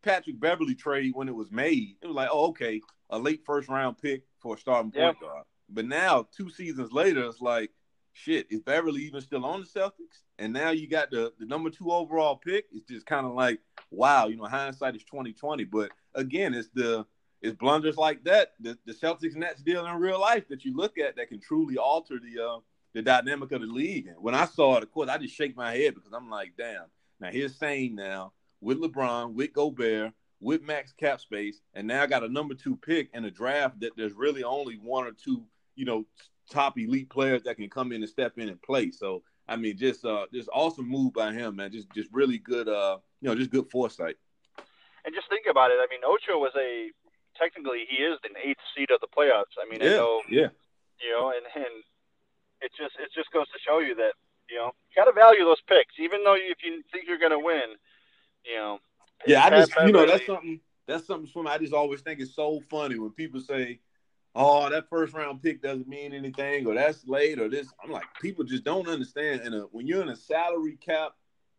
Patrick 0.02 0.40
Beverley 0.40 0.74
trade 0.74 1.12
when 1.14 1.28
it 1.28 1.34
was 1.34 1.52
made, 1.52 1.94
it 2.02 2.06
was 2.08 2.16
like, 2.16 2.28
oh, 2.32 2.48
okay, 2.48 2.80
a 3.10 3.18
late 3.18 3.44
first 3.46 3.68
round 3.68 3.98
pick 3.98 4.24
for 4.40 4.56
a 4.56 4.58
starting 4.58 4.90
point 4.90 5.20
guard. 5.20 5.44
But 5.68 5.86
now, 5.86 6.26
two 6.36 6.50
seasons 6.50 6.90
later, 6.90 7.22
it's 7.24 7.40
like, 7.40 7.70
shit, 8.12 8.46
is 8.50 8.60
Beverley 8.60 9.02
even 9.02 9.20
still 9.20 9.44
on 9.44 9.60
the 9.60 9.66
Celtics? 9.66 10.22
And 10.38 10.52
now 10.52 10.70
you 10.70 10.88
got 10.88 11.10
the, 11.10 11.32
the 11.38 11.46
number 11.46 11.70
two 11.70 11.90
overall 11.90 12.36
pick. 12.36 12.66
It's 12.72 12.88
just 12.88 13.06
kind 13.06 13.26
of 13.26 13.32
like, 13.32 13.60
wow, 13.90 14.26
you 14.28 14.36
know, 14.36 14.44
hindsight 14.44 14.96
is 14.96 15.04
twenty 15.04 15.32
twenty. 15.32 15.64
But 15.64 15.90
again, 16.14 16.54
it's 16.54 16.68
the 16.74 17.06
it's 17.40 17.56
blunders 17.56 17.96
like 17.96 18.22
that, 18.24 18.52
the, 18.60 18.78
the 18.86 18.92
Celtics 18.92 19.34
Nets 19.34 19.62
deal 19.62 19.84
in 19.84 19.96
real 19.96 20.20
life 20.20 20.46
that 20.48 20.64
you 20.64 20.76
look 20.76 20.96
at 20.98 21.16
that 21.16 21.28
can 21.28 21.40
truly 21.40 21.76
alter 21.76 22.18
the 22.18 22.42
uh, 22.42 22.58
the 22.94 23.02
dynamic 23.02 23.52
of 23.52 23.60
the 23.60 23.66
league. 23.66 24.06
And 24.06 24.16
when 24.18 24.34
I 24.34 24.44
saw 24.44 24.76
it, 24.76 24.82
of 24.82 24.92
course, 24.92 25.08
I 25.08 25.18
just 25.18 25.34
shake 25.34 25.56
my 25.56 25.72
head 25.74 25.94
because 25.94 26.12
I'm 26.12 26.30
like, 26.30 26.52
damn. 26.56 26.84
Now 27.20 27.30
here's 27.30 27.56
saying 27.56 27.94
now 27.94 28.32
with 28.60 28.78
LeBron, 28.80 29.34
with 29.34 29.52
Gobert, 29.52 30.12
with 30.40 30.62
max 30.62 30.92
cap 30.92 31.20
space, 31.20 31.60
and 31.74 31.86
now 31.86 32.02
I 32.02 32.06
got 32.06 32.24
a 32.24 32.28
number 32.28 32.54
two 32.54 32.76
pick 32.76 33.10
in 33.14 33.24
a 33.24 33.30
draft 33.30 33.80
that 33.80 33.92
there's 33.96 34.12
really 34.12 34.44
only 34.44 34.74
one 34.74 35.06
or 35.06 35.12
two, 35.12 35.44
you 35.76 35.84
know, 35.84 36.04
top 36.50 36.78
elite 36.78 37.10
players 37.10 37.42
that 37.44 37.56
can 37.56 37.68
come 37.68 37.92
in 37.92 38.02
and 38.02 38.10
step 38.10 38.38
in 38.38 38.48
and 38.48 38.60
play. 38.62 38.90
So 38.90 39.22
I 39.48 39.56
mean, 39.56 39.76
just 39.76 40.04
uh, 40.04 40.26
just 40.32 40.48
awesome 40.52 40.88
move 40.88 41.12
by 41.12 41.32
him, 41.32 41.56
man. 41.56 41.72
Just 41.72 41.90
just 41.92 42.08
really 42.12 42.38
good, 42.38 42.68
uh, 42.68 42.98
you 43.20 43.28
know, 43.28 43.34
just 43.34 43.50
good 43.50 43.70
foresight. 43.70 44.16
And 45.04 45.14
just 45.14 45.28
think 45.28 45.46
about 45.50 45.70
it. 45.70 45.78
I 45.80 45.86
mean, 45.90 46.00
Ocho 46.04 46.38
was 46.38 46.52
a 46.56 46.90
technically 47.38 47.84
he 47.88 48.02
is 48.02 48.18
an 48.24 48.36
eighth 48.42 48.60
seed 48.76 48.90
of 48.90 49.00
the 49.00 49.08
playoffs. 49.08 49.58
I 49.60 49.68
mean, 49.68 49.80
yeah, 49.80 49.94
I 49.94 49.96
know, 49.96 50.22
yeah, 50.28 50.48
you 51.02 51.10
know, 51.10 51.32
and 51.34 51.44
and 51.54 51.82
it 52.60 52.70
just 52.78 52.94
it 52.98 53.10
just 53.14 53.30
goes 53.32 53.46
to 53.48 53.58
show 53.66 53.80
you 53.80 53.94
that 53.96 54.12
you 54.48 54.56
know 54.56 54.70
you 54.90 54.96
got 54.96 55.06
to 55.06 55.12
value 55.12 55.44
those 55.44 55.60
picks, 55.68 55.94
even 55.98 56.22
though 56.24 56.34
if 56.34 56.58
you 56.62 56.82
think 56.92 57.06
you're 57.08 57.18
going 57.18 57.32
to 57.32 57.38
win, 57.38 57.76
you 58.44 58.56
know. 58.56 58.78
Yeah, 59.26 59.44
I 59.44 59.50
just 59.50 59.72
you 59.84 59.92
know 59.92 60.06
that's 60.06 60.26
something 60.26 60.60
that's 60.86 61.06
something 61.06 61.28
from 61.28 61.46
I 61.46 61.58
just 61.58 61.72
always 61.72 62.00
think 62.00 62.20
is 62.20 62.34
so 62.34 62.60
funny 62.70 62.98
when 62.98 63.10
people 63.10 63.40
say, 63.40 63.80
"Oh, 64.34 64.68
that 64.70 64.88
first 64.88 65.14
round 65.14 65.42
pick 65.42 65.62
doesn't 65.62 65.88
mean 65.88 66.12
anything," 66.12 66.66
or 66.66 66.74
"That's 66.74 67.06
late," 67.06 67.38
or 67.38 67.48
this. 67.48 67.68
I'm 67.82 67.90
like, 67.90 68.04
people 68.20 68.44
just 68.44 68.64
don't 68.64 68.88
understand. 68.88 69.42
And 69.42 69.54
uh, 69.54 69.66
when 69.72 69.86
you're 69.86 70.02
in 70.02 70.08
a 70.08 70.16
salary 70.16 70.76
cap 70.76 71.12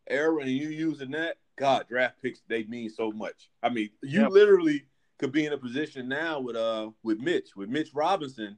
era 0.08 0.42
and 0.42 0.52
you're 0.52 0.72
using 0.72 1.12
that, 1.12 1.38
God, 1.58 1.86
draft 1.88 2.22
picks 2.22 2.42
they 2.48 2.64
mean 2.64 2.90
so 2.90 3.12
much. 3.12 3.50
I 3.62 3.70
mean, 3.70 3.90
you 4.02 4.22
yep. 4.22 4.32
literally 4.32 4.86
could 5.20 5.32
be 5.32 5.46
in 5.46 5.54
a 5.54 5.58
position 5.58 6.08
now 6.08 6.40
with 6.40 6.56
uh 6.56 6.90
with 7.04 7.20
Mitch 7.20 7.56
with 7.56 7.70
Mitch 7.70 7.92
Robinson. 7.94 8.58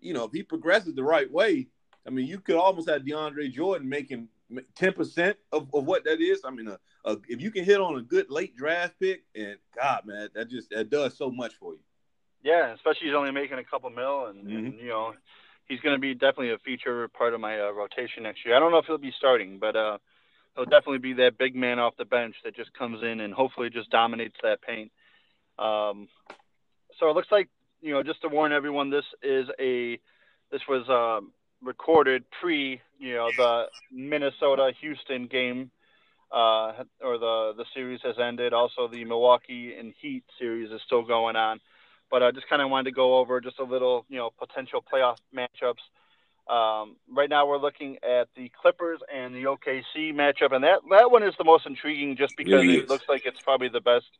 You 0.00 0.14
know, 0.14 0.24
if 0.24 0.32
he 0.32 0.42
progresses 0.42 0.94
the 0.94 1.04
right 1.04 1.30
way, 1.30 1.68
I 2.06 2.10
mean, 2.10 2.26
you 2.26 2.40
could 2.40 2.56
almost 2.56 2.88
have 2.88 3.02
DeAndre 3.02 3.52
Jordan 3.52 3.88
making 3.88 4.28
ten 4.74 4.92
percent 4.92 5.36
of, 5.52 5.68
of 5.74 5.84
what 5.84 6.04
that 6.04 6.20
is. 6.20 6.40
I 6.44 6.50
mean, 6.50 6.68
a, 6.68 6.78
a, 7.04 7.18
if 7.28 7.40
you 7.40 7.50
can 7.50 7.64
hit 7.64 7.80
on 7.80 7.96
a 7.96 8.02
good 8.02 8.30
late 8.30 8.56
draft 8.56 8.94
pick, 8.98 9.24
and 9.34 9.56
God, 9.76 10.06
man, 10.06 10.28
that 10.34 10.48
just 10.48 10.70
that 10.70 10.90
does 10.90 11.16
so 11.16 11.30
much 11.30 11.54
for 11.54 11.74
you. 11.74 11.80
Yeah, 12.42 12.72
especially 12.74 13.08
he's 13.08 13.16
only 13.16 13.32
making 13.32 13.58
a 13.58 13.64
couple 13.64 13.90
mil, 13.90 14.26
and, 14.26 14.44
mm-hmm. 14.44 14.56
and 14.56 14.78
you 14.78 14.88
know 14.88 15.14
he's 15.68 15.80
going 15.80 15.94
to 15.94 16.00
be 16.00 16.14
definitely 16.14 16.52
a 16.52 16.58
feature 16.58 17.08
part 17.08 17.34
of 17.34 17.40
my 17.40 17.60
uh, 17.60 17.70
rotation 17.70 18.22
next 18.22 18.44
year. 18.44 18.56
I 18.56 18.60
don't 18.60 18.72
know 18.72 18.78
if 18.78 18.86
he'll 18.86 18.98
be 18.98 19.12
starting, 19.16 19.58
but 19.58 19.76
uh, 19.76 19.98
he'll 20.56 20.64
definitely 20.64 20.98
be 20.98 21.14
that 21.14 21.38
big 21.38 21.54
man 21.54 21.78
off 21.78 21.96
the 21.96 22.04
bench 22.04 22.34
that 22.44 22.56
just 22.56 22.72
comes 22.74 23.02
in 23.02 23.20
and 23.20 23.32
hopefully 23.34 23.70
just 23.70 23.90
dominates 23.90 24.36
that 24.42 24.62
paint. 24.62 24.90
Um, 25.58 26.08
so 26.98 27.10
it 27.10 27.14
looks 27.14 27.30
like 27.30 27.48
you 27.80 27.92
know 27.92 28.02
just 28.02 28.22
to 28.22 28.28
warn 28.28 28.52
everyone, 28.52 28.90
this 28.90 29.04
is 29.22 29.46
a 29.60 29.98
this 30.50 30.62
was 30.68 30.88
um, 30.88 31.32
recorded 31.62 32.24
pre, 32.40 32.80
you 32.98 33.14
know, 33.14 33.30
the 33.36 33.66
Minnesota 33.92 34.72
Houston 34.80 35.26
game, 35.26 35.70
uh, 36.32 36.84
or 37.00 37.18
the 37.18 37.52
the 37.56 37.64
series 37.74 38.00
has 38.02 38.16
ended. 38.18 38.52
Also, 38.52 38.88
the 38.88 39.04
Milwaukee 39.04 39.74
and 39.78 39.94
Heat 40.00 40.24
series 40.38 40.70
is 40.70 40.80
still 40.86 41.02
going 41.02 41.36
on. 41.36 41.60
But 42.10 42.22
I 42.22 42.30
just 42.30 42.48
kind 42.48 42.60
of 42.60 42.70
wanted 42.70 42.90
to 42.90 42.94
go 42.94 43.18
over 43.18 43.40
just 43.40 43.58
a 43.58 43.64
little, 43.64 44.04
you 44.08 44.18
know, 44.18 44.30
potential 44.38 44.82
playoff 44.92 45.16
matchups. 45.34 45.82
Um, 46.52 46.96
right 47.08 47.30
now, 47.30 47.46
we're 47.46 47.58
looking 47.58 47.98
at 48.02 48.28
the 48.34 48.50
Clippers 48.60 48.98
and 49.14 49.34
the 49.34 49.44
OKC 49.44 50.12
matchup, 50.12 50.52
and 50.52 50.64
that 50.64 50.80
that 50.90 51.10
one 51.10 51.22
is 51.22 51.34
the 51.38 51.44
most 51.44 51.66
intriguing, 51.66 52.16
just 52.16 52.34
because 52.36 52.64
it, 52.64 52.70
it 52.70 52.88
looks 52.88 53.04
like 53.08 53.22
it's 53.24 53.40
probably 53.40 53.68
the 53.68 53.80
best, 53.80 54.10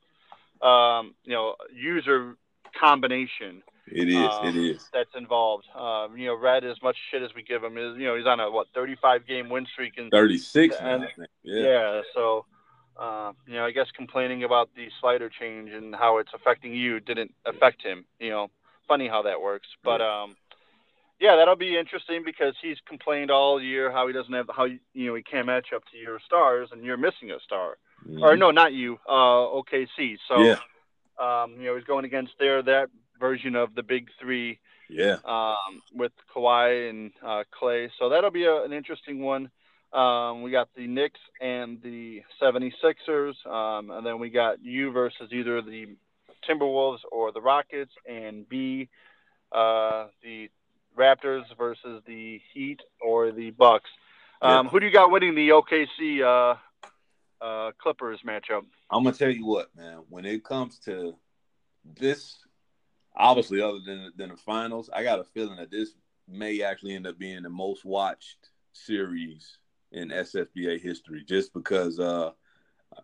um, 0.63 1.15
you 1.25 1.33
know, 1.33 1.57
user 1.75 2.37
combination. 2.79 3.63
It 3.89 4.09
is. 4.09 4.17
Um, 4.17 4.47
it 4.47 4.57
is. 4.57 4.89
That's 4.93 5.11
involved. 5.17 5.65
Um, 5.75 6.17
you 6.17 6.27
know, 6.27 6.37
Red 6.37 6.65
as 6.65 6.81
much 6.83 6.97
shit 7.11 7.23
as 7.23 7.35
we 7.35 7.43
give 7.43 7.65
him 7.65 7.77
is. 7.77 7.97
You 7.99 8.07
know, 8.07 8.17
he's 8.17 8.27
on 8.27 8.39
a 8.39 8.49
what 8.49 8.69
thirty-five 8.75 9.27
game 9.27 9.49
win 9.49 9.67
streak 9.67 9.95
and 9.97 10.11
thirty-six. 10.11 10.77
And, 10.81 11.09
yeah. 11.43 11.63
yeah. 11.63 12.01
So, 12.15 12.47
uh, 13.01 13.33
you 13.47 13.55
know, 13.55 13.65
I 13.65 13.71
guess 13.71 13.87
complaining 13.97 14.45
about 14.45 14.69
the 14.77 14.89
slider 15.01 15.31
change 15.31 15.71
and 15.71 15.95
how 15.95 16.19
it's 16.19 16.31
affecting 16.35 16.75
you 16.75 17.01
didn't 17.01 17.33
affect 17.47 17.83
him. 17.83 18.05
You 18.19 18.31
know, 18.31 18.51
funny 18.87 19.09
how 19.09 19.23
that 19.23 19.41
works. 19.41 19.69
But 19.83 20.03
um, 20.03 20.37
yeah, 21.19 21.37
that'll 21.37 21.57
be 21.57 21.79
interesting 21.79 22.23
because 22.25 22.55
he's 22.61 22.77
complained 22.87 23.31
all 23.31 23.61
year 23.61 23.91
how 23.91 24.07
he 24.07 24.13
doesn't 24.13 24.33
have 24.33 24.51
how 24.55 24.65
you 24.65 25.07
know 25.07 25.15
he 25.15 25.23
can't 25.23 25.47
match 25.47 25.69
up 25.75 25.83
to 25.93 25.97
your 25.97 26.21
stars 26.25 26.69
and 26.73 26.85
you're 26.85 26.99
missing 26.99 27.31
a 27.31 27.41
star. 27.41 27.79
Mm-hmm. 28.07 28.23
Or 28.23 28.37
no, 28.37 28.51
not 28.51 28.73
you. 28.73 28.99
Uh, 29.09 29.13
OKC. 29.13 30.19
So. 30.29 30.43
Yeah. 30.43 30.57
Um, 31.19 31.57
you 31.59 31.67
know, 31.67 31.77
he's 31.77 31.85
going 31.85 32.07
against 32.07 32.33
their 32.39 32.63
that 32.63 32.89
version 33.19 33.55
of 33.55 33.75
the 33.75 33.83
big 33.83 34.09
three. 34.19 34.59
Yeah. 34.89 35.19
Um, 35.25 35.83
with 35.95 36.13
Kawhi 36.35 36.89
and 36.89 37.13
uh, 37.23 37.45
Klay. 37.55 37.91
So 37.99 38.09
that'll 38.09 38.31
be 38.31 38.45
a, 38.45 38.65
an 38.65 38.73
interesting 38.73 39.21
one. 39.21 39.51
Um, 39.93 40.43
we 40.43 40.51
got 40.51 40.69
the 40.77 40.87
Knicks 40.87 41.21
and 41.41 41.83
the 41.83 42.23
76ers. 42.41 43.47
Um, 43.47 43.91
and 43.91 44.07
then 44.07 44.19
we 44.19 44.31
got 44.31 44.63
you 44.63 44.93
versus 44.93 45.31
either 45.33 45.63
the 45.63 45.97
Timberwolves 46.49 47.01
or 47.11 47.33
the 47.33 47.41
Rockets. 47.41 47.93
And 48.09 48.49
B, 48.49 48.89
uh, 49.53 50.07
the 50.23 50.51
Raptors 50.97 51.45
versus 51.57 52.03
the 52.07 52.41
Heat 52.53 52.81
or 53.01 53.33
the 53.33 53.51
Bucks. 53.51 53.91
Um, 54.43 54.67
yeah. 54.67 54.71
Who 54.71 54.81
do 54.81 54.87
you 54.87 54.93
got 54.93 55.11
winning 55.11 55.35
the 55.35 55.51
OKC 55.51 56.23
uh, 56.23 56.57
uh, 57.45 57.73
Clippers 57.79 58.21
matchup? 58.27 58.65
I'm 58.91 59.05
gonna 59.05 59.15
tell 59.15 59.31
you 59.31 59.47
what, 59.47 59.69
man. 59.77 60.03
When 60.09 60.25
it 60.25 60.45
comes 60.45 60.79
to 60.81 61.15
this 61.85 62.39
obviously, 63.15 63.61
other 63.61 63.81
than 63.85 64.13
than 64.17 64.31
the 64.31 64.37
finals, 64.37 64.91
I 64.93 65.03
got 65.03 65.21
a 65.21 65.25
feeling 65.25 65.57
that 65.57 65.71
this 65.71 65.91
may 66.29 66.63
actually 66.63 66.95
end 66.95 67.07
up 67.07 67.19
being 67.19 67.43
the 67.43 67.51
most 67.51 67.85
watched 67.85 68.51
series 68.73 69.59
in 69.93 70.09
SSBA 70.09 70.81
history, 70.81 71.25
just 71.25 71.53
because. 71.53 71.99
Uh, 71.99 72.33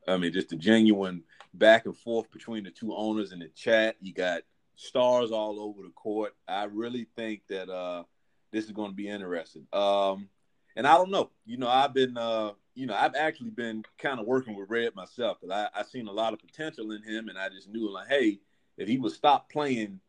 I 0.09 0.16
mean, 0.16 0.32
just 0.32 0.49
the 0.49 0.57
genuine 0.57 1.22
back 1.55 1.87
and 1.87 1.97
forth 1.97 2.30
between 2.30 2.64
the 2.64 2.70
two 2.70 2.95
owners 2.95 3.32
in 3.32 3.39
the 3.39 3.49
chat. 3.49 3.97
You 4.01 4.12
got 4.12 4.43
stars 4.76 5.30
all 5.30 5.61
over 5.61 5.82
the 5.82 5.91
court. 5.91 6.34
I 6.47 6.64
really 6.64 7.07
think 7.16 7.43
that 7.49 7.68
uh, 7.68 8.05
this 8.53 8.64
is 8.64 8.72
going 8.72 8.91
to 8.91 8.97
be 8.97 9.09
interesting. 9.09 9.66
Um, 9.72 10.28
and 10.76 10.87
I 10.87 10.97
don't 10.97 11.11
know. 11.11 11.30
You 11.45 11.57
know, 11.57 11.68
I've 11.68 11.95
been, 11.95 12.16
uh, 12.16 12.53
you 12.74 12.87
know, 12.87 12.95
I've 12.95 13.14
actually 13.14 13.51
been 13.51 13.84
kind 13.99 14.20
of 14.20 14.26
working 14.26 14.55
with 14.55 14.68
Red 14.68 14.95
myself 14.95 15.39
because 15.41 15.68
I, 15.74 15.80
I 15.80 15.82
seen 15.84 16.09
a 16.09 16.12
lot 16.12 16.32
of 16.32 16.41
potential 16.41 16.93
in 16.93 17.03
him, 17.03 17.28
and 17.28 17.39
I 17.39 17.49
just 17.49 17.68
knew 17.68 17.91
like, 17.91 18.09
hey, 18.09 18.41
if 18.76 18.87
he 18.87 18.99
would 18.99 19.12
stop 19.12 19.51
playing 19.51 20.01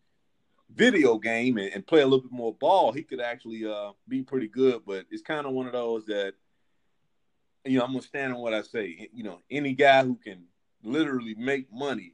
video 0.76 1.18
game 1.18 1.58
and, 1.58 1.72
and, 1.74 1.88
play 1.88 2.02
a 2.02 2.04
little 2.04 2.20
bit 2.20 2.32
more 2.32 2.54
ball, 2.54 2.92
he 2.92 3.02
could 3.02 3.22
actually 3.22 3.66
uh, 3.66 3.92
be 4.10 4.22
pretty 4.22 4.50
good. 4.50 4.82
But 4.86 5.06
it's 5.10 5.22
kind 5.22 5.48
of 5.48 5.54
one 5.54 5.66
of 5.66 5.72
those 5.72 6.06
that 6.08 6.34
you 7.68 7.80
know, 7.80 7.86
I'm 7.86 7.92
gonna 7.92 8.02
stand 8.02 8.34
on 8.34 8.40
what 8.40 8.54
I 8.54 8.62
say. 8.62 9.10
You 9.14 9.24
know, 9.24 9.42
any 9.50 9.74
guy 9.74 10.04
who 10.04 10.16
can 10.16 10.46
literally 10.84 11.36
make 11.36 11.72
money 11.72 12.14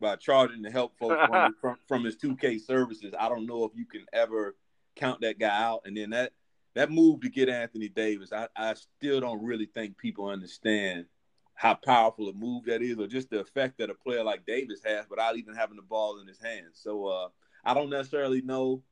by 0.00 0.16
charging 0.16 0.62
to 0.62 0.70
help 0.70 0.96
folks 0.98 1.20
from, 1.26 1.54
from, 1.60 1.76
from 1.86 2.04
his 2.04 2.16
2K 2.16 2.60
services, 2.60 3.14
I 3.18 3.28
don't 3.28 3.46
know 3.46 3.64
if 3.64 3.72
you 3.74 3.84
can 3.84 4.04
ever 4.12 4.56
count 4.96 5.20
that 5.22 5.38
guy 5.38 5.62
out. 5.62 5.82
And 5.84 5.96
then 5.96 6.10
that 6.10 6.32
that 6.74 6.90
move 6.90 7.20
to 7.22 7.28
get 7.28 7.48
Anthony 7.48 7.88
Davis, 7.88 8.32
I, 8.32 8.48
I 8.56 8.74
still 8.74 9.20
don't 9.20 9.42
really 9.42 9.66
think 9.66 9.96
people 9.98 10.28
understand 10.28 11.06
how 11.54 11.74
powerful 11.74 12.28
a 12.28 12.32
move 12.32 12.66
that 12.66 12.82
is, 12.82 12.98
or 12.98 13.08
just 13.08 13.30
the 13.30 13.40
effect 13.40 13.78
that 13.78 13.90
a 13.90 13.94
player 13.94 14.22
like 14.22 14.46
Davis 14.46 14.80
has 14.84 15.06
without 15.10 15.36
even 15.36 15.56
having 15.56 15.76
the 15.76 15.82
ball 15.82 16.20
in 16.20 16.28
his 16.28 16.40
hands. 16.40 16.78
So 16.80 17.06
uh, 17.06 17.28
I 17.64 17.74
don't 17.74 17.90
necessarily 17.90 18.42
know 18.42 18.82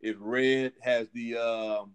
if 0.00 0.16
Red 0.18 0.72
has 0.80 1.08
the 1.12 1.36
um, 1.36 1.92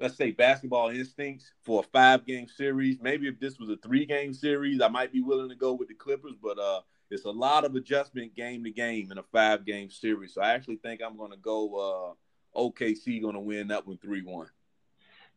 let's 0.00 0.16
say 0.16 0.30
basketball 0.30 0.88
instincts 0.88 1.52
for 1.62 1.80
a 1.80 1.82
five 1.82 2.26
game 2.26 2.48
series. 2.48 2.98
Maybe 3.00 3.28
if 3.28 3.38
this 3.38 3.58
was 3.58 3.68
a 3.68 3.76
three 3.76 4.06
game 4.06 4.32
series, 4.32 4.80
I 4.80 4.88
might 4.88 5.12
be 5.12 5.20
willing 5.20 5.50
to 5.50 5.54
go 5.54 5.74
with 5.74 5.88
the 5.88 5.94
Clippers, 5.94 6.34
but 6.42 6.58
uh, 6.58 6.80
it's 7.10 7.26
a 7.26 7.30
lot 7.30 7.64
of 7.64 7.74
adjustment 7.76 8.34
game 8.34 8.64
to 8.64 8.70
game 8.70 9.12
in 9.12 9.18
a 9.18 9.22
five 9.22 9.64
game 9.66 9.90
series. 9.90 10.34
So 10.34 10.40
I 10.40 10.52
actually 10.52 10.76
think 10.76 11.00
I'm 11.04 11.16
going 11.16 11.32
to 11.32 11.36
go 11.36 12.16
uh, 12.56 12.58
OKC 12.58 13.20
going 13.20 13.34
to 13.34 13.40
win 13.40 13.68
that 13.68 13.86
one 13.86 13.98
three 13.98 14.22
one. 14.22 14.48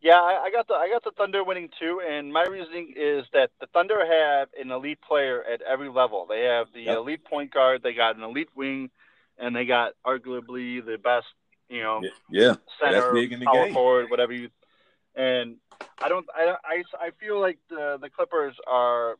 Yeah, 0.01 0.19
I, 0.19 0.45
I 0.45 0.51
got 0.51 0.67
the 0.67 0.73
I 0.73 0.89
got 0.89 1.03
the 1.03 1.11
Thunder 1.11 1.43
winning 1.43 1.69
too, 1.79 2.01
and 2.07 2.31
my 2.31 2.43
reasoning 2.43 2.93
is 2.95 3.25
that 3.33 3.51
the 3.59 3.67
Thunder 3.67 3.99
have 3.99 4.49
an 4.59 4.71
elite 4.71 4.99
player 5.01 5.43
at 5.43 5.61
every 5.61 5.89
level. 5.89 6.25
They 6.27 6.43
have 6.43 6.67
the 6.73 6.83
yep. 6.83 6.97
elite 6.97 7.25
point 7.25 7.53
guard, 7.53 7.83
they 7.83 7.93
got 7.93 8.15
an 8.15 8.23
elite 8.23 8.49
wing, 8.55 8.89
and 9.37 9.55
they 9.55 9.65
got 9.65 9.93
arguably 10.05 10.85
the 10.85 10.97
best 11.01 11.27
you 11.69 11.81
know, 11.81 12.01
yeah, 12.29 12.55
center, 12.79 13.01
power 13.01 13.65
game. 13.65 13.73
forward, 13.73 14.09
whatever 14.09 14.33
you. 14.33 14.49
And 15.15 15.57
I 16.01 16.09
don't, 16.09 16.25
I, 16.35 16.55
I, 16.63 16.83
I 16.99 17.09
feel 17.19 17.39
like 17.39 17.59
the 17.69 17.97
the 18.01 18.09
Clippers 18.09 18.55
are 18.67 19.17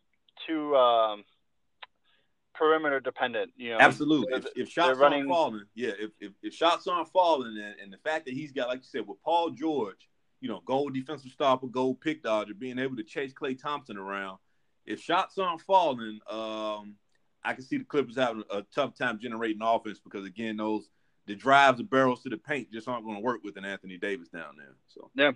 too 0.47 0.75
um, 0.75 1.23
perimeter 2.53 2.99
dependent. 2.99 3.51
You 3.57 3.71
know, 3.71 3.77
absolutely. 3.79 4.33
If, 4.33 4.45
if 4.55 4.69
shots 4.69 4.97
running, 4.97 5.19
aren't 5.19 5.29
falling, 5.29 5.65
yeah, 5.75 5.91
if, 5.99 6.11
if, 6.19 6.31
if 6.41 6.53
shots 6.53 6.87
aren't 6.87 7.09
falling, 7.09 7.57
and, 7.57 7.79
and 7.81 7.93
the 7.93 7.97
fact 7.97 8.25
that 8.25 8.33
he's 8.33 8.51
got, 8.51 8.67
like 8.67 8.79
you 8.79 8.87
said, 8.89 9.07
with 9.07 9.21
Paul 9.23 9.51
George, 9.51 10.09
you 10.41 10.49
know, 10.49 10.61
gold 10.65 10.93
defensive 10.93 11.31
stopper, 11.31 11.67
gold 11.67 12.01
pick 12.01 12.23
dodger, 12.23 12.53
being 12.53 12.79
able 12.79 12.95
to 12.97 13.03
chase 13.03 13.33
Klay 13.33 13.59
Thompson 13.59 13.97
around. 13.97 14.39
If 14.85 14.99
shots 14.99 15.37
aren't 15.37 15.61
falling, 15.61 16.19
um, 16.29 16.95
I 17.43 17.53
can 17.53 17.63
see 17.63 17.77
the 17.77 17.85
Clippers 17.85 18.17
having 18.17 18.43
a 18.49 18.63
tough 18.75 18.95
time 18.95 19.19
generating 19.19 19.61
offense 19.61 19.99
because 19.99 20.25
again, 20.25 20.57
those 20.57 20.89
the 21.25 21.35
drives, 21.35 21.77
the 21.77 21.83
barrels 21.83 22.23
to 22.23 22.29
the 22.29 22.37
paint 22.37 22.71
just 22.71 22.87
aren't 22.87 23.05
going 23.05 23.17
to 23.17 23.23
work 23.23 23.43
with 23.43 23.57
an 23.57 23.65
Anthony 23.65 23.97
Davis 23.97 24.27
down 24.29 24.55
there. 24.57 24.75
So 24.87 25.09
yeah. 25.15 25.31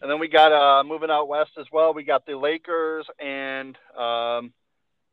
And 0.00 0.10
then 0.10 0.18
we 0.20 0.28
got 0.28 0.52
uh, 0.52 0.84
moving 0.84 1.10
out 1.10 1.28
west 1.28 1.52
as 1.58 1.66
well. 1.72 1.92
We 1.92 2.04
got 2.04 2.24
the 2.24 2.36
Lakers 2.36 3.06
and 3.18 3.76
um, 3.98 4.52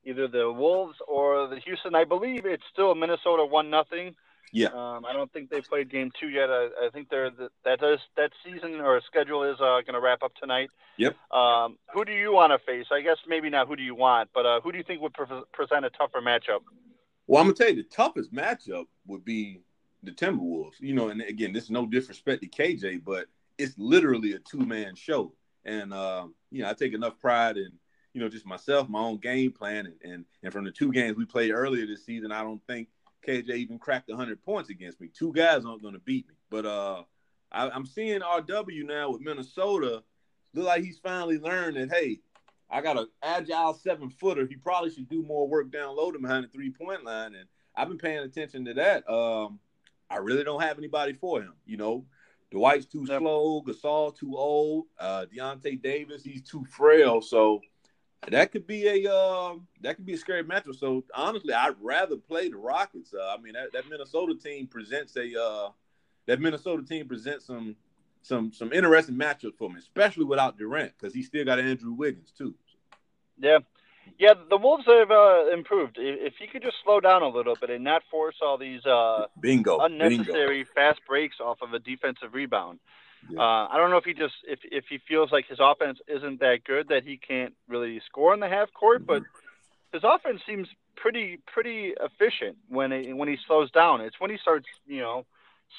either 0.03 0.27
the 0.27 0.51
Wolves 0.51 0.97
or 1.07 1.47
the 1.47 1.59
Houston. 1.59 1.95
I 1.95 2.03
believe 2.03 2.45
it's 2.45 2.63
still 2.71 2.93
Minnesota 2.93 3.45
one 3.45 3.69
nothing. 3.69 4.15
Yeah. 4.51 4.67
Um, 4.67 5.05
I 5.05 5.13
don't 5.13 5.31
think 5.31 5.49
they 5.49 5.61
played 5.61 5.89
game 5.91 6.11
two 6.19 6.29
yet. 6.29 6.49
I, 6.49 6.69
I 6.85 6.89
think 6.91 7.09
they're 7.09 7.29
the, 7.29 7.49
that 7.65 7.79
does 7.79 7.99
that 8.17 8.31
season 8.43 8.79
or 8.81 8.99
schedule 9.01 9.43
is 9.43 9.57
uh, 9.59 9.81
going 9.81 9.93
to 9.93 9.99
wrap 9.99 10.23
up 10.23 10.33
tonight. 10.35 10.69
Yep. 10.97 11.15
Um, 11.31 11.77
who 11.93 12.03
do 12.03 12.11
you 12.11 12.33
want 12.33 12.51
to 12.51 12.59
face? 12.59 12.87
I 12.91 13.01
guess 13.01 13.17
maybe 13.27 13.49
not 13.49 13.67
who 13.67 13.75
do 13.75 13.83
you 13.83 13.95
want, 13.95 14.29
but 14.33 14.45
uh, 14.45 14.61
who 14.61 14.71
do 14.71 14.77
you 14.77 14.83
think 14.83 15.01
would 15.01 15.13
pre- 15.13 15.43
present 15.53 15.85
a 15.85 15.89
tougher 15.91 16.19
matchup? 16.21 16.61
Well, 17.27 17.41
I'm 17.41 17.47
gonna 17.47 17.55
tell 17.55 17.69
you 17.69 17.75
the 17.75 17.83
toughest 17.83 18.33
matchup 18.33 18.85
would 19.05 19.23
be 19.23 19.61
the 20.03 20.11
Timberwolves. 20.11 20.79
You 20.79 20.93
know, 20.93 21.09
and 21.09 21.21
again, 21.21 21.53
this 21.53 21.65
is 21.65 21.69
no 21.69 21.85
disrespect 21.85 22.41
to 22.41 22.49
KJ, 22.49 23.03
but 23.03 23.27
it's 23.57 23.77
literally 23.77 24.33
a 24.33 24.39
two 24.39 24.65
man 24.65 24.95
show. 24.95 25.33
And 25.65 25.93
uh, 25.93 26.27
you 26.51 26.63
know, 26.63 26.69
I 26.69 26.73
take 26.73 26.93
enough 26.93 27.19
pride 27.19 27.57
in 27.57 27.71
you 28.13 28.21
know 28.21 28.29
just 28.29 28.45
myself, 28.45 28.89
my 28.89 28.99
own 28.99 29.17
game 29.17 29.51
plan, 29.51 29.85
and 29.85 29.95
and, 30.13 30.25
and 30.43 30.53
from 30.53 30.65
the 30.65 30.71
two 30.71 30.91
games 30.91 31.17
we 31.17 31.25
played 31.25 31.51
earlier 31.51 31.85
this 31.85 32.05
season, 32.05 32.31
I 32.31 32.41
don't 32.41 32.65
think 32.65 32.87
KJ 33.27 33.49
even 33.49 33.79
cracked 33.79 34.09
100 34.09 34.41
points 34.41 34.69
against 34.69 35.01
me. 35.01 35.09
Two 35.13 35.33
guys 35.33 35.65
aren't 35.65 35.81
going 35.81 35.93
to 35.93 35.99
beat 35.99 36.27
me. 36.27 36.35
But 36.49 36.65
uh, 36.65 37.03
I, 37.51 37.69
I'm 37.69 37.85
seeing 37.85 38.21
RW 38.21 38.85
now 38.85 39.11
with 39.11 39.21
Minnesota. 39.21 40.03
Look 40.53 40.65
like 40.65 40.83
he's 40.83 40.97
finally 40.97 41.37
learned 41.37 41.77
that 41.77 41.91
hey, 41.91 42.21
I 42.69 42.81
got 42.81 42.97
an 42.97 43.07
agile 43.21 43.73
seven 43.73 44.09
footer. 44.09 44.47
He 44.47 44.55
probably 44.55 44.91
should 44.91 45.09
do 45.09 45.23
more 45.23 45.47
work 45.47 45.71
down 45.71 45.95
low 45.95 46.11
to 46.11 46.19
behind 46.19 46.45
the 46.45 46.49
three 46.49 46.71
point 46.71 47.03
line, 47.03 47.35
and 47.35 47.47
I've 47.75 47.87
been 47.87 47.97
paying 47.97 48.19
attention 48.19 48.65
to 48.65 48.73
that. 48.75 49.09
Um, 49.09 49.59
I 50.09 50.17
really 50.17 50.43
don't 50.43 50.61
have 50.61 50.77
anybody 50.77 51.13
for 51.13 51.41
him. 51.41 51.53
You 51.65 51.77
know, 51.77 52.05
Dwight's 52.51 52.85
too 52.85 53.05
slow, 53.05 53.61
Gasol 53.61 54.17
too 54.17 54.35
old, 54.35 54.85
uh, 54.99 55.25
Deyonta 55.31 55.81
Davis 55.81 56.23
he's 56.23 56.41
too 56.41 56.65
frail. 56.65 57.21
So 57.21 57.61
that 58.29 58.51
could 58.51 58.67
be 58.67 58.87
a 58.87 59.11
uh, 59.13 59.55
that 59.81 59.95
could 59.95 60.05
be 60.05 60.13
a 60.13 60.17
scary 60.17 60.43
matchup. 60.43 60.75
So 60.75 61.03
honestly, 61.13 61.53
I'd 61.53 61.75
rather 61.81 62.17
play 62.17 62.49
the 62.49 62.57
Rockets. 62.57 63.13
Uh, 63.13 63.35
I 63.37 63.41
mean, 63.41 63.53
that, 63.53 63.71
that 63.73 63.89
Minnesota 63.89 64.35
team 64.35 64.67
presents 64.67 65.15
a 65.15 65.39
uh, 65.39 65.69
that 66.25 66.41
Minnesota 66.41 66.83
team 66.83 67.07
presents 67.07 67.45
some 67.45 67.75
some 68.21 68.51
some 68.51 68.73
interesting 68.73 69.15
matchups 69.15 69.57
for 69.57 69.69
me, 69.69 69.79
especially 69.79 70.25
without 70.25 70.57
Durant 70.57 70.93
because 70.97 71.13
he 71.13 71.23
still 71.23 71.45
got 71.45 71.59
Andrew 71.59 71.93
Wiggins 71.93 72.31
too. 72.31 72.55
Yeah, 73.37 73.59
yeah, 74.17 74.33
the 74.49 74.57
Wolves 74.57 74.85
have 74.85 75.11
uh, 75.11 75.51
improved. 75.51 75.97
If 75.99 76.33
he 76.39 76.47
could 76.47 76.61
just 76.61 76.77
slow 76.83 76.99
down 76.99 77.21
a 77.21 77.27
little 77.27 77.55
bit 77.55 77.69
and 77.69 77.83
not 77.83 78.03
force 78.09 78.35
all 78.41 78.57
these 78.57 78.85
uh, 78.85 79.25
bingo 79.39 79.79
unnecessary 79.79 80.63
bingo. 80.63 80.71
fast 80.73 80.99
breaks 81.07 81.37
off 81.39 81.61
of 81.61 81.73
a 81.73 81.79
defensive 81.79 82.33
rebound. 82.33 82.79
Yeah. 83.29 83.39
Uh, 83.39 83.67
I 83.69 83.77
don't 83.77 83.89
know 83.89 83.97
if 83.97 84.05
he 84.05 84.13
just 84.13 84.35
if 84.47 84.59
if 84.63 84.85
he 84.89 84.99
feels 85.07 85.31
like 85.31 85.47
his 85.47 85.59
offense 85.61 85.99
isn't 86.07 86.39
that 86.39 86.63
good 86.63 86.87
that 86.89 87.03
he 87.03 87.17
can't 87.17 87.53
really 87.67 88.01
score 88.05 88.33
in 88.33 88.39
the 88.39 88.47
half 88.47 88.73
court, 88.73 89.05
mm-hmm. 89.05 89.07
but 89.07 89.23
his 89.91 90.03
offense 90.03 90.41
seems 90.45 90.67
pretty 90.95 91.39
pretty 91.45 91.93
efficient 91.99 92.57
when 92.69 92.91
he, 92.91 93.13
when 93.13 93.27
he 93.27 93.37
slows 93.45 93.71
down. 93.71 94.01
It's 94.01 94.19
when 94.19 94.31
he 94.31 94.37
starts, 94.37 94.67
you 94.87 95.01
know, 95.01 95.25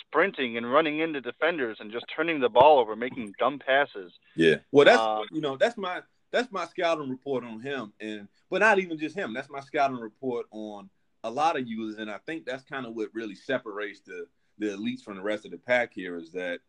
sprinting 0.01 0.57
and 0.57 0.71
running 0.71 0.99
into 1.01 1.21
defenders 1.21 1.79
and 1.81 1.93
just 1.93 2.07
turning 2.15 2.41
the 2.41 2.49
ball 2.49 2.79
over, 2.79 2.97
making 2.97 3.35
dumb 3.39 3.59
passes. 3.59 4.13
Yeah, 4.37 4.57
well, 4.73 4.85
that's 4.85 5.01
uh, 5.01 5.23
you 5.31 5.41
know 5.41 5.57
that's 5.57 5.77
my 5.77 6.01
that's 6.31 6.53
my 6.53 6.67
scouting 6.67 7.11
report 7.11 7.45
on 7.45 7.61
him, 7.61 7.93
and 8.01 8.29
but 8.51 8.61
not 8.61 8.79
even 8.79 8.99
just 8.99 9.17
him. 9.17 9.33
That's 9.33 9.51
my 9.51 9.61
scouting 9.61 9.99
report 9.99 10.47
on 10.51 10.91
a 11.25 11.31
lot 11.31 11.59
of 11.59 11.67
users, 11.67 11.99
and 11.99 12.11
I 12.11 12.19
think 12.27 12.47
that's 12.47 12.65
kind 12.65 12.87
of 12.87 12.95
what 12.95 13.09
really 13.13 13.35
separates 13.35 14.01
the 14.01 14.27
the 14.59 14.67
elites 14.67 15.03
from 15.03 15.17
the 15.17 15.23
rest 15.23 15.45
of 15.45 15.51
the 15.51 15.57
pack 15.57 15.93
here 15.95 16.19
is 16.19 16.33
that 16.33 16.61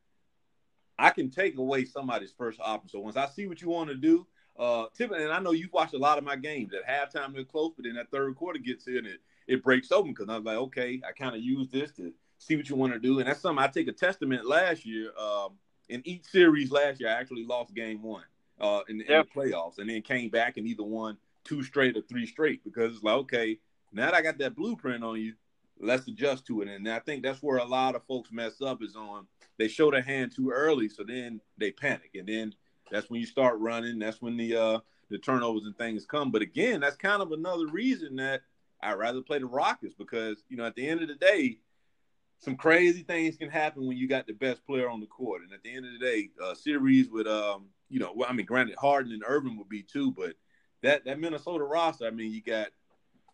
I 0.97 1.09
can 1.09 1.30
take 1.30 1.57
away 1.57 1.84
somebody's 1.84 2.32
first 2.32 2.59
option. 2.62 2.89
So 2.89 2.99
once 2.99 3.18
I 3.18 3.28
see 3.28 3.47
what 3.47 3.62
you 3.62 3.70
want 3.70 3.89
to 3.89 3.95
do, 3.95 4.26
uh, 4.57 4.86
and 4.99 5.32
I 5.32 5.39
know 5.39 5.51
you've 5.51 5.74
watched 5.74 5.93
a 5.93 5.97
lot 5.99 6.18
of 6.18 6.24
my 6.24 6.36
games 6.36 6.72
at 6.74 6.88
halftime 6.88 7.34
they're 7.34 7.43
close, 7.43 7.74
but 7.76 7.86
then 7.86 7.95
that 7.95 8.12
third 8.12 8.36
quarter 8.36 8.59
gets 8.59 8.88
in 8.88 9.05
it 9.05 9.20
it 9.47 9.64
breaks 9.64 9.91
open 9.91 10.12
because 10.12 10.30
I'm 10.30 10.43
like, 10.43 10.57
okay, 10.57 11.01
I 11.07 11.12
kind 11.12 11.36
of 11.36 11.41
use 11.41 11.68
this 11.70 11.91
to 11.93 12.14
see 12.38 12.55
what 12.55 12.70
you 12.70 12.76
want 12.76 12.93
to 12.93 12.99
do, 12.99 13.20
and 13.20 13.28
that's 13.28 13.41
something 13.41 13.64
I 13.64 13.68
take 13.68 13.88
a 13.88 13.93
testament 13.93 14.45
last 14.45 14.86
year. 14.86 15.12
Um, 15.20 15.53
in 15.89 16.01
each 16.05 16.26
series 16.26 16.72
last 16.72 17.01
year, 17.01 17.09
I 17.09 17.14
actually 17.14 17.45
lost 17.45 17.74
game 17.74 18.01
one 18.01 18.24
uh, 18.62 18.82
in, 18.88 19.01
in 19.01 19.07
the 19.07 19.28
playoffs, 19.36 19.80
and 19.80 19.89
then 19.89 20.01
came 20.01 20.30
back 20.30 20.57
and 20.57 20.68
either 20.68 20.84
won 20.84 21.18
two 21.43 21.64
straight 21.64 21.97
or 21.97 22.01
three 22.01 22.26
straight 22.26 22.64
because 22.64 22.93
it's 22.93 23.03
like, 23.03 23.16
okay, 23.16 23.59
now 23.91 24.05
that 24.05 24.14
I 24.14 24.22
got 24.22 24.38
that 24.38 24.55
blueprint 24.55 25.03
on 25.03 25.20
you, 25.20 25.34
let's 25.80 26.07
adjust 26.07 26.45
to 26.47 26.62
it. 26.62 26.68
And 26.68 26.88
I 26.88 26.99
think 26.99 27.24
that's 27.24 27.41
where 27.41 27.57
a 27.57 27.66
lot 27.66 27.95
of 27.95 28.05
folks 28.05 28.32
mess 28.32 28.62
up 28.62 28.82
is 28.82 28.95
on 28.95 29.28
they 29.57 29.68
show 29.68 29.91
their 29.91 30.01
hand 30.01 30.32
too 30.36 30.51
early, 30.51 30.89
so 30.89 31.03
then 31.03 31.41
they 31.57 31.72
panic, 31.72 32.12
and 32.16 32.28
then 32.28 32.53
that's 32.89 33.09
when 33.09 33.20
you 33.20 33.26
start 33.26 33.59
running. 33.59 33.99
That's 33.99 34.22
when 34.22 34.38
the 34.38 34.55
uh, 34.55 34.80
the 35.09 35.18
turnovers 35.18 35.66
and 35.66 35.78
things 35.78 36.05
come. 36.05 36.32
But 36.32 36.41
again, 36.41 36.80
that's 36.80 36.95
kind 36.95 37.22
of 37.22 37.32
another 37.32 37.68
reason 37.68 38.16
that 38.16 38.41
I'd 38.82 38.93
rather 38.93 39.22
play 39.22 39.39
the 39.39 39.45
Rockets 39.45 39.93
because 39.93 40.43
you 40.49 40.57
know 40.57 40.66
at 40.66 40.76
the 40.76 40.88
end 40.88 41.01
of 41.01 41.07
the 41.09 41.16
day, 41.16 41.59
some 42.39 42.55
crazy 42.55 43.03
things 43.03 43.38
can 43.38 43.49
happen 43.49 43.86
when 43.86 43.97
you 43.97 44.07
got 44.07 44.26
the 44.26 44.34
best 44.34 44.66
player 44.66 44.89
on 44.89 44.99
the 44.99 45.05
court. 45.05 45.43
And 45.43 45.53
at 45.53 45.62
the 45.64 45.76
end 45.76 45.86
of 45.86 45.93
the 45.93 45.99
day, 45.99 46.30
a 46.43 46.55
series 46.55 47.09
with 47.09 47.28
um, 47.28 47.66
you 47.92 48.00
know, 48.00 48.14
well, 48.16 48.30
I 48.30 48.34
mean, 48.34 48.46
granted, 48.46 48.76
Harden 48.80 49.12
and 49.12 49.24
Irving 49.26 49.58
would 49.58 49.70
be 49.70 49.84
too, 49.84 50.12
but 50.12 50.34
that 50.82 51.06
that 51.06 51.20
Minnesota 51.20 51.64
roster, 51.64 52.08
I 52.08 52.12
mean, 52.12 52.32
you 52.32 52.42
got, 52.42 52.70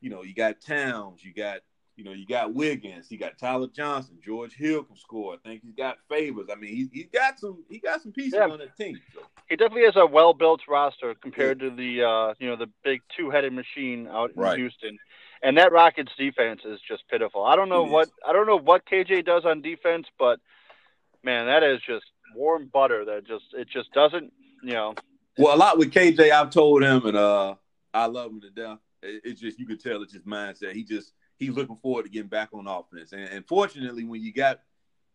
you 0.01 0.09
know, 0.09 0.23
you 0.23 0.33
got 0.33 0.59
Towns, 0.59 1.23
you 1.23 1.33
got, 1.33 1.59
you 1.95 2.03
know, 2.03 2.11
you 2.11 2.25
got 2.25 2.53
Wiggins, 2.53 3.11
you 3.11 3.19
got 3.19 3.37
Tyler 3.37 3.67
Johnson, 3.67 4.17
George 4.23 4.53
Hill 4.53 4.83
can 4.83 4.97
score. 4.97 5.35
I 5.35 5.37
think 5.47 5.61
he's 5.63 5.75
got 5.75 5.97
Favors. 6.09 6.47
I 6.51 6.55
mean, 6.55 6.75
he's 6.75 6.89
he's 6.91 7.09
got 7.13 7.39
some 7.39 7.63
he 7.69 7.79
got 7.79 8.01
some 8.01 8.11
pieces 8.11 8.33
yeah. 8.35 8.47
on 8.47 8.57
that 8.57 8.75
team. 8.75 8.99
So. 9.13 9.21
He 9.47 9.55
definitely 9.55 9.85
has 9.85 9.95
a 9.95 10.05
well 10.05 10.33
built 10.33 10.61
roster 10.67 11.13
compared 11.21 11.61
yeah. 11.61 11.69
to 11.69 11.75
the 11.75 12.03
uh, 12.03 12.33
you 12.39 12.49
know 12.49 12.55
the 12.55 12.69
big 12.83 13.01
two 13.15 13.29
headed 13.29 13.53
machine 13.53 14.07
out 14.07 14.31
in 14.35 14.41
right. 14.41 14.57
Houston. 14.57 14.97
And 15.43 15.55
that 15.59 15.71
Rockets 15.71 16.11
defense 16.17 16.61
is 16.65 16.79
just 16.87 17.07
pitiful. 17.09 17.45
I 17.45 17.55
don't 17.55 17.69
know 17.69 17.85
it 17.85 17.91
what 17.91 18.07
is. 18.07 18.13
I 18.27 18.33
don't 18.33 18.47
know 18.47 18.57
what 18.57 18.87
KJ 18.87 19.23
does 19.23 19.45
on 19.45 19.61
defense, 19.61 20.07
but 20.17 20.39
man, 21.23 21.45
that 21.45 21.61
is 21.61 21.79
just 21.85 22.05
warm 22.35 22.69
butter 22.71 23.05
that 23.05 23.27
just 23.27 23.45
it 23.53 23.67
just 23.69 23.91
doesn't 23.93 24.33
you 24.67 24.73
know. 24.73 24.93
Well, 25.37 25.55
a 25.55 25.57
lot 25.57 25.77
with 25.77 25.93
KJ, 25.93 26.31
I've 26.31 26.49
told 26.49 26.83
him, 26.83 27.05
and 27.05 27.15
uh, 27.15 27.55
I 27.93 28.07
love 28.07 28.31
him 28.31 28.41
to 28.41 28.49
death. 28.49 28.79
It, 29.01 29.21
it's 29.23 29.41
just 29.41 29.59
you 29.59 29.65
could 29.65 29.79
tell 29.79 30.01
it's 30.01 30.13
just 30.13 30.27
mindset. 30.27 30.73
He 30.73 30.83
just 30.83 31.13
he's 31.37 31.51
looking 31.51 31.77
forward 31.77 32.03
to 32.03 32.09
getting 32.09 32.27
back 32.27 32.49
on 32.53 32.67
offense. 32.67 33.13
And, 33.13 33.23
and 33.29 33.47
fortunately, 33.47 34.03
when 34.03 34.21
you 34.21 34.33
got 34.33 34.59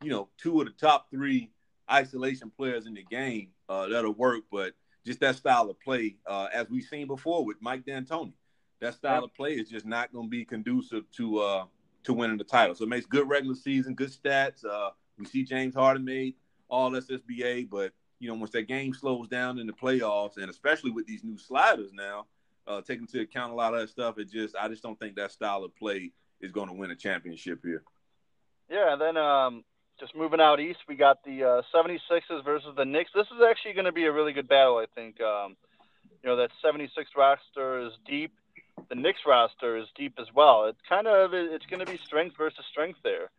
you 0.02 0.10
know 0.10 0.28
two 0.38 0.60
of 0.60 0.66
the 0.66 0.72
top 0.72 1.10
three 1.10 1.50
isolation 1.90 2.50
players 2.50 2.86
in 2.86 2.94
the 2.94 3.02
game, 3.02 3.48
uh, 3.68 3.88
that'll 3.88 4.14
work. 4.14 4.44
But 4.50 4.72
just 5.04 5.20
that 5.20 5.36
style 5.36 5.68
of 5.68 5.78
play, 5.80 6.16
uh, 6.26 6.48
as 6.52 6.70
we've 6.70 6.84
seen 6.84 7.06
before 7.06 7.44
with 7.44 7.58
Mike 7.60 7.84
D'Antoni, 7.84 8.32
that 8.80 8.94
style 8.94 9.24
of 9.24 9.34
play 9.34 9.52
is 9.52 9.68
just 9.68 9.84
not 9.84 10.12
going 10.12 10.26
to 10.26 10.30
be 10.30 10.46
conducive 10.46 11.04
to 11.18 11.38
uh, 11.40 11.64
to 12.04 12.14
winning 12.14 12.38
the 12.38 12.44
title. 12.44 12.74
So 12.74 12.84
it 12.84 12.88
makes 12.88 13.04
good 13.04 13.28
regular 13.28 13.56
season, 13.56 13.94
good 13.94 14.12
stats. 14.12 14.64
Uh, 14.64 14.90
we 15.18 15.26
see 15.26 15.44
James 15.44 15.74
Harden 15.74 16.06
made 16.06 16.36
all 16.70 16.92
SSBA, 16.92 17.68
but 17.68 17.92
you 18.22 18.28
know 18.28 18.34
once 18.34 18.52
that 18.52 18.68
game 18.68 18.94
slows 18.94 19.26
down 19.26 19.58
in 19.58 19.66
the 19.66 19.72
playoffs, 19.72 20.36
and 20.36 20.48
especially 20.48 20.92
with 20.92 21.06
these 21.06 21.24
new 21.24 21.36
sliders 21.36 21.90
now, 21.92 22.26
uh, 22.68 22.80
taking 22.80 23.02
into 23.02 23.20
account 23.20 23.52
a 23.52 23.56
lot 23.56 23.74
of 23.74 23.80
that 23.80 23.88
stuff, 23.88 24.16
it 24.18 24.30
just 24.30 24.54
I 24.54 24.68
just 24.68 24.82
don't 24.82 24.98
think 24.98 25.16
that 25.16 25.32
style 25.32 25.64
of 25.64 25.74
play 25.74 26.12
is 26.40 26.52
going 26.52 26.68
to 26.68 26.74
win 26.74 26.92
a 26.92 26.96
championship 26.96 27.60
here. 27.64 27.82
Yeah, 28.70 28.92
and 28.92 29.00
then 29.00 29.16
um, 29.16 29.64
just 29.98 30.14
moving 30.14 30.40
out 30.40 30.60
east, 30.60 30.78
we 30.88 30.94
got 30.94 31.24
the 31.24 31.42
uh, 31.42 31.62
76ers 31.74 32.44
versus 32.44 32.74
the 32.76 32.84
Knicks. 32.84 33.10
This 33.12 33.26
is 33.26 33.42
actually 33.48 33.72
going 33.72 33.86
to 33.86 33.92
be 33.92 34.04
a 34.04 34.12
really 34.12 34.32
good 34.32 34.48
battle, 34.48 34.76
I 34.76 34.86
think. 34.94 35.20
Um, 35.20 35.56
you 36.22 36.30
know, 36.30 36.36
that 36.36 36.50
76 36.62 37.10
roster 37.16 37.80
is 37.80 37.92
deep. 38.06 38.32
The 38.88 38.94
Knicks 38.94 39.20
roster 39.26 39.76
is 39.76 39.86
deep 39.96 40.14
as 40.20 40.28
well. 40.32 40.66
It's 40.66 40.80
kind 40.88 41.08
of 41.08 41.34
it's 41.34 41.66
going 41.66 41.84
to 41.84 41.90
be 41.90 41.98
strength 41.98 42.36
versus 42.38 42.64
strength 42.70 43.00
there. 43.02 43.30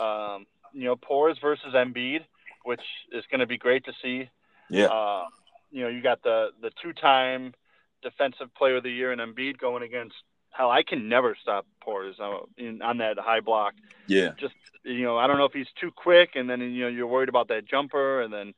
Um, 0.00 0.46
you 0.72 0.84
know, 0.84 0.94
Pores 0.94 1.38
versus 1.40 1.74
Embiid, 1.74 2.20
which 2.64 2.82
is 3.12 3.24
going 3.30 3.40
to 3.40 3.46
be 3.46 3.58
great 3.58 3.84
to 3.84 3.92
see. 4.02 4.28
Yeah. 4.70 4.86
Uh, 4.86 5.24
you 5.70 5.82
know, 5.82 5.88
you 5.88 6.02
got 6.02 6.22
the 6.22 6.50
the 6.60 6.70
two-time 6.82 7.54
defensive 8.02 8.54
player 8.54 8.76
of 8.76 8.82
the 8.82 8.90
year 8.90 9.12
in 9.12 9.18
Embiid 9.18 9.58
going 9.58 9.82
against 9.82 10.14
hell, 10.58 10.70
I 10.70 10.82
can 10.82 11.08
never 11.08 11.36
stop 11.40 11.66
Portis 11.86 12.18
on, 12.20 12.82
on 12.82 12.98
that 12.98 13.18
high 13.18 13.40
block. 13.40 13.74
Yeah. 14.06 14.32
Just 14.38 14.54
you 14.84 15.02
know, 15.04 15.16
I 15.16 15.26
don't 15.26 15.38
know 15.38 15.44
if 15.44 15.52
he's 15.52 15.68
too 15.80 15.90
quick, 15.90 16.30
and 16.34 16.48
then 16.50 16.60
you 16.60 16.82
know 16.82 16.88
you're 16.88 17.06
worried 17.06 17.28
about 17.28 17.48
that 17.48 17.66
jumper, 17.66 18.22
and 18.22 18.32
then 18.32 18.54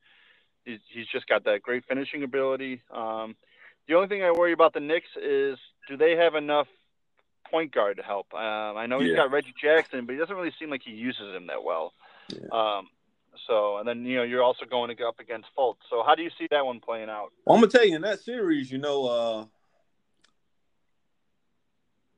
he's 0.64 0.80
he's 0.88 1.06
just 1.06 1.26
got 1.26 1.44
that 1.44 1.62
great 1.62 1.84
finishing 1.86 2.22
ability. 2.22 2.82
Um, 2.92 3.36
the 3.86 3.94
only 3.94 4.08
thing 4.08 4.22
I 4.22 4.30
worry 4.30 4.52
about 4.52 4.72
the 4.72 4.80
Knicks 4.80 5.08
is 5.20 5.58
do 5.88 5.96
they 5.96 6.16
have 6.16 6.34
enough 6.34 6.68
point 7.50 7.72
guard 7.72 7.96
to 7.98 8.02
help? 8.02 8.32
Um, 8.32 8.76
I 8.76 8.86
know 8.86 9.00
he's 9.00 9.10
yeah. 9.10 9.16
got 9.16 9.30
Reggie 9.30 9.54
Jackson, 9.60 10.06
but 10.06 10.12
he 10.12 10.18
doesn't 10.18 10.34
really 10.34 10.52
seem 10.58 10.70
like 10.70 10.82
he 10.84 10.92
uses 10.92 11.34
him 11.34 11.48
that 11.48 11.64
well. 11.64 11.92
Yeah. 12.28 12.48
Um, 12.52 12.88
so, 13.46 13.78
and 13.78 13.88
then 13.88 14.04
you 14.04 14.16
know 14.16 14.22
you're 14.22 14.42
also 14.42 14.64
going 14.64 14.94
up 15.06 15.18
against 15.20 15.48
Fultz. 15.58 15.76
So, 15.88 16.02
how 16.06 16.14
do 16.14 16.22
you 16.22 16.30
see 16.38 16.46
that 16.50 16.64
one 16.64 16.80
playing 16.80 17.08
out? 17.08 17.32
Well, 17.44 17.56
I'm 17.56 17.62
gonna 17.62 17.72
tell 17.72 17.86
you 17.86 17.96
in 17.96 18.02
that 18.02 18.20
series, 18.20 18.70
you 18.70 18.78
know, 18.78 19.06
uh, 19.06 19.44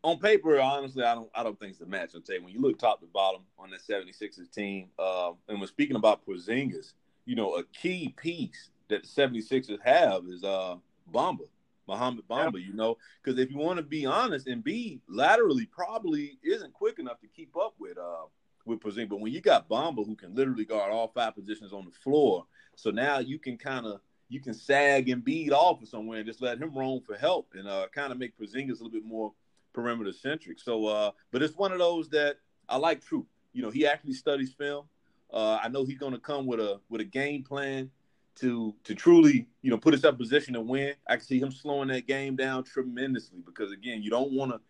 on 0.03 0.19
paper, 0.19 0.59
honestly, 0.61 1.05
I 1.05 1.15
don't 1.15 1.31
I 1.35 1.43
don't 1.43 1.59
think 1.59 1.73
it's 1.73 1.81
a 1.81 1.87
match. 1.87 2.11
I'll 2.15 2.21
tell 2.21 2.37
you, 2.37 2.45
when 2.45 2.53
you 2.53 2.61
look 2.61 2.79
top 2.79 3.01
to 3.01 3.07
bottom 3.07 3.43
on 3.59 3.71
that 3.71 3.81
76ers 3.81 4.53
team, 4.53 4.89
uh, 4.99 5.29
and 5.29 5.37
when 5.47 5.61
we're 5.61 5.67
speaking 5.67 5.97
about 5.97 6.27
Porzingis, 6.27 6.93
you 7.25 7.37
know, 7.37 7.57
a 7.57 7.65
key 7.65 8.15
piece 8.17 8.71
that 8.89 9.03
the 9.03 9.09
76ers 9.09 9.81
have 9.85 10.27
is 10.27 10.45
uh 10.45 10.77
Bamba, 11.13 11.49
Mohamed 11.87 12.27
Bamba, 12.29 12.55
yeah. 12.55 12.67
you 12.67 12.75
know, 12.75 12.97
because 13.23 13.39
if 13.39 13.51
you 13.51 13.59
want 13.59 13.79
to 13.79 13.83
be 13.83 14.07
honest, 14.07 14.47
Embiid 14.47 15.01
laterally 15.09 15.67
probably 15.67 16.39
isn't 16.43 16.73
quick 16.73 16.99
enough 16.99 17.21
to 17.21 17.29
keep 17.29 17.57
up 17.57 17.75
with 17.79 17.99
uh 17.99 18.25
with 18.65 18.81
Porzingis. 18.81 19.09
But 19.09 19.21
when 19.21 19.33
you 19.33 19.41
got 19.41 19.69
Bamba 19.69 20.07
who 20.07 20.17
can 20.17 20.35
literally 20.35 20.65
guard 20.65 20.93
all 20.93 21.09
five 21.09 21.35
positions 21.35 21.73
on 21.73 21.85
the 21.85 21.91
floor, 21.91 22.47
so 22.77 22.91
now 22.91 23.19
you 23.19 23.39
can 23.39 23.57
kind 23.57 23.87
of 23.87 24.01
you 24.29 24.41
can 24.41 24.55
sag 24.55 25.09
Embiid 25.09 25.53
off 25.53 25.83
of 25.83 25.89
somewhere 25.89 26.19
and 26.19 26.27
just 26.27 26.41
let 26.41 26.59
him 26.59 26.77
roam 26.77 27.03
for 27.03 27.17
help 27.17 27.53
and 27.55 27.69
uh, 27.69 27.87
kind 27.95 28.13
of 28.13 28.19
make 28.19 28.37
Porzingis 28.39 28.81
a 28.81 28.85
little 28.85 28.91
bit 28.91 29.05
more 29.05 29.33
perimeter 29.75 30.13
centric. 30.13 30.59
So, 30.59 30.87
uh, 30.87 31.11
but 31.31 31.43
it's 31.43 31.57
one 31.57 31.73
of 31.73 31.79
those 31.79 32.09
that 32.11 32.37
I 32.69 32.77
like. 32.79 33.05
True, 33.05 33.27
you 33.53 33.63
know, 33.63 33.71
he 33.71 33.87
actually 33.87 34.15
studies 34.15 34.53
film. 34.53 34.87
Uh, 35.33 35.59
I 35.63 35.69
know 35.69 35.85
he's 35.85 35.99
going 35.99 36.13
to 36.13 36.19
come 36.19 36.47
with 36.47 36.61
a 36.61 36.81
with 36.89 37.01
a 37.01 37.05
game 37.05 37.43
plan 37.43 37.91
to 38.37 38.75
to 38.85 38.95
truly, 38.95 39.47
you 39.63 39.71
know, 39.71 39.79
put 39.79 39.93
himself 39.93 40.15
in 40.15 40.19
position 40.19 40.55
to 40.55 40.61
win. 40.61 40.95
I 41.07 41.17
can 41.17 41.25
see 41.25 41.39
him 41.39 41.51
slowing 41.51 41.89
that 41.89 42.07
game 42.07 42.37
down 42.37 42.65
tremendously 42.65 43.41
because 43.45 43.73
again, 43.73 44.03
you 44.03 44.11
don't 44.11 44.33
want 44.33 44.53
to 44.53 44.61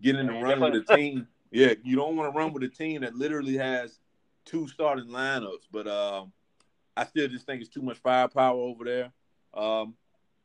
get 0.00 0.16
in 0.16 0.26
the 0.26 0.32
run 0.32 0.60
with 0.60 0.74
a 0.74 0.96
team. 0.96 1.26
Yeah, 1.52 1.74
you 1.84 1.96
don't 1.96 2.16
want 2.16 2.32
to 2.32 2.36
run 2.36 2.52
with 2.52 2.62
a 2.62 2.68
team 2.68 3.02
that 3.02 3.14
literally 3.14 3.56
has 3.56 4.00
two 4.44 4.66
starting 4.68 5.06
lineups. 5.06 5.68
But 5.70 5.86
um, 5.86 6.32
I 6.96 7.04
still 7.04 7.28
just 7.28 7.46
think 7.46 7.60
it's 7.60 7.70
too 7.70 7.82
much 7.82 7.98
firepower 7.98 8.56
over 8.56 8.84
there. 8.84 9.12
Um, 9.54 9.94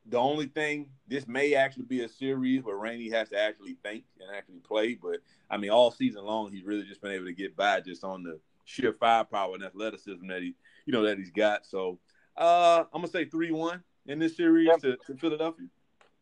the 0.10 0.18
only 0.18 0.46
thing 0.46 0.90
this 1.08 1.28
may 1.28 1.54
actually 1.54 1.86
be 1.86 2.04
a 2.04 2.10
series 2.10 2.64
where 2.64 2.78
Rainey 2.78 3.10
has 3.10 3.30
to 3.30 3.40
actually 3.40 3.78
think 3.84 4.04
and 4.20 4.30
actually 4.36 4.60
play. 4.60 4.96
But 4.96 5.20
I 5.50 5.58
mean, 5.58 5.72
all 5.72 5.92
season 5.92 6.24
long, 6.24 6.52
he's 6.52 6.64
really 6.64 6.84
just 6.84 7.02
been 7.02 7.12
able 7.12 7.26
to 7.26 7.34
get 7.34 7.56
by 7.56 7.82
just 7.82 8.04
on 8.04 8.24
the 8.24 8.40
sheer 8.66 8.94
firepower 8.94 9.56
and 9.56 9.64
athleticism 9.64 10.28
that 10.28 10.42
he, 10.42 10.54
you 10.86 10.94
know, 10.94 11.04
that 11.04 11.18
he's 11.18 11.32
got. 11.32 11.66
So 11.66 12.00
uh, 12.38 12.84
I'm 12.94 13.02
gonna 13.02 13.08
say 13.08 13.26
three 13.26 13.52
one 13.52 13.84
in 14.06 14.20
this 14.20 14.38
series 14.38 14.68
yep. 14.68 14.80
to, 14.82 14.98
to, 15.08 15.16
Philadelphia. 15.16 15.68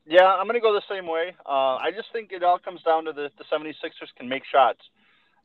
Yeah, 0.06 0.26
I'm 0.26 0.46
gonna 0.46 0.60
go 0.60 0.74
the 0.74 0.82
same 0.90 1.08
way. 1.08 1.36
Uh, 1.46 1.76
I 1.76 1.92
just 1.96 2.12
think 2.14 2.32
it 2.32 2.44
all 2.44 2.60
comes 2.60 2.84
down 2.84 3.06
to 3.06 3.14
the 3.14 3.32
the 3.38 3.44
76ers 3.46 4.14
can 4.18 4.30
make 4.30 4.44
shots. 4.46 4.82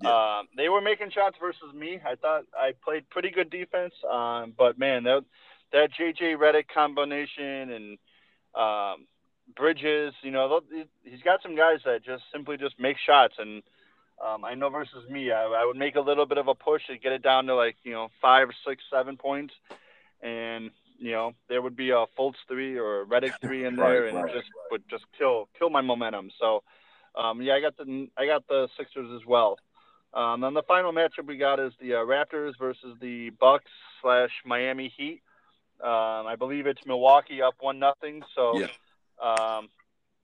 Yeah. 0.02 0.11
Uh, 0.11 0.42
they 0.56 0.68
were 0.68 0.80
making 0.80 1.11
shots 1.11 1.36
versus 1.40 1.74
me. 1.74 2.00
I 2.06 2.14
thought 2.14 2.44
I 2.54 2.72
played 2.84 3.08
pretty 3.11 3.30
good 3.30 3.50
defense, 3.50 3.94
um, 4.11 4.52
but 4.56 4.78
man, 4.78 5.04
that 5.04 5.24
that 5.72 5.90
JJ 5.98 6.36
Redick 6.36 6.68
combination 6.72 7.70
and 7.70 7.98
um, 8.54 9.06
Bridges. 9.56 10.14
You 10.22 10.30
know, 10.30 10.61
he's 11.04 11.22
got 11.22 11.42
some 11.42 11.56
guys 11.56 11.80
that 11.84 12.04
just 12.04 12.24
simply 12.32 12.56
just 12.56 12.78
make 12.78 12.96
shots. 12.98 13.34
And 13.38 13.62
um, 14.24 14.44
I 14.44 14.54
know 14.54 14.68
versus 14.70 15.08
me, 15.08 15.32
I, 15.32 15.44
I 15.44 15.64
would 15.64 15.76
make 15.76 15.96
a 15.96 16.00
little 16.00 16.26
bit 16.26 16.38
of 16.38 16.48
a 16.48 16.54
push 16.54 16.86
to 16.86 16.98
get 16.98 17.12
it 17.12 17.22
down 17.22 17.46
to 17.46 17.54
like 17.54 17.76
you 17.82 17.92
know 17.92 18.08
five, 18.20 18.48
six, 18.66 18.82
seven 18.90 19.16
points, 19.16 19.54
and 20.22 20.70
you 21.01 21.12
know 21.12 21.32
there 21.48 21.62
would 21.62 21.76
be 21.76 21.90
a 21.90 22.05
Fultz 22.18 22.36
three 22.46 22.78
or 22.78 23.03
a 23.03 23.07
Redick 23.07 23.32
three 23.40 23.64
in 23.64 23.76
there, 23.76 24.03
right, 24.03 24.14
and 24.14 24.22
right. 24.22 24.32
just 24.32 24.48
would 24.70 24.82
just 24.88 25.05
kill 25.18 25.48
kill 25.59 25.70
my 25.70 25.80
momentum. 25.80 26.30
So 26.38 26.62
um, 27.16 27.42
yeah, 27.42 27.55
I 27.55 27.61
got 27.61 27.76
the 27.76 28.09
I 28.16 28.26
got 28.26 28.46
the 28.46 28.68
Sixers 28.76 29.11
as 29.14 29.26
well. 29.26 29.59
Um, 30.12 30.42
and 30.44 30.57
the 30.57 30.62
final 30.62 30.92
matchup 30.92 31.26
we 31.26 31.36
got 31.36 31.61
is 31.61 31.72
the 31.80 31.94
uh, 31.94 31.98
Raptors 31.98 32.59
versus 32.59 32.96
the 33.01 33.30
Bucks 33.30 33.70
slash 34.03 34.30
Miami 34.44 34.92
Heat. 34.96 35.22
Um, 35.80 36.26
I 36.26 36.34
believe 36.36 36.66
it's 36.66 36.84
Milwaukee 36.84 37.40
up 37.40 37.55
one 37.61 37.78
nothing. 37.78 38.22
So 38.34 38.59
yeah. 38.59 38.66
um, 39.22 39.68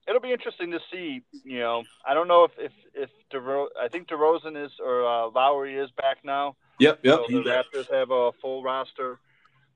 it'll 0.07 0.21
be 0.21 0.31
interesting 0.31 0.71
to 0.71 0.79
see. 0.91 1.23
You 1.43 1.59
know, 1.59 1.83
I 2.05 2.13
don't 2.13 2.27
know 2.27 2.43
if 2.43 2.51
if 2.57 2.71
if 2.93 3.09
DeRo- 3.33 3.69
I 3.79 3.87
think 3.87 4.09
DeRozan 4.09 4.63
is 4.63 4.71
or 4.83 5.05
uh, 5.05 5.29
Lowry 5.29 5.75
is 5.75 5.89
back 5.91 6.17
now. 6.23 6.55
Yep, 6.79 6.99
yep. 7.03 7.21
So 7.27 7.41
the 7.41 7.43
Raptors 7.43 7.91
have 7.91 8.11
a 8.11 8.31
full 8.41 8.61
roster. 8.63 9.19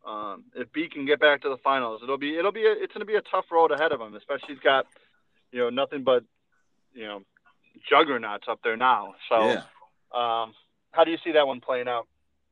Um, 0.06 0.46
if 0.56 0.72
B 0.74 0.90
can 0.92 1.06
get 1.06 1.20
back 1.20 1.42
to 1.42 1.50
the 1.50 1.58
finals, 1.58 2.02
it'll 2.04 2.18
be 2.18 2.38
it'll 2.38 2.52
be 2.52 2.66
a, 2.66 2.72
it's 2.72 2.94
going 2.94 3.02
to 3.02 3.06
be 3.06 3.16
a 3.16 3.22
tough 3.22 3.46
road 3.52 3.72
ahead 3.72 3.92
of 3.92 4.02
him. 4.02 4.16
Especially 4.16 4.56
he's 4.56 4.64
got 4.64 4.88
you 5.52 5.60
know 5.60 5.70
nothing 5.70 6.04
but 6.04 6.24
you 6.94 7.06
know 7.06 7.24
juggernauts 7.90 8.46
up 8.48 8.60
there 8.64 8.78
now. 8.78 9.16
So, 9.30 9.46
yeah. 9.46 9.64
um, 10.14 10.54
how 10.92 11.04
do 11.04 11.12
you 11.12 11.18
see 11.24 11.34
that 11.34 11.48
one 11.48 11.62
playing 11.62 11.88
out? 11.88 12.08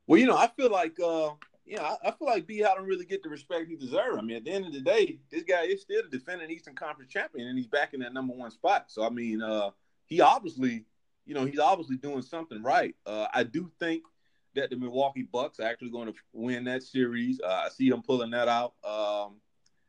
Well, 0.06 0.18
you 0.18 0.26
know, 0.26 0.36
I 0.36 0.48
feel 0.56 0.70
like 0.70 0.98
uh, 1.00 1.30
you 1.66 1.76
know, 1.76 1.82
I, 1.82 2.08
I 2.08 2.10
feel 2.12 2.26
like 2.26 2.46
B. 2.46 2.64
I 2.64 2.74
don't 2.74 2.86
really 2.86 3.04
get 3.04 3.22
the 3.22 3.28
respect 3.28 3.68
he 3.68 3.76
deserves. 3.76 4.18
I 4.18 4.22
mean, 4.22 4.36
at 4.36 4.44
the 4.44 4.50
end 4.50 4.66
of 4.66 4.72
the 4.72 4.80
day, 4.80 5.18
this 5.30 5.44
guy 5.44 5.62
is 5.62 5.82
still 5.82 6.02
the 6.02 6.16
defending 6.16 6.50
Eastern 6.50 6.74
Conference 6.74 7.12
champion, 7.12 7.46
and 7.48 7.56
he's 7.56 7.68
back 7.68 7.94
in 7.94 8.00
that 8.00 8.12
number 8.12 8.34
one 8.34 8.50
spot. 8.50 8.86
So, 8.88 9.04
I 9.04 9.10
mean, 9.10 9.42
uh, 9.42 9.70
he 10.06 10.20
obviously, 10.20 10.84
you 11.26 11.34
know, 11.34 11.44
he's 11.44 11.58
obviously 11.58 11.96
doing 11.96 12.22
something 12.22 12.62
right. 12.62 12.94
Uh, 13.06 13.26
I 13.32 13.44
do 13.44 13.70
think 13.78 14.02
that 14.54 14.70
the 14.70 14.76
Milwaukee 14.76 15.22
Bucks 15.22 15.60
are 15.60 15.64
actually 15.66 15.90
going 15.90 16.08
to 16.08 16.14
win 16.32 16.64
that 16.64 16.82
series. 16.82 17.40
Uh, 17.40 17.62
I 17.66 17.68
see 17.68 17.88
them 17.88 18.02
pulling 18.02 18.30
that 18.30 18.48
out. 18.48 18.74
Um, 18.84 19.36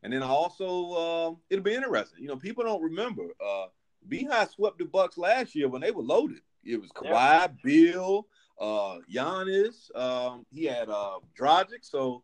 and 0.03 0.11
then 0.13 0.23
also, 0.23 0.91
uh, 0.93 1.35
it'll 1.49 1.63
be 1.63 1.73
interesting. 1.73 2.21
You 2.21 2.27
know, 2.27 2.37
people 2.37 2.63
don't 2.63 2.81
remember. 2.81 3.23
Uh, 3.43 3.65
Beehive 4.07 4.49
swept 4.49 4.79
the 4.79 4.85
Bucks 4.85 5.17
last 5.17 5.55
year 5.55 5.67
when 5.67 5.81
they 5.81 5.91
were 5.91 6.03
loaded. 6.03 6.41
It 6.63 6.81
was 6.81 6.91
Kawhi, 6.91 7.05
yeah. 7.11 7.47
Bill, 7.63 8.27
uh 8.59 8.97
Giannis. 9.11 9.95
Um, 9.95 10.45
he 10.51 10.65
had 10.65 10.89
uh 10.89 11.19
Dragic. 11.39 11.83
So 11.83 12.23